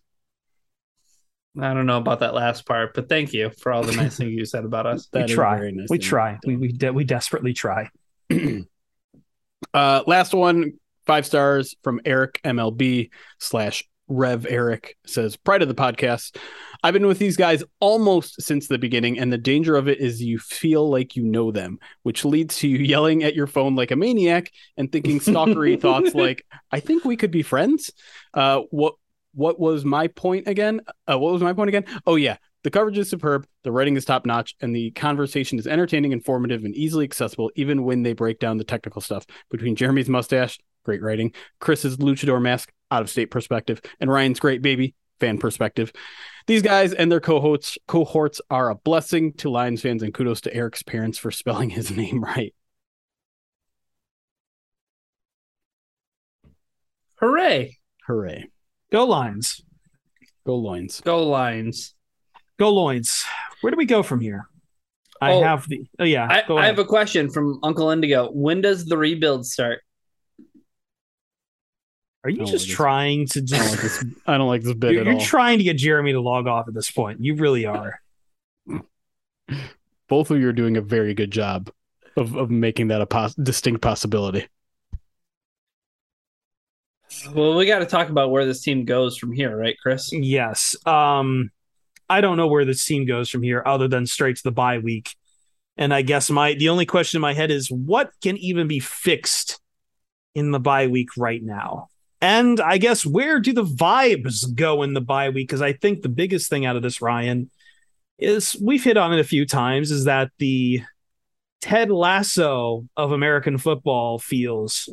I 1.61 1.75
don't 1.75 1.85
know 1.85 1.97
about 1.97 2.21
that 2.21 2.33
last 2.33 2.65
part, 2.65 2.95
but 2.95 3.07
thank 3.07 3.33
you 3.33 3.51
for 3.51 3.71
all 3.71 3.83
the 3.83 3.95
nice 3.95 4.17
things 4.17 4.33
you 4.33 4.45
said 4.45 4.65
about 4.65 4.87
us. 4.87 5.07
we 5.13 5.25
try. 5.25 5.55
very 5.55 5.71
nice 5.71 5.87
we 5.91 5.99
try. 5.99 6.39
We 6.43 6.55
we, 6.55 6.71
de- 6.71 6.93
we 6.93 7.03
desperately 7.03 7.53
try. 7.53 7.89
Uh, 9.73 10.01
last 10.07 10.33
one, 10.33 10.71
five 11.05 11.25
stars 11.25 11.75
from 11.83 11.99
Eric 12.05 12.39
MLB 12.43 13.09
slash 13.39 13.83
Rev 14.09 14.45
Eric 14.49 14.97
says, 15.05 15.37
Pride 15.37 15.61
of 15.61 15.67
the 15.67 15.75
podcast. 15.75 16.35
I've 16.83 16.93
been 16.93 17.07
with 17.07 17.19
these 17.19 17.37
guys 17.37 17.63
almost 17.79 18.41
since 18.41 18.67
the 18.67 18.77
beginning, 18.77 19.19
and 19.19 19.31
the 19.31 19.37
danger 19.37 19.75
of 19.75 19.87
it 19.87 19.99
is 19.99 20.21
you 20.21 20.39
feel 20.39 20.89
like 20.89 21.15
you 21.15 21.23
know 21.23 21.51
them, 21.51 21.79
which 22.03 22.25
leads 22.25 22.57
to 22.57 22.67
you 22.67 22.77
yelling 22.79 23.23
at 23.23 23.35
your 23.35 23.47
phone 23.47 23.75
like 23.75 23.91
a 23.91 23.95
maniac 23.95 24.51
and 24.77 24.91
thinking 24.91 25.19
stalkery 25.19 25.79
thoughts 25.81 26.15
like, 26.15 26.45
I 26.71 26.79
think 26.79 27.05
we 27.05 27.17
could 27.17 27.31
be 27.31 27.43
friends. 27.43 27.91
Uh, 28.33 28.61
what 28.71 28.95
what 29.35 29.59
was 29.59 29.85
my 29.85 30.07
point 30.07 30.47
again? 30.47 30.81
Uh, 31.09 31.17
what 31.19 31.31
was 31.31 31.41
my 31.41 31.53
point 31.53 31.69
again? 31.69 31.85
Oh 32.07 32.15
yeah, 32.15 32.37
the 32.63 32.71
coverage 32.71 32.97
is 32.97 33.09
superb, 33.09 33.45
the 33.63 33.71
writing 33.71 33.95
is 33.95 34.05
top 34.05 34.25
notch, 34.25 34.55
and 34.59 34.75
the 34.75 34.91
conversation 34.91 35.59
is 35.59 35.67
entertaining, 35.67 36.11
informative, 36.11 36.65
and 36.65 36.75
easily 36.75 37.05
accessible, 37.05 37.51
even 37.55 37.83
when 37.83 38.03
they 38.03 38.13
break 38.13 38.39
down 38.39 38.57
the 38.57 38.63
technical 38.63 39.01
stuff. 39.01 39.25
Between 39.51 39.75
Jeremy's 39.75 40.09
mustache, 40.09 40.59
great 40.83 41.01
writing, 41.01 41.33
Chris's 41.59 41.97
luchador 41.97 42.41
mask, 42.41 42.71
out 42.91 43.01
of 43.01 43.09
state 43.09 43.27
perspective, 43.27 43.81
and 43.99 44.09
Ryan's 44.11 44.39
great 44.39 44.61
baby, 44.61 44.95
fan 45.19 45.37
perspective. 45.37 45.91
These 46.47 46.61
guys 46.61 46.93
and 46.93 47.11
their 47.11 47.19
cohorts 47.19 47.77
cohorts 47.87 48.41
are 48.49 48.69
a 48.69 48.75
blessing 48.75 49.33
to 49.33 49.49
Lions 49.49 49.81
fans, 49.81 50.03
and 50.03 50.13
kudos 50.13 50.41
to 50.41 50.53
Eric's 50.53 50.83
parents 50.83 51.17
for 51.17 51.31
spelling 51.31 51.69
his 51.69 51.91
name 51.95 52.23
right. 52.23 52.53
Hooray! 57.19 57.77
Hooray. 58.07 58.49
Go 58.91 59.05
Lions! 59.05 59.61
Go 60.45 60.55
Lions! 60.55 61.01
Go 61.01 61.23
Lions. 61.27 61.93
Go 62.57 62.73
loins. 62.73 63.23
Where 63.61 63.71
do 63.71 63.77
we 63.77 63.85
go 63.85 64.03
from 64.03 64.19
here? 64.19 64.49
I 65.21 65.31
Oh, 65.31 65.43
have 65.43 65.65
the. 65.69 65.87
Oh 65.97 66.03
yeah. 66.03 66.27
I, 66.29 66.53
I 66.53 66.65
have 66.65 66.77
a 66.77 66.83
question 66.83 67.29
from 67.29 67.57
Uncle 67.63 67.89
Indigo. 67.89 68.29
When 68.33 68.59
does 68.59 68.85
the 68.85 68.97
rebuild 68.97 69.45
start? 69.45 69.81
Are 72.23 72.29
you 72.29 72.39
just 72.39 72.51
like 72.51 72.59
this. 72.59 72.67
trying 72.67 73.27
to 73.27 73.39
I 73.39 73.57
don't 73.57 73.69
like 73.69 73.81
just? 73.81 74.01
this. 74.01 74.05
I 74.27 74.37
don't 74.37 74.47
like 74.47 74.61
this 74.63 74.73
bit 74.73 74.91
You're, 74.91 75.01
at 75.01 75.05
you're 75.07 75.15
all. 75.15 75.21
trying 75.21 75.57
to 75.59 75.63
get 75.63 75.77
Jeremy 75.77 76.11
to 76.13 76.21
log 76.21 76.47
off 76.47 76.67
at 76.67 76.73
this 76.73 76.91
point. 76.91 77.23
You 77.23 77.35
really 77.35 77.65
are. 77.65 78.01
Both 80.09 80.31
of 80.31 80.39
you 80.39 80.49
are 80.49 80.53
doing 80.53 80.75
a 80.77 80.81
very 80.81 81.13
good 81.13 81.31
job 81.31 81.71
of, 82.17 82.35
of 82.35 82.49
making 82.49 82.89
that 82.89 83.01
a 83.01 83.05
pos- 83.05 83.35
distinct 83.35 83.81
possibility. 83.81 84.47
Well, 87.33 87.55
we 87.55 87.65
got 87.65 87.79
to 87.79 87.85
talk 87.85 88.09
about 88.09 88.29
where 88.31 88.45
this 88.45 88.61
team 88.61 88.85
goes 88.85 89.17
from 89.17 89.31
here, 89.31 89.55
right, 89.55 89.75
Chris? 89.81 90.11
Yes. 90.13 90.75
Um, 90.85 91.51
I 92.09 92.21
don't 92.21 92.37
know 92.37 92.47
where 92.47 92.65
this 92.65 92.83
team 92.85 93.05
goes 93.05 93.29
from 93.29 93.43
here, 93.43 93.63
other 93.65 93.87
than 93.87 94.05
straight 94.05 94.35
to 94.37 94.43
the 94.43 94.51
bye 94.51 94.77
week. 94.79 95.15
And 95.77 95.93
I 95.93 96.01
guess 96.01 96.29
my 96.29 96.53
the 96.55 96.69
only 96.69 96.85
question 96.85 97.17
in 97.17 97.21
my 97.21 97.33
head 97.33 97.51
is 97.51 97.71
what 97.71 98.11
can 98.21 98.35
even 98.37 98.67
be 98.67 98.79
fixed 98.79 99.59
in 100.35 100.51
the 100.51 100.59
bye 100.59 100.87
week 100.87 101.09
right 101.17 101.41
now? 101.41 101.87
And 102.21 102.59
I 102.59 102.77
guess 102.77 103.05
where 103.05 103.39
do 103.39 103.53
the 103.53 103.63
vibes 103.63 104.53
go 104.53 104.83
in 104.83 104.93
the 104.93 105.01
bye 105.01 105.29
week? 105.29 105.47
Because 105.47 105.61
I 105.61 105.73
think 105.73 106.01
the 106.01 106.09
biggest 106.09 106.49
thing 106.49 106.65
out 106.65 106.75
of 106.75 106.81
this, 106.81 107.01
Ryan, 107.01 107.49
is 108.17 108.55
we've 108.61 108.83
hit 108.83 108.97
on 108.97 109.13
it 109.13 109.19
a 109.19 109.23
few 109.23 109.45
times, 109.45 109.91
is 109.91 110.05
that 110.05 110.31
the 110.37 110.81
Ted 111.61 111.89
Lasso 111.89 112.87
of 112.97 113.11
American 113.11 113.57
football 113.57 114.19
feels 114.19 114.89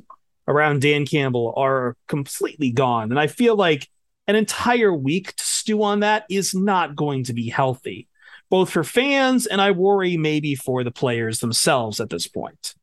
around 0.49 0.83
Dan 0.83 1.07
Campbell 1.07 1.53
are 1.57 1.97
completely 2.07 2.70
gone. 2.70 3.11
And 3.11 3.18
I 3.18 3.27
feel 3.27 3.57
like 3.57 3.89
an 4.29 4.37
entire 4.37 4.93
week 4.93 5.35
to 5.35 5.45
stew 5.45 5.83
on 5.83 6.01
that 6.01 6.24
is 6.31 6.55
not 6.55 6.97
going 6.97 7.24
to 7.24 7.33
be 7.33 7.49
healthy, 7.49 8.09
both 8.51 8.70
for 8.70 8.85
fans 8.85 9.47
and 9.47 9.61
I 9.61 9.72
worry 9.72 10.16
maybe 10.16 10.55
for 10.55 10.85
the 10.85 10.91
players 10.91 11.41
themselves 11.41 12.01
at 12.01 12.11
this 12.11 12.27
point. 12.27 12.74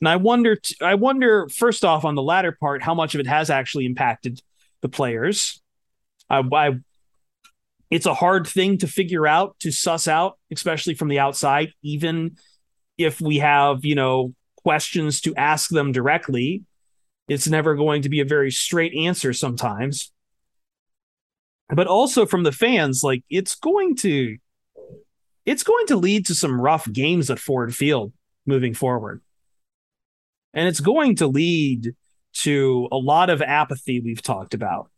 And 0.00 0.08
I 0.08 0.16
wonder, 0.16 0.56
t- 0.56 0.76
I 0.80 0.94
wonder 0.94 1.48
first 1.48 1.84
off 1.84 2.04
on 2.04 2.14
the 2.14 2.22
latter 2.22 2.52
part, 2.52 2.82
how 2.82 2.94
much 2.94 3.14
of 3.14 3.20
it 3.20 3.26
has 3.26 3.50
actually 3.50 3.86
impacted 3.86 4.40
the 4.80 4.88
players. 4.88 5.60
I, 6.30 6.42
I, 6.52 6.78
it's 7.90 8.06
a 8.06 8.14
hard 8.14 8.46
thing 8.46 8.78
to 8.78 8.86
figure 8.86 9.26
out, 9.26 9.58
to 9.60 9.72
suss 9.72 10.06
out, 10.06 10.38
especially 10.52 10.94
from 10.94 11.08
the 11.08 11.18
outside, 11.18 11.72
even 11.82 12.36
if 12.96 13.20
we 13.20 13.38
have, 13.38 13.84
you 13.84 13.94
know, 13.94 14.34
questions 14.62 15.20
to 15.22 15.34
ask 15.36 15.70
them 15.70 15.92
directly. 15.92 16.64
It's 17.28 17.48
never 17.48 17.74
going 17.74 18.02
to 18.02 18.08
be 18.08 18.20
a 18.20 18.24
very 18.24 18.50
straight 18.50 18.94
answer 18.94 19.32
sometimes 19.32 20.12
but 21.70 21.86
also 21.86 22.26
from 22.26 22.42
the 22.42 22.52
fans 22.52 23.02
like 23.02 23.24
it's 23.28 23.54
going 23.54 23.96
to 23.96 24.36
it's 25.44 25.62
going 25.62 25.86
to 25.86 25.96
lead 25.96 26.26
to 26.26 26.34
some 26.34 26.60
rough 26.60 26.90
games 26.92 27.30
at 27.30 27.38
Ford 27.38 27.74
Field 27.74 28.12
moving 28.46 28.74
forward. 28.74 29.22
And 30.54 30.68
it's 30.68 30.80
going 30.80 31.16
to 31.16 31.26
lead 31.26 31.94
to 32.34 32.88
a 32.92 32.96
lot 32.96 33.30
of 33.30 33.42
apathy 33.42 34.00
we've 34.00 34.22
talked 34.22 34.54
about. 34.54 34.90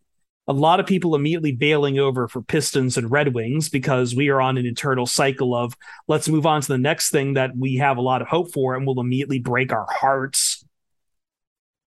A 0.49 0.53
lot 0.53 0.81
of 0.81 0.87
people 0.87 1.15
immediately 1.15 1.53
bailing 1.53 1.99
over 1.99 2.27
for 2.27 2.43
Pistons 2.43 2.97
and 2.97 3.11
Red 3.11 3.35
Wings 3.35 3.69
because 3.69 4.17
we 4.17 4.31
are 4.31 4.41
on 4.41 4.59
an 4.59 4.67
eternal 4.67 5.07
cycle 5.07 5.55
of 5.55 5.77
let's 6.09 6.29
move 6.29 6.45
on 6.45 6.61
to 6.61 6.69
the 6.69 6.79
next 6.79 7.11
thing 7.11 7.35
that 7.35 7.57
we 7.57 7.77
have 7.77 7.99
a 7.99 8.03
lot 8.03 8.21
of 8.21 8.29
hope 8.29 8.53
for 8.53 8.75
and 8.75 8.87
will 8.87 9.01
immediately 9.01 9.39
break 9.39 9.73
our 9.73 9.87
hearts. 9.89 10.65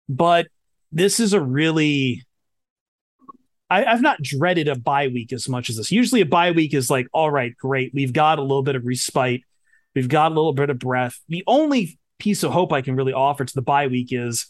But 0.10 0.47
this 0.91 1.20
is 1.20 1.34
a 1.34 1.39
really 1.39 2.26
I, 3.70 3.86
I've 3.86 4.01
not 4.01 4.22
dreaded 4.22 4.68
a 4.68 4.76
bye 4.76 5.07
week 5.07 5.32
as 5.32 5.47
much 5.47 5.70
as 5.70 5.78
this. 5.78 5.91
Usually, 5.91 6.22
a 6.22 6.26
bye 6.26 6.51
week 6.51 6.74
is 6.74 6.89
like, 6.89 7.07
all 7.14 7.30
right, 7.30 7.55
great. 7.57 7.93
We've 7.93 8.14
got 8.14 8.39
a 8.39 8.41
little 8.41 8.64
bit 8.64 8.76
of 8.76 8.86
respite. 8.86 9.41
We've 9.95 10.07
got 10.07 10.32
a 10.32 10.36
little 10.36 10.53
bit 10.53 10.70
of 10.70 10.80
breath. 10.80 11.20
The 11.30 11.43
only 11.45 11.99
piece 12.20 12.43
of 12.43 12.51
hope 12.51 12.72
I 12.72 12.82
can 12.82 12.95
really 12.95 13.13
offer 13.13 13.45
to 13.45 13.53
the 13.53 13.61
bye 13.61 13.88
week 13.88 14.09
is 14.11 14.47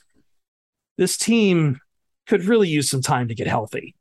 this 0.98 1.18
team 1.18 1.80
could 2.28 2.46
really 2.46 2.68
use 2.68 2.90
some 2.90 3.02
time 3.02 3.30
to 3.30 3.36
get 3.36 3.48
healthy. 3.48 3.96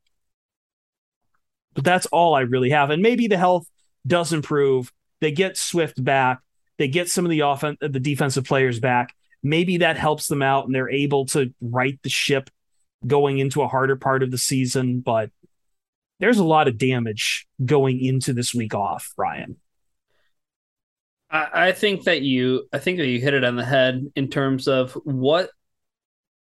But 1.74 1.84
that's 1.84 2.06
all 2.06 2.34
I 2.34 2.40
really 2.40 2.70
have. 2.70 2.90
And 2.90 3.02
maybe 3.02 3.28
the 3.28 3.38
health 3.38 3.66
does 4.06 4.32
improve. 4.32 4.92
They 5.20 5.30
get 5.30 5.56
Swift 5.56 6.02
back. 6.02 6.40
They 6.78 6.88
get 6.88 7.08
some 7.08 7.24
of 7.24 7.30
the 7.30 7.42
offen- 7.42 7.78
uh, 7.80 7.88
the 7.88 8.00
defensive 8.00 8.44
players 8.44 8.80
back. 8.80 9.14
Maybe 9.42 9.78
that 9.78 9.96
helps 9.96 10.26
them 10.26 10.42
out 10.42 10.66
and 10.66 10.74
they're 10.74 10.90
able 10.90 11.26
to 11.26 11.54
right 11.60 11.98
the 12.02 12.08
ship 12.08 12.50
going 13.06 13.38
into 13.38 13.62
a 13.62 13.68
harder 13.68 13.96
part 13.96 14.22
of 14.22 14.30
the 14.30 14.38
season, 14.38 15.00
but 15.00 15.30
there's 16.20 16.38
a 16.38 16.44
lot 16.44 16.66
of 16.68 16.78
damage 16.78 17.46
going 17.64 18.04
into 18.04 18.32
this 18.32 18.52
week 18.52 18.74
off, 18.74 19.12
Ryan. 19.16 19.56
I, 21.30 21.72
think 21.72 22.04
that 22.04 22.22
you 22.22 22.68
I 22.72 22.78
think 22.78 22.98
that 22.98 23.06
you 23.06 23.20
hit 23.20 23.34
it 23.34 23.44
on 23.44 23.56
the 23.56 23.64
head 23.64 24.06
in 24.16 24.28
terms 24.28 24.66
of 24.66 24.92
what 25.04 25.50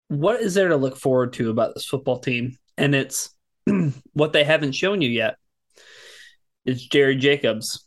what 0.08 0.40
is 0.40 0.54
there 0.54 0.70
to 0.70 0.78
look 0.78 0.98
forward 0.98 1.34
to 1.34 1.50
about 1.50 1.74
this 1.74 1.86
football 1.86 2.20
team? 2.20 2.58
And 2.78 2.96
it's 2.96 3.36
what 4.14 4.34
they 4.34 4.44
haven't 4.44 4.74
shown 4.74 5.02
you 5.02 5.10
yet. 5.10 5.36
It's 6.66 6.86
Jerry 6.86 7.16
Jacobs. 7.16 7.86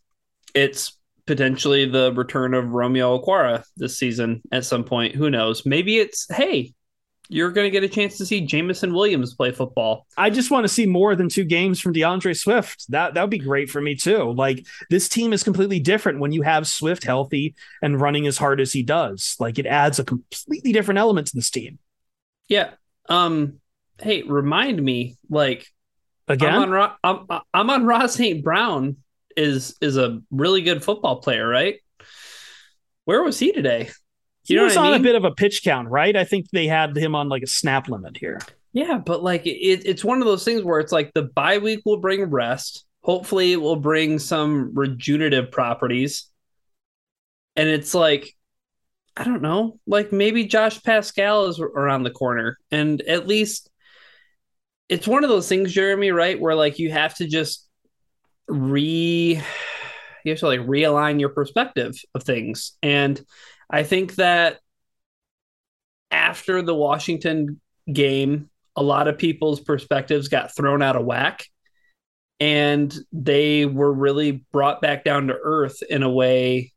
It's 0.54 0.98
potentially 1.26 1.86
the 1.86 2.12
return 2.12 2.54
of 2.54 2.70
Romeo 2.70 3.18
Okwara 3.18 3.62
this 3.76 3.98
season 3.98 4.42
at 4.52 4.64
some 4.64 4.84
point. 4.84 5.14
Who 5.14 5.30
knows? 5.30 5.64
Maybe 5.64 5.98
it's 5.98 6.26
hey, 6.30 6.74
you're 7.32 7.52
going 7.52 7.64
to 7.64 7.70
get 7.70 7.84
a 7.84 7.88
chance 7.88 8.18
to 8.18 8.26
see 8.26 8.40
Jameson 8.40 8.92
Williams 8.92 9.34
play 9.34 9.52
football. 9.52 10.04
I 10.16 10.30
just 10.30 10.50
want 10.50 10.64
to 10.64 10.68
see 10.68 10.84
more 10.84 11.14
than 11.14 11.28
two 11.28 11.44
games 11.44 11.80
from 11.80 11.92
D'Andre 11.92 12.34
Swift. 12.34 12.90
That 12.90 13.14
that 13.14 13.22
would 13.22 13.30
be 13.30 13.38
great 13.38 13.70
for 13.70 13.80
me 13.80 13.94
too. 13.94 14.32
Like 14.32 14.66
this 14.90 15.08
team 15.08 15.32
is 15.32 15.44
completely 15.44 15.78
different 15.78 16.18
when 16.18 16.32
you 16.32 16.42
have 16.42 16.66
Swift 16.66 17.04
healthy 17.04 17.54
and 17.82 18.00
running 18.00 18.26
as 18.26 18.36
hard 18.36 18.60
as 18.60 18.72
he 18.72 18.82
does. 18.82 19.36
Like 19.38 19.60
it 19.60 19.66
adds 19.66 20.00
a 20.00 20.04
completely 20.04 20.72
different 20.72 20.98
element 20.98 21.28
to 21.28 21.36
this 21.36 21.50
team. 21.50 21.78
Yeah. 22.48 22.70
Um. 23.08 23.60
Hey, 24.02 24.22
remind 24.22 24.82
me. 24.82 25.16
Like 25.28 25.68
again, 26.26 26.52
I'm 26.52 26.72
on, 26.72 26.96
I'm, 27.30 27.40
Amon-Ra 27.54 28.06
St. 28.06 28.42
Brown 28.42 28.96
is 29.36 29.76
is 29.80 29.96
a 29.96 30.20
really 30.32 30.62
good 30.62 30.82
football 30.82 31.20
player, 31.20 31.46
right? 31.46 31.76
Where 33.04 33.22
was 33.22 33.38
he 33.38 33.52
today? 33.52 33.90
He 34.50 34.58
was 34.58 34.76
on 34.76 34.92
mean? 34.92 35.00
a 35.00 35.02
bit 35.02 35.14
of 35.14 35.24
a 35.24 35.30
pitch 35.30 35.62
count, 35.62 35.88
right? 35.88 36.16
I 36.16 36.24
think 36.24 36.50
they 36.50 36.66
had 36.66 36.96
him 36.96 37.14
on 37.14 37.28
like 37.28 37.42
a 37.42 37.46
snap 37.46 37.88
limit 37.88 38.16
here. 38.16 38.40
Yeah, 38.72 38.98
but 38.98 39.22
like 39.22 39.46
it, 39.46 39.82
it's 39.86 40.04
one 40.04 40.20
of 40.20 40.26
those 40.26 40.44
things 40.44 40.62
where 40.62 40.80
it's 40.80 40.92
like 40.92 41.12
the 41.14 41.22
bye 41.22 41.58
week 41.58 41.80
will 41.84 41.98
bring 41.98 42.24
rest. 42.24 42.84
Hopefully, 43.02 43.52
it 43.52 43.60
will 43.60 43.76
bring 43.76 44.18
some 44.18 44.72
regenerative 44.74 45.50
properties. 45.50 46.26
And 47.56 47.68
it's 47.68 47.94
like, 47.94 48.34
I 49.16 49.24
don't 49.24 49.42
know, 49.42 49.78
like 49.86 50.12
maybe 50.12 50.44
Josh 50.44 50.82
Paschal 50.82 51.46
is 51.46 51.60
around 51.60 52.04
the 52.04 52.10
corner. 52.10 52.58
And 52.70 53.00
at 53.02 53.26
least 53.26 53.70
it's 54.88 55.06
one 55.06 55.24
of 55.24 55.30
those 55.30 55.48
things, 55.48 55.72
Jeremy, 55.72 56.10
right? 56.10 56.40
Where 56.40 56.54
like 56.54 56.78
you 56.78 56.90
have 56.90 57.14
to 57.16 57.26
just 57.26 57.66
re 58.48 59.40
you 60.24 60.32
have 60.32 60.40
to 60.40 60.46
like 60.46 60.60
realign 60.60 61.20
your 61.20 61.30
perspective 61.30 61.94
of 62.14 62.22
things. 62.22 62.72
And 62.82 63.20
I 63.70 63.82
think 63.82 64.16
that 64.16 64.58
after 66.10 66.62
the 66.62 66.74
Washington 66.74 67.60
game, 67.90 68.50
a 68.76 68.82
lot 68.82 69.08
of 69.08 69.18
people's 69.18 69.60
perspectives 69.60 70.28
got 70.28 70.54
thrown 70.54 70.82
out 70.82 70.96
of 70.96 71.04
whack 71.04 71.46
and 72.40 72.96
they 73.12 73.66
were 73.66 73.92
really 73.92 74.44
brought 74.52 74.80
back 74.80 75.04
down 75.04 75.26
to 75.28 75.34
earth 75.42 75.82
in 75.88 76.02
a 76.02 76.10
way 76.10 76.72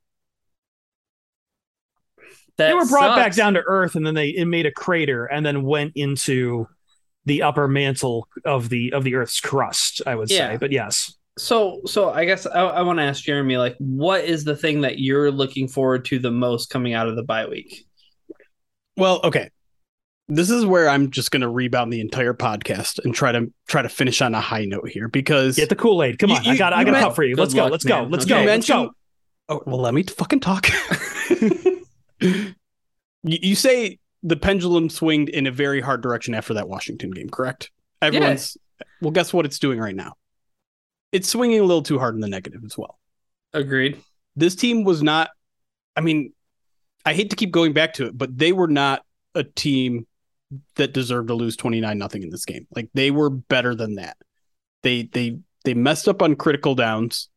that 2.57 2.67
they 2.67 2.73
were 2.73 2.85
brought 2.85 3.15
sucks. 3.15 3.19
back 3.19 3.35
down 3.35 3.53
to 3.53 3.63
earth 3.65 3.95
and 3.95 4.05
then 4.05 4.13
they 4.13 4.29
it 4.29 4.45
made 4.45 4.65
a 4.65 4.71
crater 4.71 5.25
and 5.25 5.45
then 5.45 5.63
went 5.63 5.93
into 5.95 6.67
the 7.25 7.41
upper 7.41 7.67
mantle 7.67 8.27
of 8.45 8.69
the 8.69 8.91
of 8.91 9.03
the 9.03 9.15
earth's 9.15 9.39
crust 9.39 10.01
i 10.05 10.13
would 10.13 10.29
yeah. 10.29 10.51
say 10.51 10.57
but 10.57 10.71
yes 10.71 11.15
so 11.37 11.81
so 11.85 12.11
i 12.11 12.25
guess 12.25 12.45
i, 12.45 12.61
I 12.61 12.81
want 12.83 12.99
to 12.99 13.03
ask 13.03 13.23
jeremy 13.23 13.57
like 13.57 13.75
what 13.79 14.23
is 14.23 14.43
the 14.43 14.55
thing 14.55 14.81
that 14.81 14.99
you're 14.99 15.31
looking 15.31 15.67
forward 15.67 16.05
to 16.05 16.19
the 16.19 16.31
most 16.31 16.69
coming 16.69 16.93
out 16.93 17.07
of 17.07 17.15
the 17.15 17.23
bye 17.23 17.47
week? 17.47 17.85
Well 18.95 19.21
okay. 19.23 19.49
This 20.27 20.49
is 20.49 20.65
where 20.65 20.87
i'm 20.87 21.09
just 21.09 21.31
going 21.31 21.41
to 21.41 21.49
rebound 21.49 21.91
the 21.91 21.99
entire 21.99 22.33
podcast 22.33 23.03
and 23.03 23.13
try 23.13 23.31
to 23.31 23.51
try 23.67 23.81
to 23.81 23.89
finish 23.89 24.21
on 24.21 24.35
a 24.35 24.41
high 24.41 24.65
note 24.65 24.89
here 24.89 25.07
because 25.07 25.55
get 25.55 25.69
the 25.69 25.75
kool-aid. 25.75 26.19
Come 26.19 26.31
on 26.31 26.43
you, 26.43 26.51
i 26.51 26.57
got 26.57 26.73
i 26.73 26.83
got 26.83 26.95
a 26.95 26.99
cup 26.99 27.15
for 27.15 27.23
you. 27.23 27.35
Let's 27.35 27.53
go, 27.53 27.67
let's 27.67 27.83
go. 27.83 28.03
let's 28.03 28.25
go. 28.25 28.43
Let's 28.43 28.67
go. 28.67 28.91
oh 29.49 29.61
well 29.65 29.79
let 29.79 29.93
me 29.93 30.03
fucking 30.03 30.39
talk. 30.39 30.67
You, 33.25 33.39
you 33.41 33.55
say 33.55 33.99
the 34.21 34.35
pendulum 34.35 34.89
swinged 34.89 35.29
in 35.29 35.47
a 35.47 35.51
very 35.51 35.79
hard 35.79 36.01
direction 36.01 36.33
after 36.33 36.53
that 36.55 36.67
washington 36.67 37.11
game 37.11 37.29
correct? 37.29 37.71
Everyone's 38.01 38.57
yeah. 38.79 38.87
well 39.01 39.11
guess 39.11 39.33
what 39.33 39.45
it's 39.45 39.59
doing 39.59 39.79
right 39.79 39.95
now 39.95 40.15
it's 41.13 41.29
swinging 41.29 41.59
a 41.59 41.63
little 41.63 41.83
too 41.83 41.99
hard 41.99 42.15
in 42.15 42.21
the 42.21 42.27
negative 42.27 42.61
as 42.65 42.77
well. 42.77 42.99
Agreed. 43.53 44.01
This 44.35 44.55
team 44.55 44.83
was 44.83 45.03
not, 45.03 45.29
I 45.95 46.01
mean, 46.01 46.33
I 47.05 47.13
hate 47.13 47.29
to 47.29 47.35
keep 47.35 47.51
going 47.51 47.71
back 47.71 47.93
to 47.93 48.07
it, 48.07 48.17
but 48.17 48.35
they 48.37 48.51
were 48.51 48.67
not 48.67 49.05
a 49.35 49.43
team 49.43 50.07
that 50.75 50.93
deserved 50.93 51.27
to 51.27 51.35
lose 51.35 51.55
29 51.55 51.97
nothing 51.97 52.23
in 52.23 52.31
this 52.31 52.45
game. 52.45 52.67
Like 52.75 52.89
they 52.93 53.11
were 53.11 53.29
better 53.29 53.75
than 53.75 53.95
that. 53.95 54.17
They 54.81 55.03
they 55.03 55.39
they 55.63 55.73
messed 55.73 56.07
up 56.07 56.21
on 56.21 56.35
critical 56.35 56.75
downs. 56.75 57.29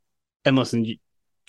And 0.44 0.56
listen, 0.56 0.86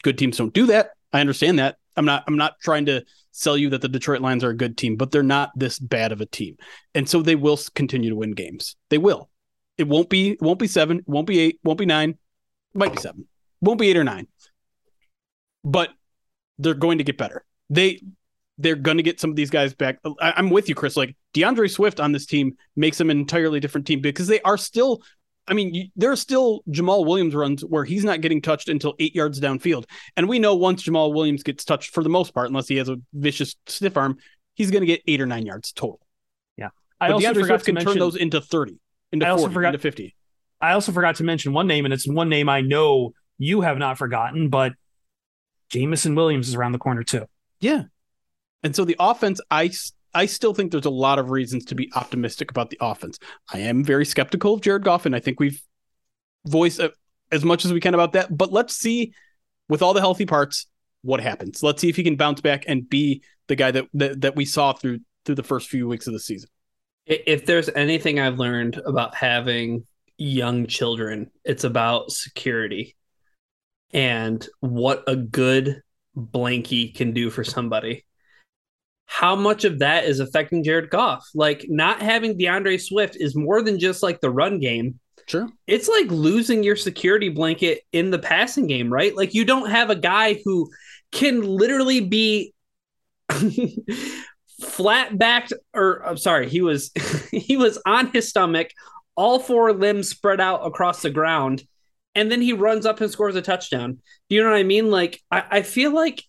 good 0.03 0.17
teams 0.17 0.37
don't 0.37 0.53
do 0.53 0.67
that. 0.67 0.91
I 1.13 1.21
understand 1.21 1.59
that. 1.59 1.77
I'm 1.95 2.05
not 2.05 2.23
I'm 2.27 2.37
not 2.37 2.59
trying 2.61 2.85
to 2.87 3.03
sell 3.31 3.57
you 3.57 3.69
that 3.69 3.81
the 3.81 3.89
Detroit 3.89 4.21
Lions 4.21 4.43
are 4.43 4.49
a 4.49 4.57
good 4.57 4.77
team, 4.77 4.95
but 4.95 5.11
they're 5.11 5.23
not 5.23 5.51
this 5.55 5.79
bad 5.79 6.11
of 6.11 6.21
a 6.21 6.25
team. 6.25 6.57
And 6.93 7.07
so 7.07 7.21
they 7.21 7.35
will 7.35 7.59
continue 7.75 8.09
to 8.09 8.15
win 8.15 8.31
games. 8.31 8.75
They 8.89 8.97
will. 8.97 9.29
It 9.77 9.87
won't 9.87 10.09
be 10.09 10.31
it 10.31 10.41
won't 10.41 10.59
be 10.59 10.67
seven, 10.67 10.99
it 10.99 11.07
won't 11.07 11.27
be 11.27 11.39
eight, 11.39 11.59
won't 11.63 11.79
be 11.79 11.85
nine, 11.85 12.11
it 12.11 12.17
might 12.77 12.93
be 12.93 13.01
seven, 13.01 13.27
won't 13.61 13.79
be 13.79 13.89
eight 13.89 13.97
or 13.97 14.03
nine. 14.03 14.27
But 15.63 15.89
they're 16.57 16.73
going 16.73 16.97
to 16.97 17.03
get 17.03 17.17
better. 17.17 17.45
They 17.69 18.01
they're 18.57 18.75
going 18.75 18.97
to 18.97 19.03
get 19.03 19.19
some 19.19 19.29
of 19.29 19.35
these 19.35 19.49
guys 19.49 19.73
back. 19.73 19.99
I, 20.19 20.33
am 20.37 20.49
with 20.49 20.67
you, 20.67 20.75
Chris. 20.75 20.97
Like 20.97 21.15
D'Andre 21.33 21.67
Swift 21.67 21.99
on 21.99 22.11
this 22.11 22.25
team 22.25 22.57
makes 22.75 22.97
them 22.97 23.09
an 23.09 23.19
entirely 23.19 23.59
different 23.59 23.85
team 23.85 24.01
because 24.01 24.27
they 24.27 24.41
are 24.41 24.57
still. 24.57 25.01
I 25.49 25.53
mean, 25.53 25.91
there 25.95 26.11
are 26.11 26.17
still 26.17 26.61
Jamaal 26.69 27.05
Williams 27.05 27.33
runs 27.33 27.63
where 27.63 27.85
he's 27.85 28.03
not 28.03 28.19
getting 28.19 28.41
touched 28.41 28.67
until 28.67 28.95
eight 28.99 29.15
yards 29.15 29.39
downfield, 29.39 29.85
and 30.17 30.27
we 30.27 30.39
know 30.39 30.55
once 30.55 30.83
Jamaal 30.83 31.13
Williams 31.13 31.41
gets 31.41 31.63
touched, 31.63 31.93
for 31.93 32.03
the 32.03 32.09
most 32.09 32.33
part, 32.33 32.49
unless 32.49 32.67
he 32.67 32.75
has 32.77 32.89
a 32.89 32.97
vicious 33.13 33.55
stiff 33.65 33.95
arm, 33.95 34.17
he's 34.55 34.71
going 34.71 34.81
to 34.81 34.87
get 34.87 35.01
eight 35.07 35.21
or 35.21 35.25
nine 35.25 35.45
yards 35.45 35.71
total. 35.71 36.01
Yeah, 36.57 36.69
I 36.99 37.07
but 37.07 37.13
also 37.13 37.27
D'Andre 37.27 37.43
Swift 37.43 37.65
can 37.65 37.75
mention, 37.75 37.93
turn 37.93 37.99
those 37.99 38.17
into 38.17 38.41
thirty 38.41 38.77
into 39.11 39.25
I 39.25 39.29
40, 39.29 39.41
also 39.41 39.53
forgot, 39.53 39.67
into 39.69 39.79
50. 39.79 40.15
I 40.61 40.71
also 40.73 40.91
forgot 40.91 41.15
to 41.15 41.23
mention 41.23 41.53
one 41.53 41.67
name, 41.67 41.85
and 41.85 41.93
it's 41.93 42.07
one 42.07 42.29
name 42.29 42.49
I 42.49 42.61
know 42.61 43.13
you 43.37 43.61
have 43.61 43.77
not 43.77 43.97
forgotten, 43.97 44.49
but 44.49 44.73
Jameson 45.69 46.15
Williams 46.15 46.47
is 46.47 46.55
around 46.55 46.71
the 46.71 46.79
corner 46.79 47.03
too. 47.03 47.25
Yeah. 47.59 47.83
And 48.63 48.75
so 48.75 48.85
the 48.85 48.95
offense, 48.99 49.39
I 49.51 49.71
I 50.13 50.25
still 50.25 50.53
think 50.53 50.71
there's 50.71 50.85
a 50.85 50.89
lot 50.89 51.19
of 51.19 51.29
reasons 51.29 51.65
to 51.65 51.75
be 51.75 51.91
optimistic 51.95 52.49
about 52.49 52.69
the 52.69 52.77
offense. 52.81 53.19
I 53.53 53.59
am 53.59 53.83
very 53.83 54.05
skeptical 54.05 54.55
of 54.55 54.61
Jared 54.61 54.83
Goff, 54.83 55.05
and 55.05 55.15
I 55.15 55.19
think 55.19 55.39
we've 55.39 55.61
voiced 56.45 56.79
uh, 56.79 56.89
as 57.31 57.45
much 57.45 57.65
as 57.65 57.73
we 57.73 57.79
can 57.79 57.93
about 57.93 58.13
that. 58.13 58.35
But 58.35 58.51
let's 58.51 58.75
see, 58.75 59.13
with 59.69 59.81
all 59.81 59.93
the 59.93 59.99
healthy 59.99 60.25
parts, 60.25 60.67
what 61.01 61.21
happens. 61.21 61.61
Let's 61.61 61.81
see 61.81 61.89
if 61.89 61.95
he 61.95 62.03
can 62.03 62.15
bounce 62.15 62.41
back 62.41 62.63
and 62.67 62.89
be 62.89 63.21
the 63.47 63.55
guy 63.55 63.71
that 63.71 63.85
that, 63.93 64.21
that 64.21 64.35
we 64.35 64.45
saw 64.45 64.73
through 64.73 64.99
through 65.25 65.35
the 65.35 65.43
first 65.43 65.69
few 65.69 65.87
weeks 65.87 66.07
of 66.07 66.13
the 66.13 66.19
season. 66.19 66.49
If 67.07 67.45
there's 67.45 67.69
anything 67.69 68.19
I've 68.19 68.37
learned 68.37 68.81
about 68.85 69.15
having 69.15 69.85
young 70.17 70.67
children, 70.67 71.31
it's 71.45 71.63
about 71.63 72.11
security 72.11 72.95
and 73.93 74.45
what 74.59 75.03
a 75.07 75.15
good 75.15 75.81
blankie 76.15 76.93
can 76.93 77.13
do 77.13 77.29
for 77.29 77.43
somebody. 77.43 78.05
How 79.05 79.37
much 79.37 79.63
of 79.63 79.79
that 79.79 80.03
is 80.03 80.19
affecting 80.19 80.63
Jared 80.63 80.89
Goff? 80.89 81.25
Like 81.33 81.65
not 81.69 82.01
having 82.01 82.37
D'Andre 82.37 82.77
Swift 82.77 83.15
is 83.17 83.35
more 83.35 83.61
than 83.61 83.79
just 83.79 84.03
like 84.03 84.19
the 84.19 84.29
run 84.29 84.59
game. 84.59 84.99
Sure. 85.27 85.47
It's 85.65 85.87
like 85.87 86.07
losing 86.07 86.63
your 86.63 86.75
security 86.75 87.29
blanket 87.29 87.81
in 87.93 88.11
the 88.11 88.19
passing 88.19 88.67
game, 88.67 88.91
right? 88.91 89.15
Like 89.15 89.33
you 89.33 89.45
don't 89.45 89.69
have 89.69 89.89
a 89.89 89.95
guy 89.95 90.39
who 90.43 90.69
can 91.11 91.41
literally 91.41 92.01
be 92.01 92.53
flat 94.61 95.17
backed 95.17 95.53
or 95.73 96.05
I'm 96.05 96.17
sorry, 96.17 96.49
he 96.49 96.61
was 96.61 96.91
he 97.31 97.57
was 97.57 97.81
on 97.85 98.11
his 98.11 98.29
stomach, 98.29 98.71
all 99.15 99.39
four 99.39 99.73
limbs 99.73 100.09
spread 100.09 100.41
out 100.41 100.65
across 100.65 101.01
the 101.01 101.09
ground, 101.09 101.63
and 102.15 102.31
then 102.31 102.41
he 102.41 102.53
runs 102.53 102.85
up 102.85 103.01
and 103.01 103.11
scores 103.11 103.35
a 103.35 103.41
touchdown. 103.41 103.99
Do 104.29 104.35
you 104.35 104.43
know 104.43 104.49
what 104.49 104.57
I 104.57 104.63
mean? 104.63 104.89
Like 104.89 105.21
I, 105.31 105.43
I 105.49 105.61
feel 105.61 105.93
like 105.93 106.23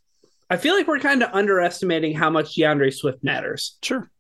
I 0.51 0.57
feel 0.57 0.75
like 0.75 0.87
we're 0.87 1.01
kind 1.01 1.23
of 1.23 1.31
underestimating 1.33 2.15
how 2.15 2.31
much 2.31 2.55
D'Andre 2.55 2.91
Swift 2.91 3.23
matters. 3.23 3.77
Sure. 3.83 4.11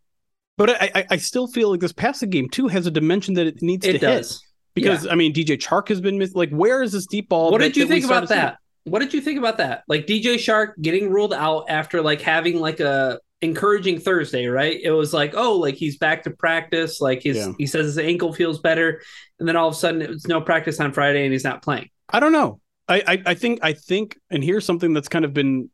But 0.56 0.70
I, 0.70 0.90
I, 0.94 1.06
I 1.12 1.16
still 1.16 1.46
feel 1.46 1.70
like 1.70 1.80
this 1.80 1.92
passing 1.92 2.30
game 2.30 2.48
too 2.48 2.68
has 2.68 2.86
a 2.86 2.90
dimension 2.90 3.34
that 3.34 3.46
it 3.46 3.62
needs 3.62 3.86
it 3.86 3.92
to 3.92 3.98
does. 3.98 4.30
hit. 4.32 4.38
Because 4.74 5.06
yeah. 5.06 5.12
I 5.12 5.14
mean, 5.14 5.32
DJ 5.32 5.56
Chark 5.56 5.88
has 5.88 6.00
been 6.00 6.18
missed. 6.18 6.36
Like, 6.36 6.50
where 6.50 6.82
is 6.82 6.92
this 6.92 7.06
deep 7.06 7.28
ball? 7.28 7.50
What 7.50 7.60
that, 7.60 7.68
did 7.68 7.76
you 7.76 7.86
think 7.86 8.04
about 8.04 8.28
that? 8.28 8.58
What 8.84 9.00
did 9.00 9.14
you 9.14 9.20
think 9.20 9.38
about 9.38 9.58
that? 9.58 9.84
Like 9.88 10.06
DJ 10.06 10.34
Chark 10.34 10.72
getting 10.80 11.10
ruled 11.10 11.32
out 11.32 11.66
after 11.68 12.02
like 12.02 12.20
having 12.20 12.58
like 12.58 12.80
a 12.80 13.20
encouraging 13.40 14.00
Thursday, 14.00 14.46
right? 14.46 14.78
It 14.82 14.90
was 14.90 15.12
like, 15.12 15.34
oh, 15.36 15.56
like 15.56 15.74
he's 15.74 15.96
back 15.98 16.24
to 16.24 16.30
practice. 16.30 17.00
Like 17.00 17.22
his 17.22 17.36
yeah. 17.36 17.52
he 17.58 17.66
says 17.66 17.86
his 17.86 17.98
ankle 17.98 18.32
feels 18.32 18.58
better, 18.60 19.00
and 19.38 19.48
then 19.48 19.56
all 19.56 19.68
of 19.68 19.74
a 19.74 19.76
sudden 19.76 20.02
it's 20.02 20.26
no 20.26 20.40
practice 20.40 20.80
on 20.80 20.92
Friday 20.92 21.24
and 21.24 21.32
he's 21.32 21.44
not 21.44 21.62
playing. 21.62 21.90
I 22.08 22.20
don't 22.20 22.32
know. 22.32 22.60
I, 22.88 23.02
I, 23.06 23.22
I 23.26 23.34
think 23.34 23.60
I 23.62 23.74
think 23.74 24.18
and 24.30 24.42
here's 24.42 24.64
something 24.64 24.92
that's 24.94 25.08
kind 25.08 25.24
of 25.24 25.34
been 25.34 25.70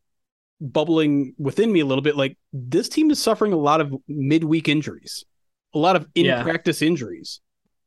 bubbling 0.60 1.34
within 1.38 1.72
me 1.72 1.80
a 1.80 1.86
little 1.86 2.02
bit. 2.02 2.16
Like 2.16 2.36
this 2.52 2.88
team 2.88 3.10
is 3.10 3.22
suffering 3.22 3.52
a 3.52 3.56
lot 3.56 3.80
of 3.80 3.94
midweek 4.08 4.68
injuries. 4.68 5.24
a 5.74 5.78
lot 5.78 5.96
of 5.96 6.06
in 6.14 6.26
Yeah. 6.26 6.42
practice 6.42 6.82
injuries. 6.82 7.40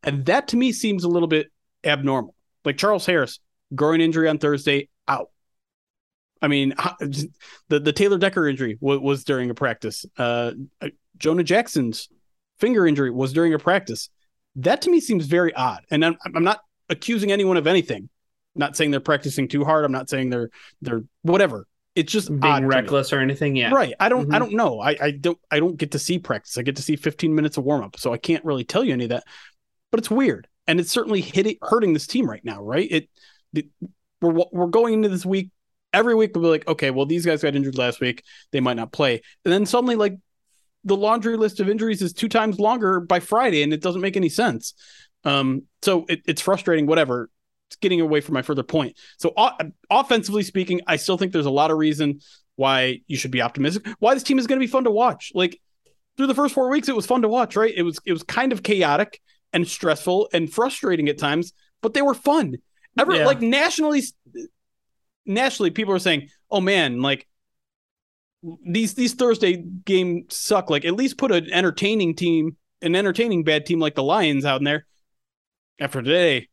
And 0.04 0.26
that 0.26 0.50
to 0.50 0.58
me 0.58 0.72
seems 0.72 1.04
a 1.04 1.08
little 1.08 1.28
bit 1.28 1.48
abnormal. 1.84 2.36
Like 2.66 2.78
Charles 2.78 3.06
Harris, 3.06 3.40
groin 3.76 4.02
injury 4.02 4.28
on 4.28 4.38
Thursday, 4.38 4.90
out. 5.08 5.30
I 6.42 6.48
mean, 6.48 6.74
the 7.00 7.80
the 7.80 7.94
Taylor 7.94 8.18
Decker 8.18 8.48
injury 8.48 8.78
was, 8.80 9.00
was 9.00 9.24
during 9.24 9.50
a 9.50 9.54
practice. 9.54 10.06
Uh, 10.18 10.52
uh, 10.82 10.90
Jonah 11.18 11.44
Jackson's 11.44 12.10
finger 12.60 12.86
injury 12.88 13.12
was 13.12 13.34
during 13.34 13.54
a 13.54 13.60
practice. 13.60 14.10
That 14.56 14.82
to 14.84 14.90
me 14.92 15.00
seems 15.00 15.26
very 15.26 15.54
odd. 15.54 15.84
And 15.92 16.04
I'm, 16.04 16.18
I'm 16.36 16.44
not 16.44 16.60
accusing 16.90 17.32
anyone 17.32 17.58
of 17.58 17.68
anything. 17.68 18.10
not 18.56 18.76
saying 18.76 18.92
they're 18.92 19.00
practicing 19.00 19.48
too 19.48 19.64
hard. 19.64 19.86
I'm 19.86 19.92
not 19.92 20.10
saying 20.10 20.30
they're 20.32 20.50
they're 20.82 21.04
whatever. 21.22 21.68
It's 21.96 22.12
just 22.12 22.30
being 22.40 22.66
reckless 22.68 23.12
or 23.14 23.20
anything. 23.20 23.56
Yeah. 23.56 23.72
Right. 23.74 23.94
I 24.00 24.10
don't 24.10 24.32
I 24.34 24.38
Mhm. 24.38 24.40
don't 24.40 24.54
know. 24.54 24.80
I, 24.80 24.96
I 25.02 25.12
don't 25.12 25.38
I 25.52 25.60
don't 25.60 25.78
get 25.78 25.92
to 25.92 26.00
see 26.00 26.20
practice. 26.20 26.58
I 26.58 26.62
get 26.62 26.76
to 26.78 26.82
see 26.82 26.96
15 26.96 27.34
minutes 27.34 27.58
of 27.58 27.64
warm 27.64 27.84
up. 27.84 28.00
So 28.00 28.14
I 28.14 28.18
can't 28.18 28.46
really 28.46 28.64
tell 28.64 28.84
you 28.84 28.94
any 28.94 29.06
of 29.06 29.10
that. 29.10 29.24
But 29.92 30.00
it's 30.00 30.10
weird. 30.12 30.48
And 30.68 30.80
it's 30.80 30.92
certainly 30.92 31.22
hitting 31.22 31.58
hurting 31.62 31.94
this 31.94 32.08
team 32.08 32.30
right 32.30 32.44
now, 32.44 32.62
right? 32.62 32.88
It, 32.92 33.10
it 33.54 33.66
we're 34.22 34.44
we're 34.52 34.68
going 34.68 34.94
into 34.96 35.10
this 35.10 35.26
week 35.26 35.50
every 35.94 36.16
week 36.16 36.32
we'll 36.36 36.44
be 36.44 36.50
like, 36.50 36.68
okay, 36.68 36.92
well 36.92 37.06
these 37.06 37.26
guys 37.26 37.42
got 37.42 37.56
injured 37.56 37.78
last 37.78 38.00
week. 38.02 38.24
They 38.52 38.60
might 38.60 38.76
not 38.78 38.92
play. 38.92 39.22
And 39.46 39.54
then 39.54 39.66
suddenly 39.66 39.96
like 39.96 40.18
the 40.84 40.96
laundry 40.96 41.38
list 41.38 41.60
of 41.60 41.70
injuries 41.70 42.02
is 42.02 42.14
two 42.14 42.30
times 42.30 42.60
longer 42.60 43.00
by 43.00 43.20
Friday 43.20 43.64
and 43.64 43.74
it 43.74 43.82
doesn't 43.82 44.02
make 44.02 44.18
any 44.18 44.30
sense. 44.30 44.74
Um 45.24 45.64
so 45.82 46.06
it, 46.08 46.22
it's 46.28 46.42
frustrating 46.42 46.86
whatever. 46.86 47.30
It's 47.70 47.76
getting 47.78 48.00
away 48.00 48.22
from 48.22 48.34
my 48.34 48.42
further 48.42 48.64
point. 48.64 48.98
So 49.18 49.34
o- 49.36 49.52
offensively 49.90 50.44
speaking, 50.44 50.82
I 50.88 50.96
still 50.96 51.18
think 51.18 51.34
there's 51.34 51.46
a 51.46 51.52
lot 51.52 51.72
of 51.72 51.78
reason 51.78 52.22
why 52.56 53.02
you 53.08 53.18
should 53.18 53.32
be 53.32 53.42
optimistic. 53.42 53.86
Why 54.00 54.14
this 54.14 54.24
team 54.24 54.40
is 54.40 54.48
going 54.48 54.60
to 54.60 54.66
be 54.66 54.72
fun 54.72 54.86
to 54.86 54.92
watch. 54.92 55.32
Like 55.36 55.60
through 56.16 56.28
the 56.28 56.34
first 56.36 56.54
four 56.54 56.70
weeks, 56.70 56.88
it 56.90 56.96
was 56.96 57.06
fun 57.06 57.22
to 57.24 57.28
watch. 57.28 57.56
Right? 57.56 57.74
It 57.76 57.84
was 57.84 58.00
it 58.06 58.14
was 58.14 58.24
kind 58.24 58.52
of 58.52 58.64
chaotic 58.64 59.22
and 59.54 59.68
stressful 59.68 60.30
and 60.34 60.52
frustrating 60.52 61.10
at 61.10 61.18
times, 61.18 61.54
but 61.82 61.94
they 61.94 62.02
were 62.02 62.14
fun. 62.14 62.56
Ever 63.00 63.16
Yeah. 63.16 63.26
like 63.26 63.42
nationally, 63.42 64.02
nationally, 65.28 65.70
people 65.70 65.94
are 65.94 66.00
saying, 66.00 66.30
"Oh 66.50 66.62
man, 66.62 67.02
like." 67.02 67.28
These 68.66 68.94
these 68.94 69.16
Thursday 69.16 69.64
games 69.84 70.38
suck. 70.38 70.70
Like 70.70 70.86
at 70.86 70.94
least 70.94 71.18
put 71.18 71.32
an 71.32 71.52
entertaining 71.52 72.16
team, 72.16 72.56
an 72.84 72.96
entertaining 72.96 73.44
bad 73.44 73.66
team 73.66 73.80
like 73.80 73.96
the 73.96 74.04
Lions 74.04 74.46
out 74.46 74.62
in 74.62 74.64
there. 74.64 74.86
After 75.80 76.04
today, 76.04 76.48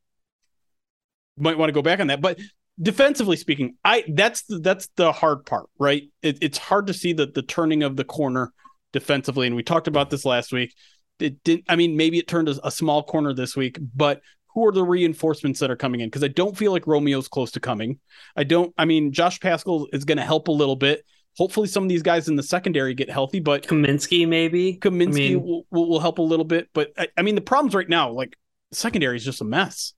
might 1.36 1.58
want 1.58 1.68
to 1.68 1.74
go 1.74 1.82
back 1.82 2.00
on 2.00 2.08
that. 2.08 2.20
But 2.22 2.38
defensively 2.80 3.36
speaking, 3.36 3.76
I 3.84 4.04
that's 4.08 4.42
the, 4.44 4.58
that's 4.58 4.88
the 4.96 5.12
hard 5.12 5.46
part, 5.46 5.68
right? 5.78 6.04
It, 6.22 6.38
it's 6.40 6.58
hard 6.58 6.86
to 6.88 6.94
see 6.94 7.12
the 7.12 7.26
the 7.26 7.42
turning 7.42 7.82
of 7.82 7.96
the 7.96 8.04
corner 8.04 8.52
defensively, 8.92 9.46
and 9.46 9.54
we 9.54 9.62
talked 9.62 9.86
about 9.86 10.10
this 10.10 10.24
last 10.24 10.52
week. 10.52 10.74
It 11.18 11.44
didn't. 11.44 11.66
I 11.68 11.76
mean, 11.76 11.96
maybe 11.96 12.18
it 12.18 12.26
turned 12.26 12.48
a, 12.48 12.66
a 12.66 12.70
small 12.70 13.02
corner 13.02 13.34
this 13.34 13.54
week, 13.54 13.78
but 13.94 14.20
who 14.54 14.66
are 14.66 14.72
the 14.72 14.84
reinforcements 14.84 15.60
that 15.60 15.70
are 15.70 15.76
coming 15.76 16.00
in? 16.00 16.08
Because 16.08 16.24
I 16.24 16.28
don't 16.28 16.56
feel 16.56 16.72
like 16.72 16.84
Romeo's 16.86 17.28
close 17.28 17.50
to 17.52 17.60
coming. 17.60 17.98
I 18.36 18.44
don't. 18.44 18.72
I 18.78 18.84
mean, 18.84 19.12
Josh 19.12 19.40
Paschal 19.40 19.88
is 19.92 20.04
going 20.04 20.18
to 20.18 20.24
help 20.24 20.48
a 20.48 20.52
little 20.52 20.76
bit. 20.76 21.04
Hopefully, 21.36 21.66
some 21.66 21.82
of 21.82 21.88
these 21.88 22.02
guys 22.02 22.28
in 22.28 22.36
the 22.36 22.42
secondary 22.42 22.94
get 22.94 23.10
healthy, 23.10 23.40
but 23.40 23.66
Kaminsky, 23.66 24.26
maybe. 24.28 24.78
Kaminsky 24.78 25.08
I 25.08 25.12
mean, 25.12 25.42
will, 25.42 25.66
will, 25.70 25.88
will 25.88 26.00
help 26.00 26.18
a 26.18 26.22
little 26.22 26.44
bit. 26.44 26.68
But 26.72 26.92
I, 26.96 27.08
I 27.16 27.22
mean, 27.22 27.34
the 27.34 27.40
problems 27.40 27.74
right 27.74 27.88
now, 27.88 28.12
like 28.12 28.36
secondary 28.72 29.16
is 29.16 29.24
just 29.24 29.40
a 29.40 29.44
mess. 29.44 29.94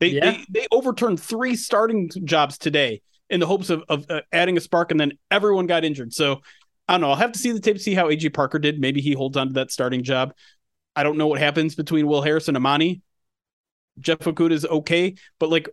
They, 0.00 0.08
Yeah. 0.08 0.32
they 0.32 0.44
they 0.50 0.66
overturned 0.72 1.20
three 1.20 1.54
starting 1.54 2.10
jobs 2.24 2.58
today 2.58 3.02
in 3.30 3.38
the 3.38 3.46
hopes 3.46 3.70
of 3.70 3.84
of 3.88 4.06
uh, 4.10 4.22
adding 4.32 4.56
a 4.56 4.60
spark, 4.60 4.90
and 4.90 4.98
then 4.98 5.12
everyone 5.30 5.68
got 5.68 5.84
injured. 5.84 6.12
So 6.12 6.40
I 6.88 6.94
don't 6.94 7.00
know. 7.00 7.10
I'll 7.10 7.16
have 7.16 7.32
to 7.32 7.38
see 7.38 7.52
the 7.52 7.60
tape 7.60 7.76
to 7.76 7.82
see 7.82 7.94
how 7.94 8.08
AJ 8.08 8.34
Parker 8.34 8.58
did. 8.58 8.80
Maybe 8.80 9.00
he 9.00 9.12
holds 9.12 9.36
on 9.36 9.46
to 9.48 9.52
that 9.54 9.70
starting 9.70 10.02
job. 10.02 10.34
I 10.96 11.04
don't 11.04 11.16
know 11.16 11.28
what 11.28 11.38
happens 11.38 11.76
between 11.76 12.06
Will 12.08 12.22
Harris 12.22 12.48
and 12.48 12.56
Amani. 12.56 13.00
Jeff 13.98 14.18
Okudah 14.20 14.52
is 14.52 14.64
okay, 14.66 15.14
but 15.38 15.50
like, 15.50 15.68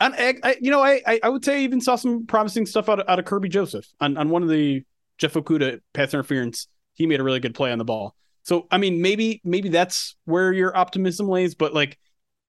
I, 0.00 0.34
I 0.42 0.56
you 0.60 0.70
know, 0.70 0.82
I 0.82 1.00
I 1.06 1.20
I 1.22 1.28
would 1.28 1.44
say 1.44 1.58
I 1.58 1.60
even 1.60 1.80
saw 1.80 1.96
some 1.96 2.26
promising 2.26 2.66
stuff 2.66 2.88
out 2.88 3.00
of, 3.00 3.08
out 3.08 3.18
of 3.18 3.24
Kerby 3.24 3.48
Joseph 3.48 3.86
on 4.00 4.16
on 4.16 4.28
one 4.28 4.42
of 4.42 4.48
the 4.48 4.82
Jeff 5.18 5.34
Okudah 5.34 5.80
pass 5.92 6.12
interference. 6.12 6.66
He 6.94 7.06
made 7.06 7.20
a 7.20 7.24
really 7.24 7.40
good 7.40 7.54
play 7.54 7.72
on 7.72 7.78
the 7.78 7.84
ball. 7.84 8.14
So 8.42 8.66
I 8.70 8.78
mean, 8.78 9.00
maybe 9.00 9.40
maybe 9.44 9.68
that's 9.68 10.16
where 10.24 10.52
your 10.52 10.76
optimism 10.76 11.28
lays, 11.28 11.54
but 11.54 11.72
like, 11.72 11.98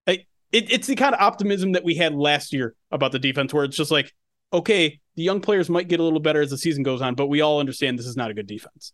I, 0.08 0.26
it, 0.52 0.72
it's 0.72 0.88
the 0.88 0.96
kind 0.96 1.14
of 1.14 1.22
optimism 1.22 1.74
that 1.74 1.84
we 1.84 1.96
had 1.96 2.16
last 2.16 2.52
year 2.54 2.76
about 2.92 3.12
the 3.12 3.20
defense, 3.20 3.54
where 3.54 3.64
it's 3.64 3.78
just 3.78 3.92
like, 3.92 4.12
okay, 4.52 5.00
the 5.16 5.24
young 5.24 5.40
players 5.40 5.70
might 5.70 5.88
get 5.88 6.00
a 6.00 6.04
little 6.04 6.20
better 6.20 6.42
as 6.42 6.50
the 6.50 6.58
season 6.58 6.84
goes 6.84 7.02
on, 7.02 7.14
but 7.16 7.28
we 7.28 7.42
all 7.42 7.60
understand 7.60 8.00
this 8.00 8.08
is 8.08 8.18
not 8.18 8.32
a 8.32 8.34
good 8.34 8.48
defense. 8.48 8.92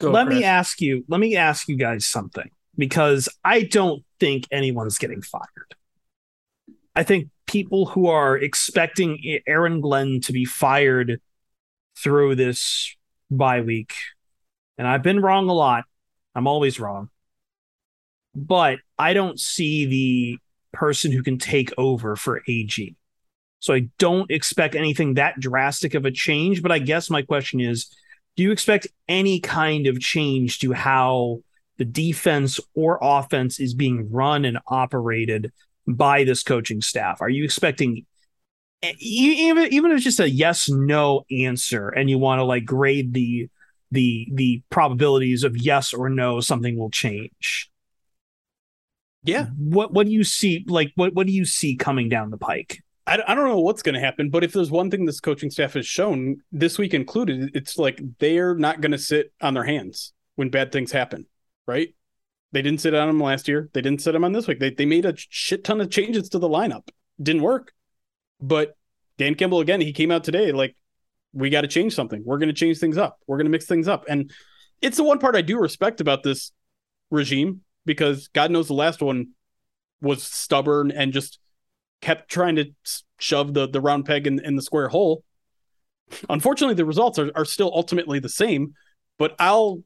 go, 0.00 0.10
let 0.10 0.28
me 0.28 0.36
Chris. 0.36 0.44
ask 0.44 0.80
you 0.80 1.04
let 1.08 1.20
me 1.20 1.36
ask 1.36 1.68
you 1.68 1.76
guys 1.76 2.06
something 2.06 2.50
because 2.76 3.28
i 3.44 3.62
don't 3.62 4.04
think 4.20 4.46
anyone's 4.52 4.98
getting 4.98 5.20
fired. 5.20 5.74
I 6.94 7.02
think 7.02 7.28
people 7.46 7.86
who 7.86 8.06
are 8.06 8.36
expecting 8.36 9.40
aaron 9.48 9.80
glenn 9.80 10.20
to 10.22 10.32
be 10.32 10.44
fired 10.44 11.20
through 11.98 12.36
this 12.36 12.94
bye 13.30 13.62
week 13.62 13.94
and 14.78 14.86
i've 14.86 15.02
been 15.02 15.20
wrong 15.20 15.48
a 15.48 15.52
lot. 15.52 15.84
I'm 16.34 16.46
always 16.46 16.78
wrong. 16.78 17.10
But 18.34 18.78
i 18.98 19.12
don't 19.12 19.40
see 19.40 19.86
the 19.86 20.38
person 20.72 21.12
who 21.12 21.22
can 21.22 21.38
take 21.38 21.72
over 21.76 22.16
for 22.16 22.42
ag 22.48 22.96
so 23.58 23.74
i 23.74 23.88
don't 23.98 24.30
expect 24.30 24.74
anything 24.74 25.14
that 25.14 25.38
drastic 25.38 25.94
of 25.94 26.06
a 26.06 26.10
change 26.10 26.62
but 26.62 26.72
i 26.72 26.78
guess 26.78 27.10
my 27.10 27.22
question 27.22 27.60
is 27.60 27.94
do 28.36 28.42
you 28.42 28.52
expect 28.52 28.86
any 29.08 29.40
kind 29.40 29.86
of 29.86 30.00
change 30.00 30.60
to 30.60 30.72
how 30.72 31.40
the 31.82 31.90
defense 31.90 32.60
or 32.74 32.96
offense 33.02 33.58
is 33.58 33.74
being 33.74 34.08
run 34.08 34.44
and 34.44 34.58
operated 34.68 35.52
by 35.88 36.22
this 36.22 36.44
coaching 36.44 36.80
staff? 36.80 37.20
Are 37.20 37.28
you 37.28 37.42
expecting 37.42 38.06
even 39.00 39.72
even 39.72 39.90
if 39.90 39.96
it's 39.96 40.04
just 40.04 40.20
a 40.20 40.30
yes 40.30 40.68
no 40.68 41.24
answer 41.30 41.88
and 41.88 42.08
you 42.08 42.18
want 42.18 42.38
to 42.38 42.44
like 42.44 42.64
grade 42.64 43.14
the 43.14 43.48
the 43.90 44.28
the 44.32 44.62
probabilities 44.70 45.42
of 45.42 45.56
yes 45.56 45.92
or 45.92 46.08
no 46.08 46.38
something 46.38 46.78
will 46.78 46.90
change? 46.90 47.68
Yeah. 49.24 49.46
What 49.58 49.92
what 49.92 50.06
do 50.06 50.12
you 50.12 50.22
see 50.22 50.64
like 50.68 50.92
what 50.94 51.14
what 51.14 51.26
do 51.26 51.32
you 51.32 51.44
see 51.44 51.74
coming 51.74 52.08
down 52.08 52.30
the 52.30 52.38
pike? 52.38 52.78
I, 53.08 53.18
I 53.26 53.34
don't 53.34 53.48
know 53.48 53.58
what's 53.58 53.82
going 53.82 53.96
to 53.96 54.00
happen, 54.00 54.30
but 54.30 54.44
if 54.44 54.52
there's 54.52 54.70
one 54.70 54.88
thing 54.88 55.04
this 55.04 55.18
coaching 55.18 55.50
staff 55.50 55.74
has 55.74 55.84
shown 55.84 56.36
this 56.52 56.78
week 56.78 56.94
included, 56.94 57.50
it's 57.54 57.76
like 57.76 58.00
they're 58.20 58.54
not 58.54 58.80
going 58.80 58.92
to 58.92 58.98
sit 58.98 59.32
on 59.40 59.54
their 59.54 59.64
hands 59.64 60.12
when 60.36 60.50
bad 60.50 60.72
things 60.72 60.92
happen, 60.92 61.26
right? 61.72 61.94
They 62.52 62.62
didn't 62.62 62.82
sit 62.82 62.94
on 62.94 63.08
him 63.08 63.20
last 63.20 63.48
year. 63.48 63.70
They 63.72 63.80
didn't 63.80 64.02
sit 64.02 64.14
him 64.14 64.24
on 64.24 64.32
this 64.32 64.46
week. 64.46 64.60
They, 64.60 64.70
they 64.70 64.84
made 64.84 65.06
a 65.06 65.14
shit 65.16 65.64
ton 65.64 65.80
of 65.80 65.90
changes 65.90 66.28
to 66.30 66.38
the 66.38 66.48
lineup. 66.48 66.88
Didn't 67.20 67.42
work. 67.42 67.72
But 68.40 68.76
Dan 69.16 69.34
Campbell, 69.34 69.60
again, 69.60 69.80
he 69.80 69.92
came 69.92 70.10
out 70.10 70.24
today 70.24 70.52
like, 70.52 70.76
we 71.32 71.48
got 71.48 71.62
to 71.62 71.68
change 71.68 71.94
something. 71.94 72.22
We're 72.26 72.36
going 72.38 72.50
to 72.50 72.54
change 72.54 72.78
things 72.78 72.98
up. 72.98 73.18
We're 73.26 73.38
going 73.38 73.46
to 73.46 73.50
mix 73.50 73.64
things 73.64 73.88
up. 73.88 74.04
And 74.06 74.30
it's 74.82 74.98
the 74.98 75.04
one 75.04 75.18
part 75.18 75.34
I 75.34 75.40
do 75.40 75.58
respect 75.58 76.02
about 76.02 76.22
this 76.22 76.52
regime 77.10 77.62
because 77.86 78.28
God 78.28 78.50
knows 78.50 78.66
the 78.66 78.74
last 78.74 79.00
one 79.00 79.28
was 80.02 80.22
stubborn 80.22 80.90
and 80.90 81.12
just 81.12 81.38
kept 82.02 82.30
trying 82.30 82.56
to 82.56 82.66
shove 83.18 83.54
the 83.54 83.68
the 83.68 83.80
round 83.80 84.04
peg 84.04 84.26
in, 84.26 84.44
in 84.44 84.56
the 84.56 84.62
square 84.62 84.88
hole. 84.88 85.24
Unfortunately, 86.28 86.74
the 86.74 86.84
results 86.84 87.18
are, 87.18 87.30
are 87.34 87.46
still 87.46 87.72
ultimately 87.74 88.18
the 88.18 88.28
same. 88.28 88.74
But 89.18 89.34
I'll 89.38 89.84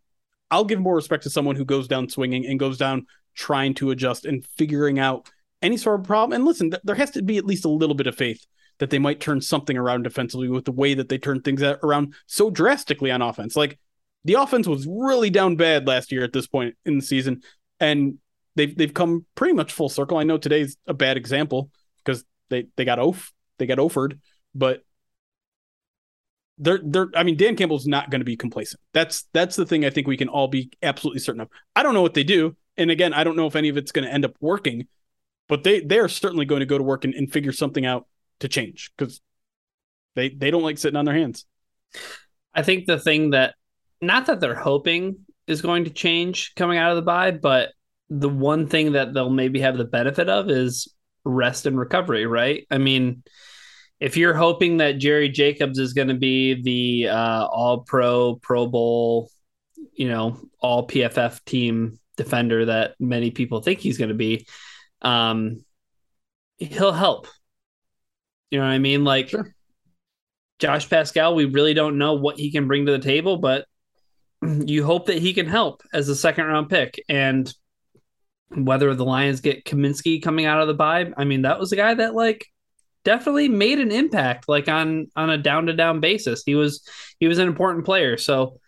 I'll 0.50 0.64
give 0.64 0.80
more 0.80 0.94
respect 0.94 1.24
to 1.24 1.30
someone 1.30 1.56
who 1.56 1.64
goes 1.64 1.88
down 1.88 2.08
swinging 2.08 2.46
and 2.46 2.58
goes 2.58 2.78
down 2.78 3.06
trying 3.34 3.74
to 3.74 3.90
adjust 3.90 4.24
and 4.24 4.44
figuring 4.44 4.98
out 4.98 5.28
any 5.62 5.76
sort 5.76 6.00
of 6.00 6.06
problem. 6.06 6.34
And 6.36 6.44
listen, 6.44 6.70
th- 6.70 6.82
there 6.84 6.94
has 6.94 7.10
to 7.12 7.22
be 7.22 7.38
at 7.38 7.44
least 7.44 7.64
a 7.64 7.70
little 7.70 7.94
bit 7.94 8.06
of 8.06 8.16
faith 8.16 8.44
that 8.78 8.90
they 8.90 8.98
might 8.98 9.20
turn 9.20 9.40
something 9.40 9.76
around 9.76 10.02
defensively 10.02 10.48
with 10.48 10.64
the 10.64 10.72
way 10.72 10.94
that 10.94 11.08
they 11.08 11.18
turn 11.18 11.40
things 11.40 11.62
around 11.62 12.14
so 12.26 12.50
drastically 12.50 13.10
on 13.10 13.22
offense. 13.22 13.56
Like 13.56 13.78
the 14.24 14.34
offense 14.34 14.66
was 14.66 14.86
really 14.88 15.30
down 15.30 15.56
bad 15.56 15.86
last 15.86 16.12
year 16.12 16.24
at 16.24 16.32
this 16.32 16.46
point 16.46 16.74
in 16.84 16.96
the 16.96 17.04
season, 17.04 17.42
and 17.80 18.18
they've 18.54 18.76
they've 18.76 18.92
come 18.92 19.24
pretty 19.34 19.54
much 19.54 19.72
full 19.72 19.88
circle. 19.88 20.18
I 20.18 20.24
know 20.24 20.38
today's 20.38 20.76
a 20.86 20.94
bad 20.94 21.16
example 21.16 21.70
because 22.04 22.24
they 22.50 22.66
they 22.76 22.84
got 22.84 22.98
oaf 22.98 23.32
they 23.58 23.66
got 23.66 23.78
offered, 23.78 24.20
but 24.54 24.82
they're 26.58 26.80
they're 26.82 27.08
I 27.14 27.22
mean 27.22 27.36
Dan 27.36 27.56
Campbell's 27.56 27.86
not 27.86 28.10
going 28.10 28.20
to 28.20 28.24
be 28.24 28.36
complacent. 28.36 28.80
That's 28.92 29.24
that's 29.32 29.56
the 29.56 29.66
thing 29.66 29.84
I 29.84 29.90
think 29.90 30.06
we 30.06 30.16
can 30.16 30.28
all 30.28 30.48
be 30.48 30.70
absolutely 30.82 31.20
certain 31.20 31.40
of. 31.40 31.48
I 31.74 31.82
don't 31.82 31.94
know 31.94 32.02
what 32.02 32.14
they 32.14 32.24
do, 32.24 32.56
and 32.76 32.90
again, 32.90 33.12
I 33.12 33.24
don't 33.24 33.36
know 33.36 33.46
if 33.46 33.56
any 33.56 33.68
of 33.68 33.76
it's 33.76 33.92
going 33.92 34.06
to 34.06 34.12
end 34.12 34.24
up 34.24 34.34
working, 34.40 34.86
but 35.48 35.64
they 35.64 35.80
they 35.80 35.98
are 35.98 36.08
certainly 36.08 36.44
going 36.46 36.60
to 36.60 36.66
go 36.66 36.78
to 36.78 36.84
work 36.84 37.04
and, 37.04 37.14
and 37.14 37.32
figure 37.32 37.52
something 37.52 37.84
out 37.84 38.06
to 38.40 38.48
change 38.48 38.92
because 38.96 39.20
they 40.14 40.30
they 40.30 40.50
don't 40.50 40.62
like 40.62 40.78
sitting 40.78 40.96
on 40.96 41.04
their 41.04 41.14
hands. 41.14 41.44
I 42.54 42.62
think 42.62 42.86
the 42.86 42.98
thing 42.98 43.30
that 43.30 43.54
not 44.00 44.26
that 44.26 44.40
they're 44.40 44.54
hoping 44.54 45.26
is 45.46 45.62
going 45.62 45.84
to 45.84 45.90
change 45.90 46.54
coming 46.54 46.78
out 46.78 46.90
of 46.90 46.96
the 46.96 47.02
bye, 47.02 47.30
but 47.30 47.72
the 48.08 48.28
one 48.28 48.66
thing 48.66 48.92
that 48.92 49.12
they'll 49.12 49.30
maybe 49.30 49.60
have 49.60 49.76
the 49.76 49.84
benefit 49.84 50.28
of 50.28 50.50
is 50.50 50.92
rest 51.24 51.66
and 51.66 51.78
recovery, 51.78 52.26
right? 52.26 52.66
I 52.70 52.78
mean, 52.78 53.22
if 54.00 54.16
you're 54.16 54.34
hoping 54.34 54.78
that 54.78 54.98
Jerry 54.98 55.28
Jacobs 55.28 55.78
is 55.78 55.92
going 55.92 56.08
to 56.08 56.14
be 56.14 56.62
the 56.62 57.08
uh, 57.08 57.46
all 57.46 57.80
pro, 57.80 58.36
Pro 58.36 58.66
Bowl, 58.66 59.30
you 59.94 60.08
know, 60.08 60.40
all 60.58 60.86
PFF 60.86 61.44
team 61.44 61.98
defender 62.16 62.66
that 62.66 62.94
many 63.00 63.30
people 63.30 63.60
think 63.60 63.80
he's 63.80 63.98
going 63.98 64.10
to 64.10 64.14
be, 64.14 64.46
um, 65.02 65.64
he'll 66.58 66.92
help. 66.92 67.28
You 68.50 68.58
know 68.58 68.66
what 68.66 68.72
I 68.72 68.78
mean? 68.78 69.04
Like 69.04 69.30
Sure. 69.30 69.54
Josh 70.58 70.88
Paschal, 70.88 71.34
we 71.34 71.44
really 71.44 71.74
don't 71.74 71.98
know 71.98 72.14
what 72.14 72.38
he 72.38 72.50
can 72.50 72.66
bring 72.66 72.86
to 72.86 72.92
the 72.92 72.98
table, 72.98 73.36
but 73.36 73.66
you 74.42 74.84
hope 74.84 75.06
that 75.06 75.18
he 75.18 75.34
can 75.34 75.46
help 75.46 75.82
as 75.92 76.08
a 76.08 76.16
second 76.16 76.46
round 76.46 76.70
pick. 76.70 77.02
And 77.08 77.52
whether 78.48 78.94
the 78.94 79.04
Lions 79.04 79.40
get 79.40 79.64
Kaminsky 79.64 80.22
coming 80.22 80.46
out 80.46 80.60
of 80.60 80.68
the 80.68 80.74
bye, 80.74 81.12
I 81.16 81.24
mean, 81.24 81.42
that 81.42 81.58
was 81.58 81.72
a 81.72 81.76
guy 81.76 81.94
that 81.94 82.14
like 82.14 82.46
definitely 83.06 83.48
made 83.48 83.78
an 83.78 83.92
impact, 83.92 84.48
like 84.48 84.68
on 84.68 85.06
on 85.14 85.30
a 85.30 85.38
down 85.38 85.66
to 85.66 85.72
down 85.72 86.00
basis. 86.00 86.42
He 86.44 86.56
was 86.56 86.86
he 87.20 87.28
was 87.28 87.38
an 87.38 87.46
important 87.46 87.84
player. 87.84 88.18
So 88.18 88.58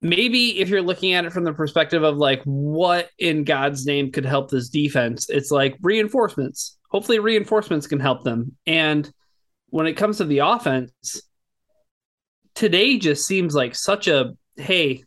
maybe 0.00 0.60
if 0.60 0.68
you're 0.68 0.80
looking 0.80 1.12
at 1.14 1.24
it 1.24 1.32
from 1.32 1.42
the 1.42 1.52
perspective 1.52 2.04
of 2.04 2.16
like 2.16 2.42
what 2.44 3.10
in 3.18 3.42
God's 3.42 3.84
name 3.84 4.12
could 4.12 4.24
help 4.24 4.50
this 4.50 4.68
defense, 4.68 5.28
it's 5.28 5.50
like 5.50 5.76
reinforcements. 5.82 6.78
Hopefully, 6.90 7.18
reinforcements 7.18 7.88
can 7.88 7.98
help 7.98 8.22
them. 8.22 8.56
And 8.66 9.12
when 9.66 9.86
it 9.86 9.94
comes 9.94 10.18
to 10.18 10.24
the 10.24 10.38
offense, 10.38 11.20
today 12.54 12.98
just 12.98 13.26
seems 13.26 13.54
like 13.54 13.74
such 13.74 14.06
a 14.06 14.32
hey. 14.56 15.04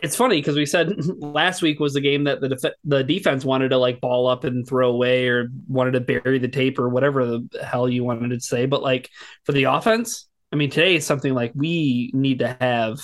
It's 0.00 0.16
funny 0.16 0.38
because 0.40 0.56
we 0.56 0.66
said 0.66 0.94
last 1.18 1.62
week 1.62 1.80
was 1.80 1.94
the 1.94 2.00
game 2.00 2.24
that 2.24 2.40
the 2.40 2.50
def- 2.50 2.74
the 2.84 3.04
defense 3.04 3.44
wanted 3.44 3.70
to 3.70 3.78
like 3.78 4.00
ball 4.00 4.26
up 4.26 4.44
and 4.44 4.66
throw 4.66 4.90
away 4.90 5.28
or 5.28 5.48
wanted 5.68 5.92
to 5.92 6.00
bury 6.00 6.38
the 6.38 6.48
tape 6.48 6.78
or 6.78 6.88
whatever 6.88 7.26
the 7.26 7.48
hell 7.62 7.88
you 7.88 8.04
wanted 8.04 8.30
to 8.30 8.40
say. 8.40 8.66
But 8.66 8.82
like 8.82 9.10
for 9.44 9.52
the 9.52 9.64
offense, 9.64 10.28
I 10.52 10.56
mean, 10.56 10.70
today 10.70 10.96
is 10.96 11.06
something 11.06 11.34
like 11.34 11.52
we 11.54 12.10
need 12.14 12.40
to 12.40 12.56
have 12.60 13.00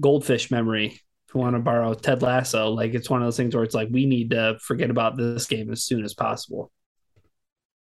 goldfish 0.00 0.50
memory. 0.50 1.00
If 1.28 1.34
we 1.34 1.40
want 1.40 1.56
to 1.56 1.60
borrow 1.60 1.94
Ted 1.94 2.22
Lasso, 2.22 2.70
like 2.70 2.94
it's 2.94 3.08
one 3.08 3.22
of 3.22 3.26
those 3.26 3.36
things 3.36 3.54
where 3.54 3.64
it's 3.64 3.74
like 3.74 3.88
we 3.90 4.06
need 4.06 4.30
to 4.30 4.58
forget 4.60 4.90
about 4.90 5.16
this 5.16 5.46
game 5.46 5.70
as 5.70 5.82
soon 5.82 6.04
as 6.04 6.14
possible. 6.14 6.72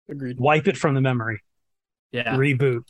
Agreed. 0.08 0.40
Wipe 0.40 0.66
it 0.66 0.76
from 0.76 0.94
the 0.94 1.00
memory. 1.00 1.40
Yeah. 2.10 2.36
Reboot. 2.36 2.82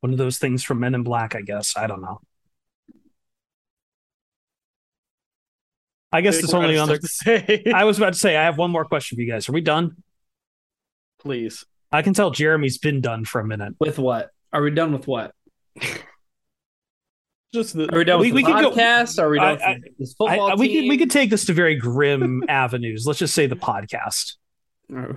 One 0.00 0.12
of 0.12 0.18
those 0.18 0.38
things 0.38 0.62
from 0.62 0.80
Men 0.80 0.94
in 0.94 1.02
Black, 1.02 1.34
I 1.34 1.40
guess. 1.40 1.76
I 1.76 1.86
don't 1.86 2.00
know. 2.00 2.20
I 6.16 6.20
guess 6.22 6.38
it's 6.38 6.54
only 6.54 6.78
on 6.78 6.88
the. 6.88 6.98
to 6.98 7.06
say. 7.08 7.62
I 7.74 7.84
was 7.84 7.98
about 7.98 8.12
to 8.14 8.18
say 8.18 8.36
I 8.36 8.44
have 8.44 8.58
one 8.58 8.70
more 8.70 8.84
question 8.84 9.16
for 9.16 9.22
you 9.22 9.30
guys. 9.30 9.48
Are 9.48 9.52
we 9.52 9.60
done? 9.60 10.02
Please. 11.20 11.64
I 11.92 12.02
can 12.02 12.14
tell 12.14 12.30
Jeremy's 12.30 12.78
been 12.78 13.00
done 13.00 13.24
for 13.24 13.40
a 13.40 13.46
minute. 13.46 13.74
With 13.78 13.98
what? 13.98 14.30
Are 14.52 14.62
we 14.62 14.70
done 14.70 14.92
with 14.92 15.06
what? 15.06 15.32
Just 17.54 17.74
the 17.74 17.92
Are 17.94 17.98
we 17.98 18.04
done 18.04 18.20
We- 18.20 18.32
with 18.32 18.36
we 18.36 18.42
the 18.42 18.52
could 18.52 18.62
go- 18.62 18.70
podcast? 18.72 19.18
Are 19.22 19.30
we 19.30 19.38
done 19.38 19.58
I- 19.62 19.74
with 19.74 19.98
this 19.98 20.14
I, 20.20 20.30
football 20.30 20.50
I- 20.50 20.54
we 20.54 20.72
could 20.74 20.88
we 20.88 20.98
could 20.98 21.10
take 21.10 21.30
this 21.30 21.44
to 21.46 21.52
very 21.52 21.76
grim 21.76 22.42
avenues. 22.48 23.06
Let's 23.06 23.18
just 23.20 23.34
say 23.34 23.46
the 23.46 23.56
podcast. 23.56 24.34
Oh. 24.94 25.16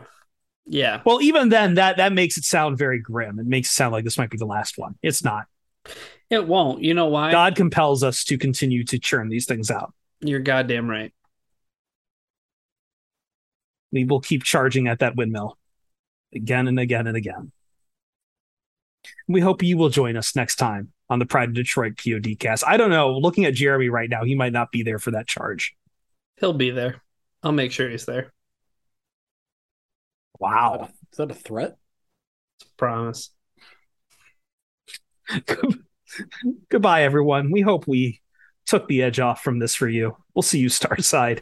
Yeah. 0.66 1.02
Well, 1.06 1.22
even 1.22 1.50
then, 1.50 1.76
that 1.76 1.97
that 1.97 2.14
makes 2.14 2.38
it 2.38 2.43
sound 2.43 2.78
very 2.78 3.00
grim. 3.00 3.39
It 3.39 3.47
makes 3.47 3.70
it 3.70 3.74
sound 3.74 3.91
like 3.91 4.04
this 4.04 4.18
might 4.18 4.30
be 4.30 4.38
the 4.38 4.45
last 4.45 4.78
one. 4.78 4.95
It's 5.02 5.24
not. 5.24 5.45
It 6.30 6.45
won't. 6.47 6.84
You 6.84 6.93
know 6.93 7.08
why? 7.08 7.32
God 7.32 7.56
compels 7.56 8.04
us 8.04 8.24
to 8.26 8.38
continue 8.38 8.84
to 8.86 9.00
churn 9.00 9.30
these 9.30 9.45
things 9.47 9.72
out. 9.72 9.93
You're 10.22 10.39
goddamn 10.39 10.89
right. 10.89 11.13
We 13.91 14.05
will 14.05 14.20
keep 14.20 14.43
charging 14.43 14.88
at 14.88 14.99
that 14.99 15.15
windmill 15.15 15.57
again 16.34 16.67
and 16.67 16.80
again 16.80 17.07
and 17.07 17.17
again. 17.17 17.51
We 19.28 19.41
hope 19.41 19.63
you 19.63 19.78
will 19.78 19.89
join 19.89 20.17
us 20.17 20.36
next 20.36 20.57
time 20.57 20.91
on 21.09 21.20
the 21.20 21.26
Pride 21.26 21.49
of 21.49 21.55
Detroit 21.55 21.97
POD 21.97 22.38
cast. 22.38 22.63
I 22.67 22.78
don't 22.78 22.89
know. 22.89 23.17
Looking 23.17 23.45
at 23.45 23.53
Jeremy 23.53 23.89
right 23.89 24.09
now, 24.09 24.24
he 24.24 24.36
might 24.36 24.53
not 24.53 24.72
be 24.72 24.84
there 24.84 24.99
for 24.99 25.11
that 25.11 25.28
charge. 25.28 25.76
He'll 26.39 26.53
be 26.53 26.72
there. 26.72 27.01
I'll 27.41 27.51
make 27.51 27.72
sure 27.72 27.89
he's 27.89 28.05
there. 28.05 28.32
Wow. 30.39 30.89
Is 31.11 31.17
that 31.17 31.32
a 31.32 31.36
threat? 31.36 31.78
Promise. 32.78 33.32
Goodbye, 36.70 37.03
everyone. 37.03 37.51
We 37.51 37.61
hope 37.61 37.88
we 37.88 38.22
took 38.70 38.88
the 38.88 39.01
edge 39.01 39.20
off 39.20 39.43
from 39.43 39.59
this 39.59 39.74
for 39.74 39.88
you. 39.89 40.15
We'll 40.34 40.43
see 40.43 40.59
you 40.59 40.70
Starside. 40.70 41.41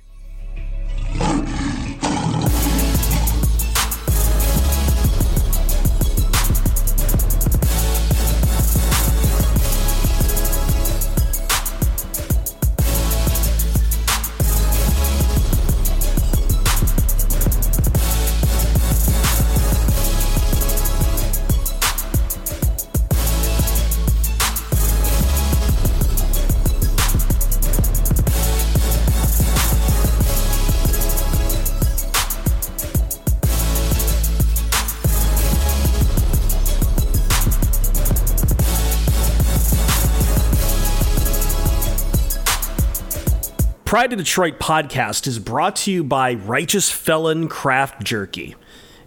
Pride 43.98 44.14
of 44.14 44.20
Detroit 44.20 44.60
podcast 44.60 45.26
is 45.26 45.40
brought 45.40 45.76
to 45.78 45.92
you 45.92 46.04
by 46.04 46.36
Righteous 46.36 46.92
Felon 46.92 47.48
Craft 47.48 48.04
Jerky. 48.04 48.56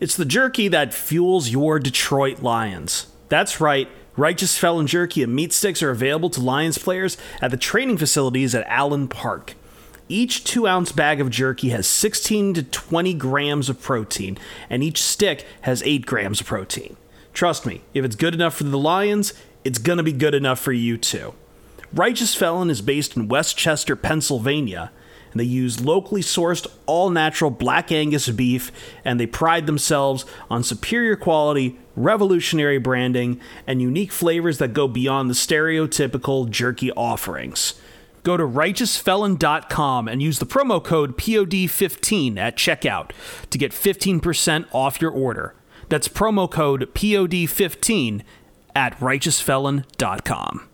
It's 0.00 0.16
the 0.16 0.24
jerky 0.24 0.66
that 0.66 0.92
fuels 0.92 1.48
your 1.48 1.78
Detroit 1.78 2.42
Lions. 2.42 3.06
That's 3.28 3.60
right, 3.60 3.88
Righteous 4.16 4.58
Felon 4.58 4.88
Jerky 4.88 5.22
and 5.22 5.32
meat 5.32 5.52
sticks 5.52 5.80
are 5.80 5.92
available 5.92 6.28
to 6.30 6.40
Lions 6.40 6.76
players 6.76 7.16
at 7.40 7.52
the 7.52 7.56
training 7.56 7.98
facilities 7.98 8.52
at 8.52 8.66
Allen 8.66 9.06
Park. 9.06 9.54
Each 10.08 10.42
two 10.42 10.66
ounce 10.66 10.90
bag 10.90 11.20
of 11.20 11.30
jerky 11.30 11.68
has 11.68 11.86
16 11.86 12.54
to 12.54 12.64
20 12.64 13.14
grams 13.14 13.68
of 13.68 13.80
protein, 13.80 14.38
and 14.68 14.82
each 14.82 15.00
stick 15.00 15.46
has 15.60 15.84
8 15.84 16.04
grams 16.04 16.40
of 16.40 16.48
protein. 16.48 16.96
Trust 17.32 17.64
me, 17.64 17.82
if 17.94 18.04
it's 18.04 18.16
good 18.16 18.34
enough 18.34 18.56
for 18.56 18.64
the 18.64 18.76
Lions, 18.76 19.34
it's 19.62 19.78
gonna 19.78 20.02
be 20.02 20.12
good 20.12 20.34
enough 20.34 20.58
for 20.58 20.72
you 20.72 20.96
too. 20.98 21.34
Righteous 21.92 22.34
Felon 22.36 22.70
is 22.70 22.82
based 22.82 23.16
in 23.16 23.26
West 23.26 23.56
Chester, 23.56 23.96
Pennsylvania, 23.96 24.92
and 25.32 25.40
they 25.40 25.44
use 25.44 25.84
locally 25.84 26.20
sourced, 26.20 26.66
all 26.86 27.10
natural 27.10 27.50
black 27.50 27.90
Angus 27.90 28.28
beef, 28.28 28.70
and 29.04 29.18
they 29.18 29.26
pride 29.26 29.66
themselves 29.66 30.24
on 30.48 30.62
superior 30.62 31.16
quality, 31.16 31.78
revolutionary 31.96 32.78
branding, 32.78 33.40
and 33.66 33.82
unique 33.82 34.12
flavors 34.12 34.58
that 34.58 34.72
go 34.72 34.86
beyond 34.86 35.28
the 35.28 35.34
stereotypical 35.34 36.48
jerky 36.48 36.92
offerings. 36.92 37.74
Go 38.22 38.36
to 38.36 38.44
righteousfelon.com 38.44 40.06
and 40.06 40.22
use 40.22 40.38
the 40.38 40.46
promo 40.46 40.82
code 40.82 41.16
POD15 41.16 42.38
at 42.38 42.56
checkout 42.56 43.10
to 43.48 43.58
get 43.58 43.72
15% 43.72 44.66
off 44.72 45.00
your 45.00 45.10
order. 45.10 45.54
That's 45.88 46.06
promo 46.06 46.48
code 46.48 46.94
POD15 46.94 48.22
at 48.76 48.96
righteousfelon.com. 49.00 50.69